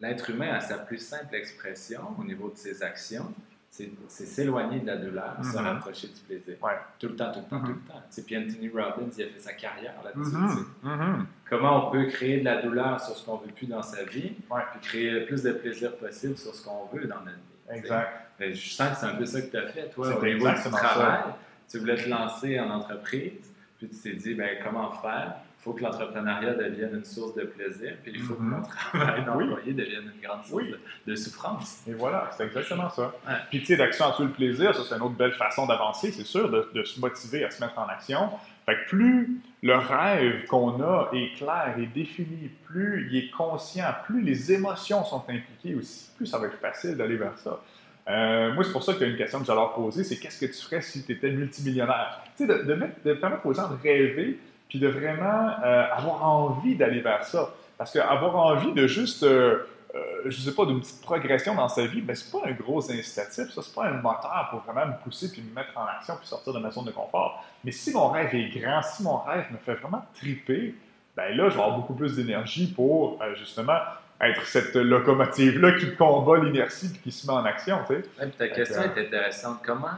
L'être 0.00 0.30
humain 0.30 0.54
a 0.54 0.60
sa 0.60 0.78
plus 0.78 0.98
simple 0.98 1.34
expression 1.34 2.00
au 2.18 2.24
niveau 2.24 2.48
de 2.50 2.56
ses 2.56 2.82
actions, 2.82 3.32
c'est 3.70 4.26
s'éloigner 4.26 4.80
de 4.80 4.86
la 4.86 4.96
douleur, 4.96 5.36
se 5.42 5.56
Mhm. 5.56 5.64
rapprocher 5.66 6.08
du 6.08 6.20
plaisir. 6.26 6.56
Ouais. 6.62 6.72
Tout 6.98 7.08
le 7.08 7.16
temps, 7.16 7.30
tout 7.32 7.40
le 7.40 7.44
temps, 7.46 7.60
tout 7.60 7.72
le 7.72 7.80
temps. 7.92 8.00
Tu 8.08 8.16
sais, 8.16 8.22
Puis 8.22 8.36
Anthony 8.36 8.68
Robbins, 8.68 9.08
il 9.16 9.22
a 9.24 9.26
fait 9.28 9.38
sa 9.38 9.52
carrière 9.52 9.94
là-dessus. 10.04 10.36
Mhm. 10.82 11.26
Comment 11.48 11.88
on 11.88 11.90
peut 11.92 12.06
créer 12.06 12.40
de 12.40 12.44
la 12.44 12.60
douleur 12.62 13.00
sur 13.00 13.14
ce 13.16 13.24
qu'on 13.24 13.36
veut 13.36 13.52
plus 13.52 13.66
dans 13.66 13.82
sa 13.82 14.02
vie, 14.04 14.32
Ouais. 14.50 14.62
puis 14.72 14.80
créer 14.80 15.10
le 15.10 15.26
plus 15.26 15.42
de 15.42 15.52
plaisir 15.52 15.96
possible 15.96 16.36
sur 16.36 16.54
ce 16.54 16.64
qu'on 16.64 16.86
veut 16.92 17.06
dans 17.06 17.20
notre 17.20 17.36
vie. 17.36 17.78
Exact. 17.78 18.26
Ben, 18.38 18.52
je 18.54 18.70
sens 18.70 18.90
que 18.90 18.96
c'est 18.96 19.06
un 19.06 19.14
peu 19.14 19.26
ça 19.26 19.40
que 19.42 19.50
tu 19.50 19.56
as 19.56 19.68
fait, 19.68 19.88
toi, 19.90 20.18
au 20.18 20.24
niveau 20.24 20.48
du 20.48 20.54
travail. 20.70 21.22
Tu 21.70 21.78
voulais 21.78 21.96
te 22.02 22.08
lancer 22.08 22.58
en 22.58 22.70
entreprise, 22.70 23.32
puis 23.78 23.88
tu 23.88 23.96
t'es 23.96 24.14
dit, 24.14 24.34
ben, 24.34 24.58
comment 24.64 24.90
faire? 25.00 25.36
Il 25.60 25.64
faut 25.64 25.72
que 25.74 25.82
l'entrepreneuriat 25.82 26.54
devienne 26.54 26.94
une 26.96 27.04
source 27.04 27.34
de 27.34 27.42
plaisir, 27.42 27.92
puis 28.02 28.12
il 28.14 28.20
faut 28.22 28.32
que 28.34 28.40
Mhm. 28.42 28.48
mon 28.48 28.62
travail 28.62 29.20
Oui. 29.20 29.46
d'employé 29.46 29.72
devienne 29.74 30.04
une 30.14 30.20
grande 30.26 30.42
source 30.42 30.62
Oui. 30.62 30.70
de, 31.06 31.10
de 31.12 31.14
souffrance. 31.16 31.82
Et 31.86 31.92
voilà, 31.92 32.30
c'est 32.34 32.44
exactement 32.46 32.88
ça. 32.88 33.12
Ouais. 33.28 33.34
Puis, 33.50 33.58
tu 33.60 33.66
sais, 33.66 33.76
d'accentuer 33.76 34.24
le 34.24 34.30
plaisir, 34.30 34.74
ça, 34.74 34.80
c'est 34.88 34.94
une 34.96 35.02
autre 35.02 35.16
belle 35.16 35.32
façon 35.32 35.66
d'avancer, 35.66 36.12
c'est 36.12 36.24
sûr, 36.24 36.50
de, 36.50 36.70
de 36.74 36.82
se 36.82 36.98
motiver 36.98 37.44
à 37.44 37.50
se 37.50 37.62
mettre 37.62 37.78
en 37.78 37.86
action. 37.88 38.30
Fait 38.64 38.74
que 38.74 38.88
plus 38.88 39.38
le 39.62 39.74
rêve 39.76 40.46
qu'on 40.46 40.80
a 40.82 41.10
est 41.12 41.34
clair 41.36 41.74
et 41.78 41.84
défini, 41.86 42.50
plus 42.64 43.08
il 43.10 43.18
est 43.18 43.30
conscient, 43.30 43.84
plus 44.06 44.22
les 44.22 44.52
émotions 44.52 45.04
sont 45.04 45.24
impliquées 45.28 45.74
aussi, 45.74 46.10
plus 46.16 46.24
ça 46.24 46.38
va 46.38 46.46
être 46.46 46.58
facile 46.58 46.96
d'aller 46.96 47.16
vers 47.18 47.36
ça. 47.36 47.60
Euh, 48.08 48.52
moi, 48.54 48.64
c'est 48.64 48.72
pour 48.72 48.82
ça 48.82 48.94
qu'il 48.94 49.02
y 49.02 49.04
a 49.04 49.08
une 49.08 49.18
question 49.18 49.40
que 49.40 49.44
j'allais 49.44 49.60
leur 49.60 49.74
poser, 49.74 50.04
c'est 50.04 50.16
qu'est-ce 50.16 50.40
que 50.40 50.50
tu 50.50 50.58
ferais 50.62 50.80
si 50.80 51.04
tu 51.04 51.12
étais 51.12 51.30
multimillionnaire? 51.30 52.22
Tu 52.38 52.46
sais, 52.46 52.48
de, 52.58 52.62
de, 52.64 52.74
mettre- 52.74 53.02
de 53.04 53.12
permettre 53.12 53.44
aux 53.44 53.52
gens 53.52 53.68
de 53.68 53.76
rêver, 53.82 54.38
puis 54.70 54.78
de 54.78 54.88
vraiment 54.88 55.50
euh, 55.62 55.84
avoir 55.92 56.24
envie 56.26 56.76
d'aller 56.76 57.00
vers 57.00 57.24
ça. 57.24 57.50
Parce 57.76 57.92
qu'avoir 57.92 58.36
envie 58.36 58.72
de 58.72 58.86
juste, 58.86 59.22
euh, 59.24 59.66
euh, 59.94 59.98
je 60.26 60.40
sais 60.40 60.54
pas, 60.54 60.64
d'une 60.64 60.80
petite 60.80 61.02
progression 61.02 61.54
dans 61.54 61.68
sa 61.68 61.84
vie, 61.86 62.00
ben, 62.00 62.14
c'est 62.14 62.30
pas 62.30 62.46
un 62.46 62.52
gros 62.52 62.78
incitatif, 62.90 63.50
ça, 63.50 63.60
c'est 63.62 63.74
pas 63.74 63.86
un 63.86 63.94
moteur 64.00 64.48
pour 64.50 64.60
vraiment 64.60 64.86
me 64.86 65.02
pousser 65.02 65.30
puis 65.32 65.42
me 65.42 65.52
mettre 65.54 65.76
en 65.76 65.84
action 65.86 66.14
puis 66.16 66.26
sortir 66.28 66.52
de 66.54 66.58
ma 66.60 66.70
zone 66.70 66.84
de 66.86 66.90
confort. 66.92 67.44
Mais 67.64 67.72
si 67.72 67.92
mon 67.92 68.08
rêve 68.08 68.34
est 68.34 68.48
grand, 68.58 68.80
si 68.82 69.02
mon 69.02 69.18
rêve 69.18 69.46
me 69.50 69.58
fait 69.58 69.74
vraiment 69.74 70.04
triper, 70.14 70.74
ben 71.16 71.36
là, 71.36 71.48
je 71.50 71.56
vais 71.56 71.62
avoir 71.62 71.76
beaucoup 71.76 71.94
plus 71.94 72.14
d'énergie 72.16 72.72
pour, 72.72 73.18
euh, 73.20 73.34
justement, 73.34 73.78
être 74.20 74.46
cette 74.46 74.74
locomotive-là 74.76 75.72
qui 75.72 75.96
combat 75.96 76.38
l'inertie 76.38 76.92
et 76.94 76.98
qui 76.98 77.10
se 77.10 77.26
met 77.26 77.32
en 77.32 77.44
action. 77.44 77.78
Tu 77.88 77.94
sais. 77.94 78.00
Ouais, 78.20 78.26
puis 78.26 78.30
ta 78.38 78.48
question 78.48 78.82
que- 78.82 79.00
est 79.00 79.06
intéressante. 79.06 79.58
Comment, 79.64 79.88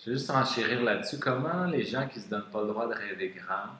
je 0.00 0.10
vais 0.10 0.16
juste 0.16 0.30
enchérir 0.30 0.82
là-dessus, 0.82 1.18
comment 1.18 1.64
les 1.64 1.84
gens 1.84 2.06
qui 2.08 2.20
se 2.20 2.28
donnent 2.28 2.50
pas 2.52 2.60
le 2.62 2.68
droit 2.68 2.86
de 2.88 2.94
rêver 2.94 3.34
grand, 3.36 3.70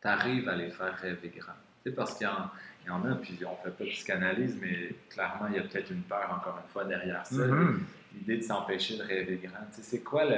t'arrives 0.00 0.48
à 0.48 0.56
les 0.56 0.70
faire 0.70 0.96
rêver 0.96 1.32
grand? 1.36 1.52
Sais, 1.84 1.92
parce 1.92 2.14
qu'il 2.14 2.26
y, 2.26 2.30
en- 2.30 2.50
il 2.84 2.88
y 2.88 2.90
en 2.90 3.04
a, 3.04 3.14
puis 3.16 3.38
on 3.46 3.56
fait 3.62 3.70
pas 3.70 3.84
de 3.84 3.90
psychanalyse, 3.90 4.56
mais 4.60 4.90
clairement, 5.10 5.46
il 5.48 5.56
y 5.56 5.58
a 5.58 5.62
peut-être 5.62 5.90
une 5.90 6.02
peur, 6.02 6.30
encore 6.34 6.60
une 6.64 6.70
fois, 6.72 6.84
derrière 6.84 7.24
ça. 7.26 7.46
Mhm. 7.46 7.84
L'idée 8.14 8.36
de 8.38 8.42
s'empêcher 8.42 8.96
de 8.96 9.02
rêver 9.02 9.40
grand. 9.42 9.64
Tu 9.70 9.76
sais, 9.76 9.82
c'est 9.82 10.00
quoi 10.02 10.24
le. 10.24 10.36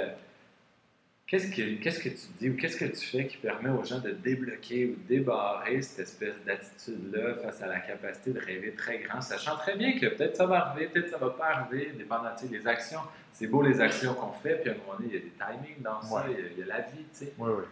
Qu'est-ce 1.26 1.48
que, 1.50 1.82
qu'est-ce 1.82 1.98
que 1.98 2.08
tu 2.10 2.26
dis 2.38 2.50
ou 2.50 2.56
qu'est-ce 2.56 2.76
que 2.76 2.84
tu 2.84 3.04
fais 3.04 3.26
qui 3.26 3.36
permet 3.38 3.68
aux 3.70 3.82
gens 3.84 3.98
de 3.98 4.12
débloquer 4.12 4.86
ou 4.86 4.90
de 4.94 5.08
débarrer 5.16 5.82
cette 5.82 6.06
espèce 6.06 6.34
d'attitude-là 6.46 7.34
face 7.42 7.60
à 7.62 7.66
la 7.66 7.80
capacité 7.80 8.30
de 8.30 8.38
rêver 8.38 8.72
très 8.74 8.98
grand, 8.98 9.20
sachant 9.20 9.56
très 9.56 9.76
bien 9.76 9.98
que 9.98 10.06
peut-être 10.06 10.36
ça 10.36 10.46
va 10.46 10.66
arriver, 10.68 10.86
peut-être 10.86 11.10
ça 11.10 11.18
va 11.18 11.30
pas 11.30 11.46
arriver, 11.46 11.90
dépendant 11.98 12.30
des 12.48 12.66
actions. 12.68 13.00
C'est 13.32 13.48
beau 13.48 13.60
les 13.62 13.80
actions 13.80 14.14
qu'on 14.14 14.30
fait, 14.34 14.60
puis 14.60 14.70
à 14.70 14.74
un 14.74 14.76
moment 14.76 14.92
donné, 14.98 15.08
il 15.10 15.14
y 15.14 15.16
a 15.16 15.20
des 15.20 15.32
timings 15.64 15.82
dans 15.82 16.00
ça, 16.00 16.14
Ouais. 16.14 16.22
il 16.28 16.32
y 16.32 16.36
a- 16.36 16.50
il 16.52 16.58
y, 16.60 16.62
a 16.62 16.66
la 16.66 16.80
vie, 16.82 17.04
tu 17.12 17.24
sais. 17.24 17.32
Oui, 17.38 17.50
oui. 17.58 17.64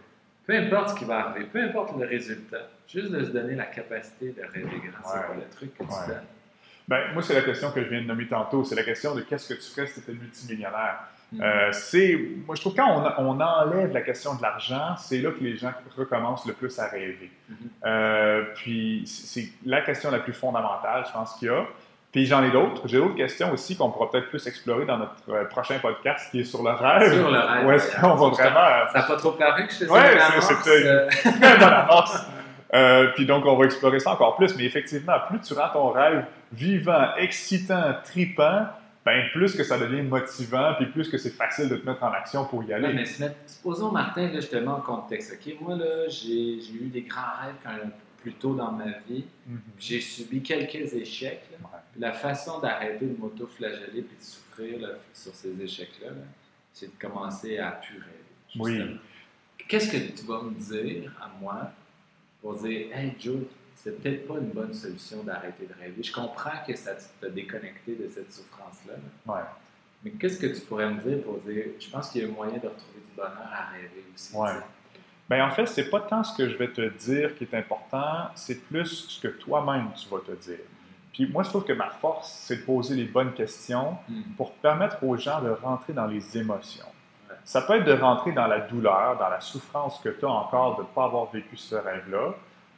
Peu 0.45 0.53
importe 0.57 0.89
ce 0.89 0.95
qui 0.95 1.05
va 1.05 1.29
arriver, 1.29 1.45
peu 1.45 1.61
importe 1.63 1.97
le 1.97 2.05
résultat, 2.05 2.69
juste 2.89 3.09
de 3.11 3.23
se 3.23 3.29
donner 3.29 3.55
la 3.55 3.65
capacité 3.67 4.31
de 4.33 4.41
rêver 4.41 4.67
grand, 4.83 5.09
c'est 5.11 5.17
pas 5.27 5.33
le 5.33 5.49
truc 5.55 5.73
que 5.77 5.83
tu 5.83 5.89
donnes. 6.09 6.23
Ben, 6.89 7.13
moi, 7.13 7.23
c'est 7.23 7.33
la 7.33 7.41
question 7.41 7.71
que 7.71 7.81
je 7.81 7.87
viens 7.89 8.01
de 8.01 8.05
nommer 8.07 8.27
tantôt. 8.27 8.63
C'est 8.65 8.75
la 8.75 8.83
question 8.83 9.15
de 9.15 9.21
qu'est-ce 9.21 9.47
que 9.53 9.59
tu 9.59 9.71
ferais 9.71 9.87
si 9.87 9.93
tu 9.95 9.99
étais 10.01 10.11
multimillionnaire? 10.11 11.07
Euh, 11.41 11.69
c'est, 11.71 12.17
moi, 12.45 12.55
je 12.55 12.61
trouve 12.61 12.73
que 12.73 12.81
quand 12.81 13.03
on, 13.17 13.25
on 13.37 13.39
enlève 13.41 13.91
la 13.93 14.01
question 14.01 14.35
de 14.35 14.41
l'argent, 14.41 14.95
c'est 14.97 15.17
là 15.19 15.31
que 15.31 15.43
les 15.43 15.57
gens 15.57 15.71
recommencent 15.97 16.45
le 16.45 16.53
plus 16.53 16.77
à 16.79 16.87
rêver. 16.87 17.31
Mhm. 17.49 17.55
Euh, 17.85 18.43
puis, 18.55 19.03
c'est 19.05 19.49
la 19.65 19.81
question 19.81 20.11
la 20.11 20.19
plus 20.19 20.33
fondamentale, 20.33 21.03
je 21.07 21.11
pense, 21.11 21.33
qu'il 21.35 21.47
y 21.47 21.51
a. 21.51 21.65
Puis, 22.11 22.25
j'en 22.25 22.43
ai 22.43 22.51
d'autres. 22.51 22.83
J'ai 22.87 22.97
d'autres 22.97 23.15
questions 23.15 23.51
aussi 23.51 23.75
qu'on 23.75 23.89
pourra 23.91 24.09
peut-être 24.09 24.29
plus 24.29 24.47
explorer 24.47 24.85
dans 24.85 24.97
notre 24.97 25.15
euh, 25.29 25.45
prochain 25.45 25.79
podcast 25.79 26.31
qui 26.31 26.39
est 26.39 26.43
sur 26.45 26.63
le 26.63 26.71
rêve. 26.71 27.11
Sur 27.13 27.29
le 27.29 27.39
rêve, 27.39 27.65
Où 27.67 27.71
est-ce 27.71 27.95
qu'on 27.99 28.15
va 28.15 28.29
vraiment 28.29 28.87
Ça 28.93 28.99
n'a 28.99 29.03
pas 29.03 29.17
trop 29.17 29.31
paru 29.31 29.67
que 29.67 29.73
je 29.73 29.79
faisais 29.85 29.91
annonce, 29.93 30.45
c'était- 30.63 31.29
bonne 31.39 31.63
amorce. 31.73 32.17
Euh, 32.73 33.07
puis 33.15 33.25
donc, 33.25 33.45
on 33.45 33.55
va 33.57 33.65
explorer 33.65 33.99
ça 33.99 34.11
encore 34.11 34.35
plus. 34.37 34.55
Mais 34.57 34.63
effectivement, 34.65 35.15
plus 35.29 35.39
tu 35.41 35.53
rends 35.53 35.69
ton 35.69 35.89
rêve 35.89 36.25
vivant, 36.53 37.09
excitant, 37.17 37.95
tripant, 38.03 38.67
ben 39.05 39.29
plus 39.33 39.55
que 39.55 39.63
ça 39.63 39.77
devient 39.77 40.01
motivant, 40.01 40.73
puis 40.77 40.87
plus 40.87 41.07
que 41.09 41.17
c'est 41.17 41.29
facile 41.29 41.69
de 41.69 41.75
te 41.77 41.85
mettre 41.87 42.01
en 42.03 42.11
action 42.11 42.45
pour 42.45 42.63
y 42.63 42.73
aller. 42.73 42.91
Mais 42.93 43.05
se 43.05 43.21
mettre- 43.21 43.35
supposons, 43.45 43.91
Martin, 43.91 44.29
là, 44.31 44.39
je 44.39 44.47
te 44.47 44.55
mets 44.55 44.67
en 44.67 44.81
contexte. 44.81 45.33
OK? 45.33 45.53
Moi, 45.61 45.75
là, 45.75 46.07
j'ai 46.09 46.57
eu 46.73 46.87
des 46.91 47.03
grands 47.03 47.21
rêves 47.43 47.55
quand, 47.63 47.71
plus 48.21 48.33
tôt 48.33 48.55
dans 48.55 48.71
ma 48.71 48.85
vie. 49.07 49.23
Mhm. 49.45 49.59
J'ai 49.77 50.01
subi 50.01 50.41
quelques 50.41 50.93
échecs. 50.95 51.43
là. 51.51 51.57
Ouais. 51.61 51.79
Puis 51.91 52.01
La 52.01 52.11
façon 52.13 52.59
d'arrêter 52.59 53.05
de 53.05 53.15
m'auto-flageller 53.19 54.01
puis 54.01 54.17
de 54.17 54.23
souffrir 54.23 54.79
là, 54.79 54.89
sur 55.13 55.33
ces 55.35 55.61
échecs-là, 55.61 56.09
là, 56.09 56.15
c'est 56.73 56.87
de 56.87 56.99
commencer 56.99 57.59
à 57.59 57.71
plus 57.71 57.99
rêver. 57.99 58.11
Oui. 58.57 58.99
Qu'est-ce 59.67 59.91
que 59.91 60.19
tu 60.19 60.25
vas 60.25 60.41
me 60.41 60.51
dire 60.59 61.11
à 61.21 61.29
moi 61.39 61.71
pour 62.41 62.55
dire 62.55 62.87
Hey 62.95 63.13
Joe, 63.19 63.37
c'est 63.75 64.01
peut-être 64.01 64.27
pas 64.27 64.35
une 64.35 64.49
bonne 64.49 64.73
solution 64.73 65.23
d'arrêter 65.23 65.67
de 65.67 65.73
rêver. 65.79 66.01
Je 66.03 66.11
comprends 66.13 66.63
que 66.67 66.75
ça 66.75 66.91
t'a 67.21 67.29
déconnecté 67.29 67.95
de 67.95 68.07
cette 68.07 68.31
souffrance-là. 68.31 68.93
là. 68.93 69.33
Ouais. 69.33 69.41
Mais 70.03 70.11
qu'est-ce 70.11 70.39
que 70.39 70.47
tu 70.47 70.61
pourrais 70.61 70.89
me 70.89 71.01
dire 71.01 71.23
pour 71.23 71.39
dire 71.39 71.65
Je 71.79 71.89
pense 71.89 72.09
qu'il 72.09 72.21
y 72.21 72.25
a 72.25 72.27
un 72.27 72.31
moyen 72.31 72.53
de 72.53 72.67
retrouver 72.67 72.99
du 73.07 73.15
bonheur 73.15 73.49
à 73.51 73.71
rêver 73.71 74.03
aussi. 74.13 74.35
Ouais. 74.35 74.51
Ben, 75.27 75.43
en 75.43 75.49
fait, 75.51 75.65
c'est 75.65 75.89
pas 75.89 76.01
tant 76.01 76.23
ce 76.23 76.37
que 76.37 76.47
je 76.47 76.55
vais 76.55 76.67
te 76.71 76.87
dire 76.89 77.35
qui 77.35 77.45
est 77.45 77.53
important, 77.55 78.29
c'est 78.35 78.61
plus 78.67 79.07
ce 79.09 79.19
que 79.21 79.27
toi-même 79.29 79.87
tu 79.95 80.07
vas 80.09 80.19
te 80.19 80.31
dire. 80.33 80.59
Puis 81.11 81.27
moi, 81.27 81.43
je 81.43 81.49
trouve 81.49 81.63
que 81.63 81.73
ma 81.73 81.89
force, 81.89 82.31
c'est 82.45 82.57
de 82.57 82.61
poser 82.61 82.93
les 82.95 83.05
bonnes 83.05 83.33
questions 83.33 83.97
Hmm. 84.07 84.21
pour 84.37 84.53
permettre 84.53 85.03
aux 85.03 85.17
gens 85.17 85.41
de 85.41 85.49
rentrer 85.49 85.93
dans 85.93 86.05
les 86.07 86.37
émotions. 86.37 86.85
Ça 87.43 87.61
peut 87.61 87.75
être 87.75 87.85
de 87.85 87.93
rentrer 87.93 88.31
dans 88.33 88.47
la 88.47 88.59
douleur, 88.59 89.17
dans 89.17 89.29
la 89.29 89.39
souffrance 89.39 89.99
que 89.99 90.09
tu 90.09 90.25
as 90.25 90.29
encore 90.29 90.77
de 90.77 90.81
ne 90.81 90.87
pas 90.87 91.05
avoir 91.05 91.31
vécu 91.31 91.57
ce 91.57 91.75
rêve-là, 91.75 92.33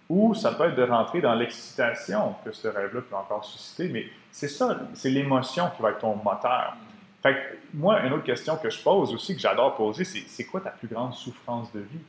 ou 0.10 0.34
ça 0.34 0.52
peut 0.54 0.66
être 0.66 0.76
de 0.76 0.84
rentrer 0.84 1.22
dans 1.22 1.34
l'excitation 1.34 2.36
que 2.46 2.52
ce 2.52 2.68
rêve-là 2.68 3.02
peut 3.02 3.16
encore 3.16 3.44
susciter, 3.44 3.90
mais 3.90 4.08
c'est 4.32 4.48
ça, 4.48 4.80
c'est 4.94 5.10
l'émotion 5.10 5.70
qui 5.76 5.82
va 5.82 5.92
être 5.92 6.00
ton 6.00 6.16
moteur. 6.16 6.76
Fait 7.22 7.34
que 7.34 7.40
moi, 7.74 8.02
une 8.02 8.14
autre 8.14 8.24
question 8.24 8.56
que 8.58 8.70
je 8.70 8.82
pose 8.82 9.14
aussi, 9.14 9.36
que 9.36 9.42
j'adore 9.42 9.76
poser, 9.76 10.04
c'est 10.04 10.24
c'est 10.28 10.46
quoi 10.46 10.62
ta 10.62 10.70
plus 10.70 10.88
grande 10.88 11.14
souffrance 11.14 11.72
de 11.74 11.80
vie? 11.80 12.00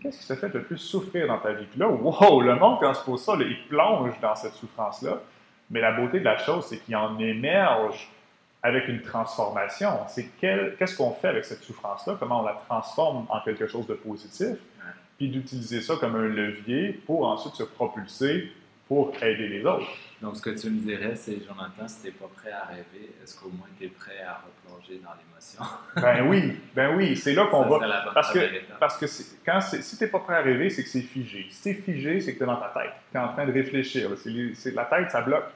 Qu'est-ce 0.00 0.20
qui 0.20 0.28
te 0.28 0.34
fait 0.34 0.54
le 0.54 0.62
plus 0.62 0.78
souffrir 0.78 1.26
dans 1.26 1.38
ta 1.38 1.52
vie? 1.52 1.66
Puis 1.66 1.78
là, 1.78 1.88
wow, 1.88 2.40
le 2.40 2.54
monde, 2.54 2.78
quand 2.80 2.90
on 2.90 2.94
se 2.94 3.04
pose 3.04 3.22
ça, 3.22 3.34
il 3.38 3.66
plonge 3.68 4.18
dans 4.20 4.34
cette 4.34 4.54
souffrance-là. 4.54 5.18
Mais 5.70 5.80
la 5.80 5.92
beauté 5.92 6.20
de 6.20 6.24
la 6.24 6.38
chose, 6.38 6.66
c'est 6.66 6.78
qu'il 6.78 6.94
en 6.94 7.18
émerge 7.18 8.08
avec 8.62 8.86
une 8.88 9.02
transformation. 9.02 9.90
C'est 10.08 10.30
qu'est-ce 10.38 10.96
qu'on 10.96 11.10
fait 11.10 11.28
avec 11.28 11.44
cette 11.44 11.62
souffrance-là? 11.62 12.16
Comment 12.18 12.40
on 12.40 12.44
la 12.44 12.60
transforme 12.68 13.26
en 13.28 13.40
quelque 13.40 13.66
chose 13.66 13.86
de 13.86 13.94
positif? 13.94 14.56
Puis 15.22 15.28
d'utiliser 15.30 15.80
ça 15.82 15.94
comme 16.00 16.16
un 16.16 16.26
levier 16.26 16.94
pour 17.06 17.24
ensuite 17.28 17.54
se 17.54 17.62
propulser 17.62 18.50
pour 18.88 19.12
aider 19.22 19.46
les 19.46 19.64
autres. 19.64 19.86
Donc, 20.20 20.34
ce 20.34 20.42
que 20.42 20.50
tu 20.50 20.68
me 20.68 20.80
dirais, 20.80 21.14
c'est 21.14 21.38
Jonathan, 21.46 21.86
si 21.86 22.00
tu 22.00 22.06
n'es 22.08 22.12
pas 22.14 22.26
prêt 22.34 22.50
à 22.50 22.64
rêver, 22.66 23.12
est-ce 23.22 23.38
qu'au 23.38 23.48
moins 23.50 23.68
tu 23.78 23.84
es 23.84 23.88
prêt 23.88 24.20
à 24.26 24.42
replonger 24.42 25.00
dans 25.00 25.10
l'émotion? 25.12 25.62
Ben 25.94 26.28
oui, 26.28 26.58
ben 26.74 26.96
oui, 26.96 27.16
c'est 27.16 27.34
là 27.34 27.46
qu'on 27.46 27.66
va. 27.68 27.86
la 27.86 28.04
parce 28.12 28.32
que-. 28.32 28.40
Parce 28.80 28.98
que 28.98 29.06
quand 29.46 29.60
si 29.60 29.96
tu 29.96 30.02
n'es 30.02 30.10
pas 30.10 30.18
prêt 30.18 30.34
à 30.34 30.40
rêver, 30.42 30.68
c'est 30.70 30.82
que 30.82 30.88
c'est 30.88 31.02
figé. 31.02 31.46
Si 31.50 31.62
tu 31.62 31.68
es 31.68 31.74
figé, 31.74 32.20
c'est 32.20 32.32
que 32.32 32.38
tu 32.38 32.42
es 32.42 32.46
dans 32.46 32.56
ta 32.56 32.72
tête. 32.74 32.90
Tu 33.12 33.16
es 33.16 33.20
en 33.20 33.28
train 33.32 33.46
de 33.46 33.52
réfléchir. 33.52 34.10
C'est 34.54 34.74
la 34.74 34.86
tête, 34.86 35.12
ça 35.12 35.20
bloque. 35.20 35.46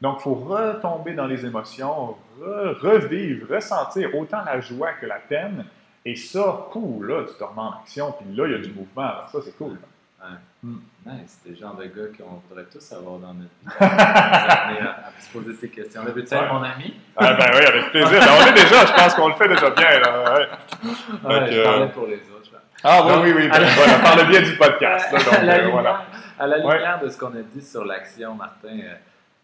Donc, 0.00 0.16
il 0.18 0.22
faut 0.24 0.34
retomber 0.34 1.14
dans 1.14 1.28
les 1.28 1.46
émotions, 1.46 2.16
re- 2.42 2.74
revivre, 2.80 3.46
ressentir 3.54 4.12
autant 4.16 4.44
la 4.44 4.60
joie 4.60 4.94
que 4.94 5.06
la 5.06 5.20
peine. 5.20 5.64
Et 6.04 6.16
ça, 6.16 6.66
cool, 6.70 7.08
là, 7.08 7.24
tu 7.26 7.34
te 7.34 7.44
remets 7.44 7.60
en 7.62 7.72
action, 7.80 8.12
puis 8.12 8.36
là, 8.36 8.46
il 8.46 8.52
y 8.52 8.54
a 8.54 8.58
du 8.58 8.70
mouvement. 8.72 9.02
là. 9.02 9.26
Ça, 9.32 9.38
c'est 9.44 9.56
cool. 9.56 9.78
Nice, 11.06 11.38
c'est 11.42 11.50
le 11.50 11.56
genre 11.56 11.76
de 11.76 11.84
gars 11.84 12.16
qu'on 12.16 12.40
voudrait 12.48 12.64
tous 12.72 12.92
avoir 12.92 13.18
dans 13.18 13.34
notre 13.34 13.50
vie. 13.60 13.68
à, 13.80 15.08
à 15.08 15.20
se 15.20 15.30
poser 15.30 15.54
ces 15.54 15.68
questions-là. 15.68 16.12
Veux-tu 16.12 16.32
être 16.34 16.40
Ouais. 16.42 16.48
mon 16.52 16.62
ami? 16.62 16.94
Ah, 17.14 17.34
ben 17.34 17.50
oui, 17.54 17.64
avec 17.66 17.90
plaisir. 17.90 18.20
Ben, 18.20 18.26
on 18.40 18.46
est 18.46 18.52
déjà, 18.54 18.86
je 18.86 18.92
pense 18.94 19.14
qu'on 19.14 19.28
le 19.28 19.34
fait 19.34 19.48
déjà 19.48 19.68
bien. 19.70 20.00
Là, 20.00 20.24
ouais. 20.24 20.48
Ouais, 21.24 21.52
je 21.52 21.58
euh, 21.58 21.64
parlais 21.64 21.88
pour 21.88 22.06
les 22.06 22.14
autres. 22.16 22.50
Ah 22.82 23.02
oui, 23.04 23.12
Donc, 23.12 23.24
oui, 23.24 23.32
oui. 23.36 23.48
Ben, 23.48 23.58
la- 23.60 23.70
voilà, 23.74 23.98
par 23.98 24.16
le 24.16 24.24
biais 24.24 24.42
du 24.42 24.56
podcast. 24.56 25.12
là, 25.12 25.18
donc, 25.24 25.34
à, 25.34 25.42
la 25.42 25.52
euh, 25.52 25.56
lumière, 25.58 25.70
voilà. 25.72 26.04
à 26.38 26.46
la 26.46 26.56
Ouais. 26.64 26.74
lumière 26.76 27.00
de 27.02 27.08
ce 27.10 27.18
qu'on 27.18 27.26
a 27.36 27.42
dit 27.42 27.62
sur 27.62 27.84
l'action, 27.84 28.34
Martin, 28.34 28.68
euh, 28.78 28.94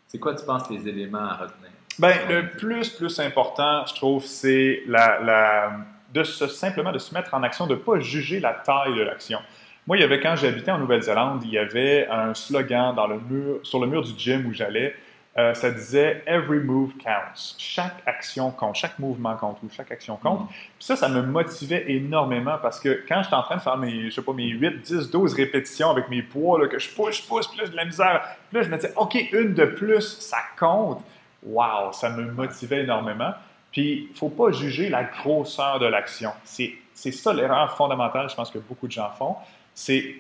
c'est 0.07 0.19
quoi 0.19 0.35
tu 0.35 0.47
penses 0.47 0.71
les 0.71 0.89
éléments 0.89 1.19
à 1.29 1.35
retenir? 1.35 1.71
Ben, 1.99 2.17
le 2.31 2.51
plus, 2.53 2.89
plus 2.89 3.21
important, 3.21 3.85
je 3.85 3.95
trouve, 3.97 4.25
c'est 4.25 4.83
la, 4.87 5.21
la- 5.21 5.73
de 6.13 6.23
se, 6.25 6.47
simplement 6.49 6.93
de 6.93 6.99
se 6.99 7.15
mettre 7.15 7.35
en 7.35 7.43
action, 7.43 7.67
de 7.67 7.75
ne 7.75 7.79
pas 7.79 8.01
juger 8.01 8.41
la 8.41 8.53
taille 8.53 8.97
de 8.97 9.03
l'action. 9.03 9.39
Moi, 9.87 9.97
il 9.97 10.01
y 10.01 10.05
avait, 10.05 10.21
quand 10.21 10.37
j'habitais 10.37 10.71
en 10.71 10.79
Nouvelle-Zélande, 10.79 11.43
il 11.45 11.51
y 11.51 11.59
avait 11.59 12.07
un 12.09 12.35
slogan 12.35 12.95
dans 12.95 13.07
le 13.07 13.19
mur, 13.19 13.61
sur 13.63 13.81
le 13.81 13.87
mur 13.87 14.03
du 14.03 14.13
gym 14.17 14.47
où 14.47 14.53
j'allais. 14.53 14.95
euh, 15.39 15.55
ça 15.55 15.71
disait 15.71 16.23
Every 16.27 16.59
move 16.59 16.93
counts. 17.03 17.55
Chaque 17.57 18.03
action 18.05 18.51
compte, 18.51 18.75
chaque 18.75 18.99
mouvement 18.99 19.37
compte 19.37 19.59
ou 19.63 19.69
chaque 19.71 19.91
action 19.93 20.17
compte. 20.17 20.49
Puis 20.49 20.85
ça, 20.87 20.97
ça 20.97 21.09
me 21.09 21.23
motivait 21.23 21.85
énormément 21.89 22.59
parce 22.61 22.81
que 22.81 23.05
quand 23.09 23.23
j'étais 23.23 23.37
en 23.37 23.43
train 23.43 23.57
de 23.57 23.63
faire 23.63 23.77
mes, 23.77 24.11
je 24.11 24.15
sais 24.17 24.23
pas, 24.23 24.33
mes 24.33 24.49
8, 24.49 24.83
10, 24.83 25.11
12 25.11 25.35
répétitions 25.35 25.91
avec 25.91 26.09
mes 26.09 26.23
poids, 26.23 26.61
là, 26.61 26.67
que 26.69 26.79
je 26.79 26.91
pousse, 26.91 27.23
je 27.23 27.29
pousse, 27.29 27.49
j'ai 27.57 27.71
de 27.71 27.77
la 27.77 27.85
misère. 27.85 28.23
Puis 28.49 28.59
là, 28.59 28.63
je 28.63 28.69
me 28.69 28.77
disais, 28.77 28.93
OK, 28.97 29.15
une 29.33 29.55
de 29.55 29.65
plus, 29.67 30.19
ça 30.19 30.39
compte. 30.59 31.03
Wow, 31.43 31.93
ça 31.93 32.11
me 32.11 32.31
motivait 32.33 32.83
énormément. 32.83 33.33
Puis, 33.73 34.09
il 34.09 34.13
ne 34.13 34.17
faut 34.17 34.29
pas 34.29 34.51
juger 34.53 34.89
la 34.89 35.05
grosseur 35.05 35.79
de 35.79 35.87
l'action. 35.87 36.31
C'est 36.45 36.75
c'est 37.01 37.13
ça 37.13 37.33
l'erreur 37.33 37.77
fondamentale, 37.79 38.29
je 38.29 38.35
pense 38.35 38.51
que 38.51 38.59
beaucoup 38.59 38.87
de 38.87 38.93
gens 38.93 39.11
font. 39.11 39.35
C'est 39.75 40.17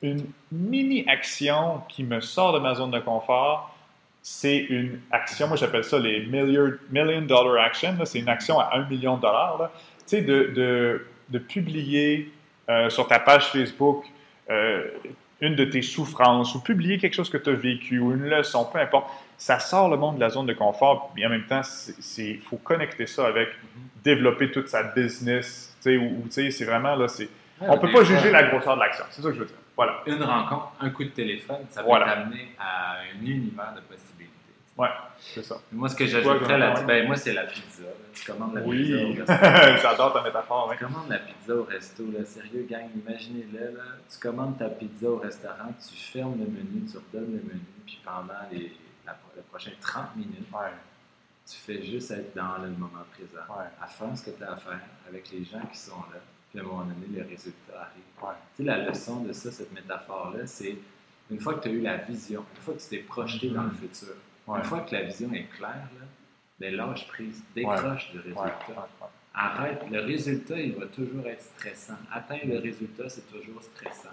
une 0.00 0.24
mini-action 0.52 1.82
qui 1.88 2.04
me 2.04 2.20
sort 2.20 2.52
de 2.52 2.60
ma 2.60 2.74
zone 2.74 2.92
de 2.92 3.00
confort. 3.00 3.74
C'est 4.22 4.58
une 4.58 5.00
action, 5.10 5.48
moi 5.48 5.56
j'appelle 5.56 5.82
ça 5.82 5.98
les 5.98 6.26
million, 6.26 6.72
million 6.90 7.22
dollar 7.22 7.64
action. 7.64 7.96
C'est 8.04 8.20
une 8.20 8.28
action 8.28 8.60
à 8.60 8.76
un 8.76 8.88
million 8.88 9.16
de 9.16 9.22
dollars. 9.22 9.70
Tu 10.06 10.18
sais, 10.18 10.22
de, 10.22 10.52
de, 10.54 11.06
de 11.30 11.38
publier 11.40 12.30
euh, 12.68 12.88
sur 12.90 13.08
ta 13.08 13.18
page 13.18 13.46
Facebook 13.46 14.04
euh, 14.50 14.84
une 15.40 15.56
de 15.56 15.64
tes 15.64 15.82
souffrances 15.82 16.54
ou 16.54 16.60
publier 16.60 16.98
quelque 16.98 17.14
chose 17.14 17.30
que 17.30 17.38
tu 17.38 17.50
as 17.50 17.54
vécu 17.54 17.98
ou 17.98 18.12
une 18.12 18.26
leçon, 18.26 18.68
peu 18.72 18.78
importe. 18.78 19.10
Ça 19.40 19.58
sort 19.58 19.88
le 19.88 19.96
monde 19.96 20.16
de 20.16 20.20
la 20.20 20.28
zone 20.28 20.44
de 20.44 20.52
confort, 20.52 21.12
mais 21.16 21.24
en 21.24 21.30
même 21.30 21.46
temps, 21.46 21.62
il 22.18 22.40
faut 22.42 22.58
connecter 22.58 23.06
ça 23.06 23.26
avec 23.26 23.48
développer 24.04 24.50
toute 24.50 24.68
sa 24.68 24.82
business. 24.82 25.74
tu 25.82 25.90
sais, 25.90 25.96
Ou, 25.96 26.04
ou, 26.04 26.22
tu 26.26 26.32
sais, 26.32 26.50
c'est 26.50 26.66
vraiment 26.66 26.94
là, 26.94 27.08
c'est. 27.08 27.26
On 27.58 27.78
peut 27.78 27.90
pas 27.90 28.04
juger 28.04 28.30
la 28.30 28.42
grosseur 28.44 28.74
de 28.76 28.80
l'action. 28.80 29.04
C'est 29.10 29.22
ça 29.22 29.28
que 29.28 29.34
je 29.34 29.40
veux 29.40 29.46
dire. 29.46 29.56
Voilà. 29.74 30.02
Une 30.06 30.22
rencontre, 30.22 30.72
un 30.78 30.90
coup 30.90 31.04
de 31.04 31.08
téléphone, 31.08 31.60
ça 31.70 31.80
peut 31.80 31.86
Voilà. 31.86 32.04
t'amener 32.16 32.50
à 32.58 32.96
un 33.00 33.24
univers 33.24 33.72
de 33.74 33.80
possibilités. 33.80 34.28
Ouais, 34.76 34.88
c'est 35.18 35.42
ça. 35.42 35.56
Moi, 35.72 35.88
ce 35.88 35.96
que 35.96 36.06
j'ajouterais 36.06 36.58
là 36.58 36.74
ben, 36.86 37.06
moi, 37.06 37.16
c'est 37.16 37.32
la 37.32 37.44
pizza. 37.44 37.82
Tu 38.12 38.30
commandes 38.30 38.54
la 38.54 38.60
pizza 38.60 38.70
Oui, 38.70 38.94
au 38.94 39.08
resto. 39.24 39.82
j'adore 39.82 40.12
ta 40.12 40.22
métaphore. 40.22 40.70
Tu 40.78 40.84
commandes 40.84 41.08
la 41.08 41.18
pizza 41.18 41.54
au 41.54 41.64
resto, 41.64 42.04
là, 42.12 42.24
sérieux, 42.26 42.66
gang, 42.68 42.88
imaginez-le, 42.94 43.76
là. 43.76 43.82
Tu 44.10 44.18
commandes 44.18 44.58
ta 44.58 44.68
pizza 44.68 45.08
au 45.08 45.16
restaurant, 45.16 45.72
tu 45.78 45.96
fermes 45.96 46.38
le 46.38 46.44
menu, 46.44 46.86
tu 46.90 46.98
redonnes 46.98 47.32
le 47.32 47.42
menu, 47.48 47.60
puis 47.86 47.98
pendant 48.04 48.34
les, 48.52 48.72
la, 49.10 49.36
les 49.36 49.42
prochaines 49.42 49.74
30 49.80 50.16
minutes, 50.16 50.46
Ouais, 50.52 50.70
tu 51.46 51.56
fais 51.56 51.82
juste 51.82 52.10
être 52.12 52.34
dans 52.34 52.58
le 52.58 52.68
moment 52.70 53.04
présent, 53.12 53.42
ouais, 53.48 53.66
à 53.80 53.86
faire 53.86 54.16
ce 54.16 54.24
que 54.24 54.30
tu 54.30 54.42
as 54.44 54.52
à 54.52 54.56
faire 54.56 54.80
avec 55.08 55.30
les 55.32 55.44
gens 55.44 55.60
qui 55.72 55.78
sont 55.78 55.96
là, 56.12 56.20
puis 56.50 56.58
à 56.58 56.62
un 56.62 56.66
moment 56.66 56.84
donné, 56.84 57.06
les 57.10 57.22
résultats 57.22 57.80
arrivent. 57.82 58.22
ouais. 58.22 58.34
Tu 58.56 58.62
sais, 58.62 58.64
la 58.64 58.78
leçon 58.88 59.22
de 59.22 59.32
ça, 59.32 59.50
cette 59.50 59.72
métaphore-là, 59.72 60.46
c'est 60.46 60.76
une 61.30 61.40
fois 61.40 61.54
que 61.54 61.62
tu 61.62 61.68
as 61.68 61.72
eu 61.72 61.80
la 61.80 61.96
vision, 61.98 62.44
une 62.56 62.62
fois 62.62 62.74
que 62.74 62.80
tu 62.80 62.88
t'es 62.88 62.98
projeté 62.98 63.50
dans 63.50 63.62
le 63.64 63.70
futur, 63.70 64.14
une 64.48 64.64
fois 64.64 64.80
que 64.80 64.94
la 64.94 65.02
vision 65.02 65.32
est 65.32 65.46
claire, 65.56 65.88
là, 65.98 66.06
ben 66.58 66.74
lâche 66.76 67.06
prise, 67.08 67.42
décroche 67.54 68.10
du 68.10 68.18
résultat. 68.18 68.88
Arrête, 69.32 69.82
le 69.90 70.00
résultat, 70.00 70.58
il 70.58 70.74
va 70.74 70.86
toujours 70.86 71.24
être 71.26 71.40
stressant. 71.40 71.96
Atteindre 72.12 72.46
le 72.46 72.58
résultat, 72.58 73.08
c'est 73.08 73.30
toujours 73.30 73.62
stressant. 73.62 74.10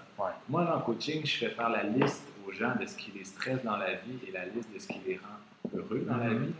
Moi, 0.48 0.64
dans 0.64 0.76
le 0.76 0.82
coaching, 0.82 1.26
je 1.26 1.36
fais 1.38 1.50
faire 1.50 1.68
la 1.68 1.82
liste 1.82 2.22
aux 2.48 2.52
gens 2.52 2.74
de 2.80 2.86
ce 2.86 2.96
qui 2.96 3.10
les 3.12 3.24
stresse 3.24 3.62
dans 3.62 3.76
la 3.76 3.92
vie 3.94 4.18
et 4.26 4.32
la 4.32 4.46
liste 4.46 4.72
de 4.74 4.78
ce 4.78 4.88
qui 4.88 5.00
les 5.06 5.16
rend 5.18 5.76
heureux 5.76 6.04
dans 6.08 6.16
la 6.16 6.30
Mhm. 6.30 6.46
vie. 6.46 6.52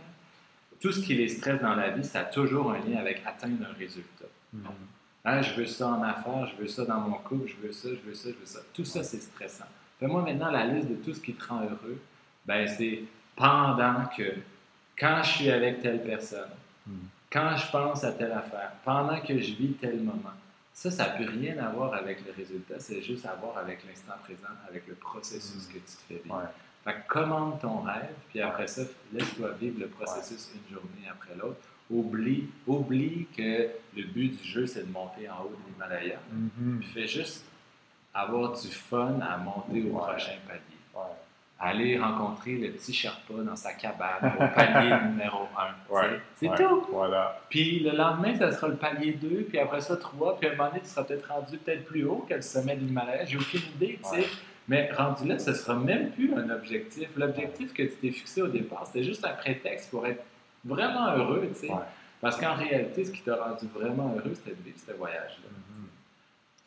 Tout 0.79 0.91
ce 0.91 1.01
qui 1.01 1.15
les 1.15 1.27
stresse 1.27 1.61
dans 1.61 1.75
la 1.75 1.89
vie, 1.89 2.03
ça 2.03 2.21
a 2.21 2.23
toujours 2.25 2.71
un 2.71 2.77
lien 2.79 2.97
avec 2.99 3.21
atteindre 3.25 3.65
un 3.69 3.73
résultat. 3.77 4.25
Ah, 5.25 5.41
je 5.41 5.53
veux 5.55 5.65
ça 5.65 5.87
en 5.89 6.01
affaires, 6.01 6.45
je 6.47 6.55
veux 6.61 6.67
ça 6.67 6.85
dans 6.85 6.99
mon 7.01 7.17
couple, 7.17 7.49
je 7.49 7.55
veux 7.67 7.73
ça, 7.73 7.89
je 7.89 8.07
veux 8.07 8.13
ça, 8.13 8.29
je 8.29 8.35
veux 8.35 8.45
ça. 8.45 8.59
Tout 8.73 8.85
ça, 8.85 9.03
c'est 9.03 9.19
stressant. 9.21 9.65
Fais-moi 9.99 10.21
maintenant 10.21 10.49
la 10.49 10.65
liste 10.65 10.87
de 10.89 10.95
tout 10.95 11.13
ce 11.13 11.19
qui 11.19 11.33
te 11.33 11.45
rend 11.45 11.61
heureux. 11.61 11.99
Ben, 12.45 12.65
c'est 12.67 13.03
pendant 13.35 14.05
que, 14.17 14.23
quand 14.97 15.21
je 15.23 15.29
suis 15.29 15.49
avec 15.51 15.81
telle 15.81 16.01
personne, 16.03 16.49
Mhm. 16.87 16.93
quand 17.31 17.55
je 17.57 17.69
pense 17.71 18.03
à 18.05 18.13
telle 18.13 18.31
affaire, 18.31 18.71
pendant 18.85 19.19
que 19.19 19.37
je 19.37 19.53
vis 19.55 19.73
tel 19.73 19.97
moment. 19.99 20.33
Ça, 20.79 20.89
ça 20.89 21.07
n'a 21.07 21.09
plus 21.09 21.27
rien 21.27 21.57
à 21.57 21.67
voir 21.71 21.93
avec 21.93 22.25
le 22.25 22.31
résultat, 22.31 22.75
c'est 22.79 23.01
juste 23.01 23.25
à 23.25 23.35
voir 23.35 23.57
avec 23.57 23.85
l'instant 23.85 24.13
présent, 24.23 24.47
avec 24.65 24.87
le 24.87 24.95
processus 24.95 25.67
que 25.67 25.73
tu 25.73 25.81
te 25.81 26.01
fais 26.07 26.21
vivre. 26.23 26.37
Ouais. 26.37 26.45
Fait 26.85 27.01
que 27.01 27.07
commande 27.09 27.59
ton 27.59 27.81
rêve, 27.81 28.15
puis 28.29 28.39
après 28.39 28.65
ça, 28.65 28.83
laisse-toi 29.11 29.49
vivre 29.59 29.77
le 29.77 29.87
processus 29.89 30.49
une 30.55 30.73
journée 30.73 31.09
après 31.11 31.35
l'autre. 31.35 31.59
Oublie, 31.91 32.47
oublie 32.65 33.27
que 33.35 33.67
le 33.93 34.03
but 34.03 34.41
du 34.41 34.47
jeu, 34.47 34.67
c'est 34.67 34.87
de 34.87 34.91
monter 34.93 35.29
en 35.29 35.41
haut 35.41 35.49
de 35.49 35.69
l'Himalaya. 35.69 36.17
Mhm. 36.31 36.79
Puis 36.79 36.89
fais 36.93 37.07
juste 37.09 37.43
avoir 38.13 38.57
du 38.57 38.69
fun 38.69 39.19
à 39.19 39.35
monter 39.35 39.83
au 39.83 39.97
prochain 39.97 40.37
palier. 40.47 40.61
Aller 41.61 41.99
rencontrer 41.99 42.53
le 42.53 42.71
petit 42.71 42.93
Sherpa 42.93 43.33
dans 43.45 43.55
sa 43.55 43.73
cabane 43.73 44.31
au 44.39 44.55
palier 44.55 44.95
numéro 45.09 45.47
1. 45.89 45.93
Ouais. 45.93 46.19
C'est 46.37 46.47
Ouais. 46.49 46.55
tout. 46.57 46.85
Voilà. 46.91 47.37
Puis 47.49 47.79
le 47.81 47.91
lendemain, 47.91 48.33
ça 48.35 48.51
sera 48.53 48.69
le 48.69 48.75
palier 48.77 49.11
2, 49.13 49.45
puis 49.49 49.59
après 49.59 49.81
ça 49.81 49.97
3, 49.97 50.37
puis 50.39 50.47
à 50.47 50.53
un 50.53 50.55
moment 50.55 50.69
donné, 50.69 50.81
tu 50.81 50.87
seras 50.87 51.03
peut-être 51.03 51.27
rendu 51.27 51.57
peut-être 51.57 51.83
plus 51.85 52.05
haut 52.05 52.25
que 52.29 52.33
le 52.35 52.41
sommet 52.41 52.75
de 52.77 52.85
l'Himalaya. 52.85 53.25
J'ai 53.25 53.37
aucune 53.37 53.61
idée, 53.75 53.99
tu 54.01 54.09
sais. 54.09 54.15
Ouais. 54.21 54.25
Mais 54.69 54.89
rendu 54.95 55.27
là, 55.27 55.37
ce 55.39 55.53
sera 55.53 55.75
même 55.75 56.11
plus 56.11 56.33
un 56.33 56.49
objectif. 56.49 57.09
L'objectif 57.17 57.73
que 57.73 57.83
tu 57.83 57.89
t'es 58.01 58.11
fixé 58.11 58.41
au 58.41 58.47
départ, 58.47 58.85
c'était 58.85 59.03
juste 59.03 59.25
un 59.25 59.33
prétexte 59.33 59.89
pour 59.91 60.05
être 60.07 60.23
vraiment 60.63 61.11
heureux, 61.13 61.49
tu 61.53 61.67
sais. 61.67 61.73
Parce 62.21 62.37
qu'en 62.37 62.53
réalité, 62.53 63.03
ce 63.03 63.11
qui 63.11 63.21
t'a 63.21 63.35
rendu 63.35 63.65
vraiment 63.73 64.13
heureux, 64.17 64.33
c'était 64.35 64.55
de 64.55 64.61
vivre 64.63 64.77
ce 64.85 64.91
voyage-là. 64.93 65.49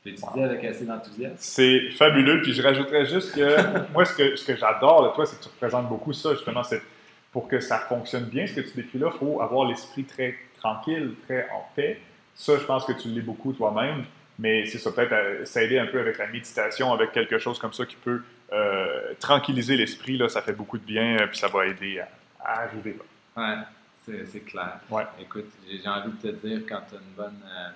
Tu 0.04 0.14
avec 0.42 0.64
assez 0.64 0.84
d'enthousiasme. 0.84 1.36
C'est 1.38 1.90
fabuleux. 1.90 2.42
Puis 2.42 2.52
je 2.52 2.62
rajouterais 2.62 3.06
juste 3.06 3.34
que 3.34 3.56
moi, 3.92 4.04
ce 4.04 4.14
que, 4.14 4.36
ce 4.36 4.44
que 4.44 4.56
j'adore 4.56 5.08
de 5.08 5.14
toi, 5.14 5.26
c'est 5.26 5.38
que 5.38 5.42
tu 5.44 5.48
représentes 5.48 5.88
beaucoup 5.88 6.12
ça, 6.12 6.34
justement. 6.34 6.62
C'est 6.64 6.82
pour 7.30 7.48
que 7.48 7.60
ça 7.60 7.78
fonctionne 7.78 8.24
bien, 8.24 8.46
ce 8.46 8.54
que 8.54 8.60
tu 8.60 8.74
décris 8.76 8.98
là, 8.98 9.10
il 9.12 9.18
faut 9.18 9.40
avoir 9.40 9.66
l'esprit 9.66 10.04
très 10.04 10.36
tranquille, 10.58 11.14
très 11.26 11.48
en 11.50 11.64
paix. 11.74 12.00
Ça, 12.34 12.58
je 12.58 12.64
pense 12.64 12.84
que 12.84 12.92
tu 12.92 13.08
l'es 13.08 13.20
beaucoup 13.20 13.52
toi-même. 13.52 14.04
Mais 14.38 14.66
c'est 14.66 14.78
ça, 14.78 14.90
peut-être 14.90 15.12
euh, 15.12 15.44
s'aider 15.44 15.78
un 15.78 15.86
peu 15.86 16.00
avec 16.00 16.18
la 16.18 16.26
méditation, 16.26 16.92
avec 16.92 17.12
quelque 17.12 17.38
chose 17.38 17.58
comme 17.58 17.72
ça 17.72 17.86
qui 17.86 17.96
peut 17.96 18.22
euh, 18.52 19.14
tranquilliser 19.20 19.76
l'esprit. 19.76 20.16
Là, 20.16 20.28
ça 20.28 20.42
fait 20.42 20.52
beaucoup 20.52 20.78
de 20.78 20.84
bien, 20.84 21.16
euh, 21.20 21.26
puis 21.26 21.38
ça 21.38 21.48
va 21.48 21.66
aider 21.66 22.00
à, 22.00 22.08
à 22.44 22.62
arriver 22.62 22.96
là. 22.98 23.04
Ouais, 23.36 24.24
c'est 24.26 24.40
clair. 24.40 24.78
Ouais. 24.90 25.04
Écoute, 25.20 25.46
j'ai 25.68 25.78
j'ai 25.78 25.88
envie 25.88 26.10
de 26.10 26.30
te 26.30 26.46
dire, 26.46 26.60
quand 26.68 26.80
tu 26.88 26.96
as 26.96 26.98
une 26.98 27.14
bonne, 27.16 27.40
euh, 27.46 27.68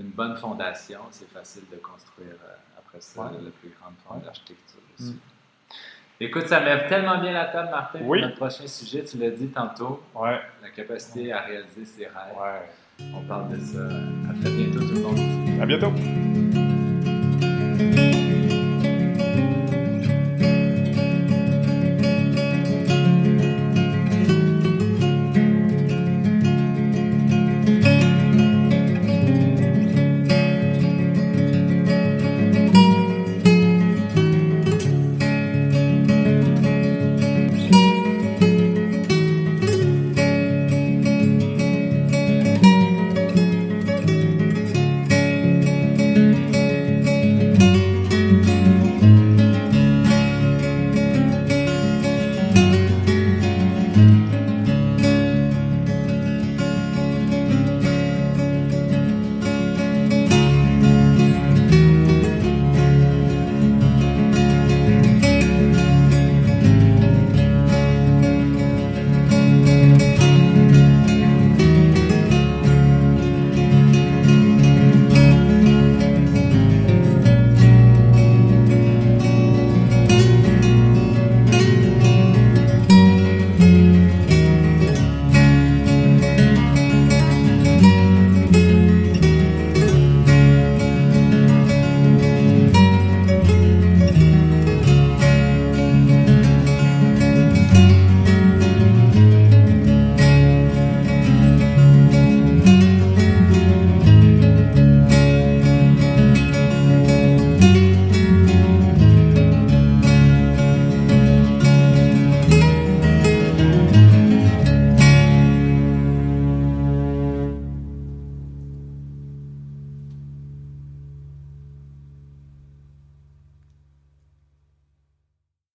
une 0.00 0.10
bonne 0.10 0.36
fondation, 0.36 1.00
c'est 1.10 1.28
facile 1.30 1.62
de 1.70 1.76
construire 1.76 2.34
euh, 2.44 2.78
après 2.78 3.00
ça 3.00 3.22
Ouais. 3.22 3.30
le 3.44 3.50
plus 3.50 3.70
grand 3.80 4.14
Ouais. 4.16 4.22
d'architecture 4.24 4.80
aussi. 4.98 5.12
Mm. 5.12 5.18
Écoute, 6.22 6.48
ça 6.48 6.60
met 6.60 6.86
tellement 6.88 7.18
bien 7.18 7.32
la 7.32 7.46
table, 7.46 7.70
Martin. 7.70 8.00
Oui. 8.02 8.20
Pour 8.20 8.28
notre 8.28 8.36
prochain 8.36 8.66
sujet, 8.66 9.04
tu 9.04 9.16
l'as 9.16 9.30
dit 9.30 9.48
tantôt, 9.48 10.02
Ouais, 10.14 10.38
la 10.62 10.68
capacité 10.70 11.32
à 11.32 11.40
réaliser 11.42 11.84
ses 11.84 12.06
rêves. 12.06 12.36
ouais. 12.38 13.08
On 13.14 13.22
parle 13.22 13.48
de 13.56 13.64
ça. 13.64 13.86
À 13.86 14.34
très 14.42 14.50
bientôt, 14.50 14.80
tout 14.86 14.94
le 14.94 15.00
monde. 15.00 15.62
À 15.62 15.64
bientôt. 15.66 16.59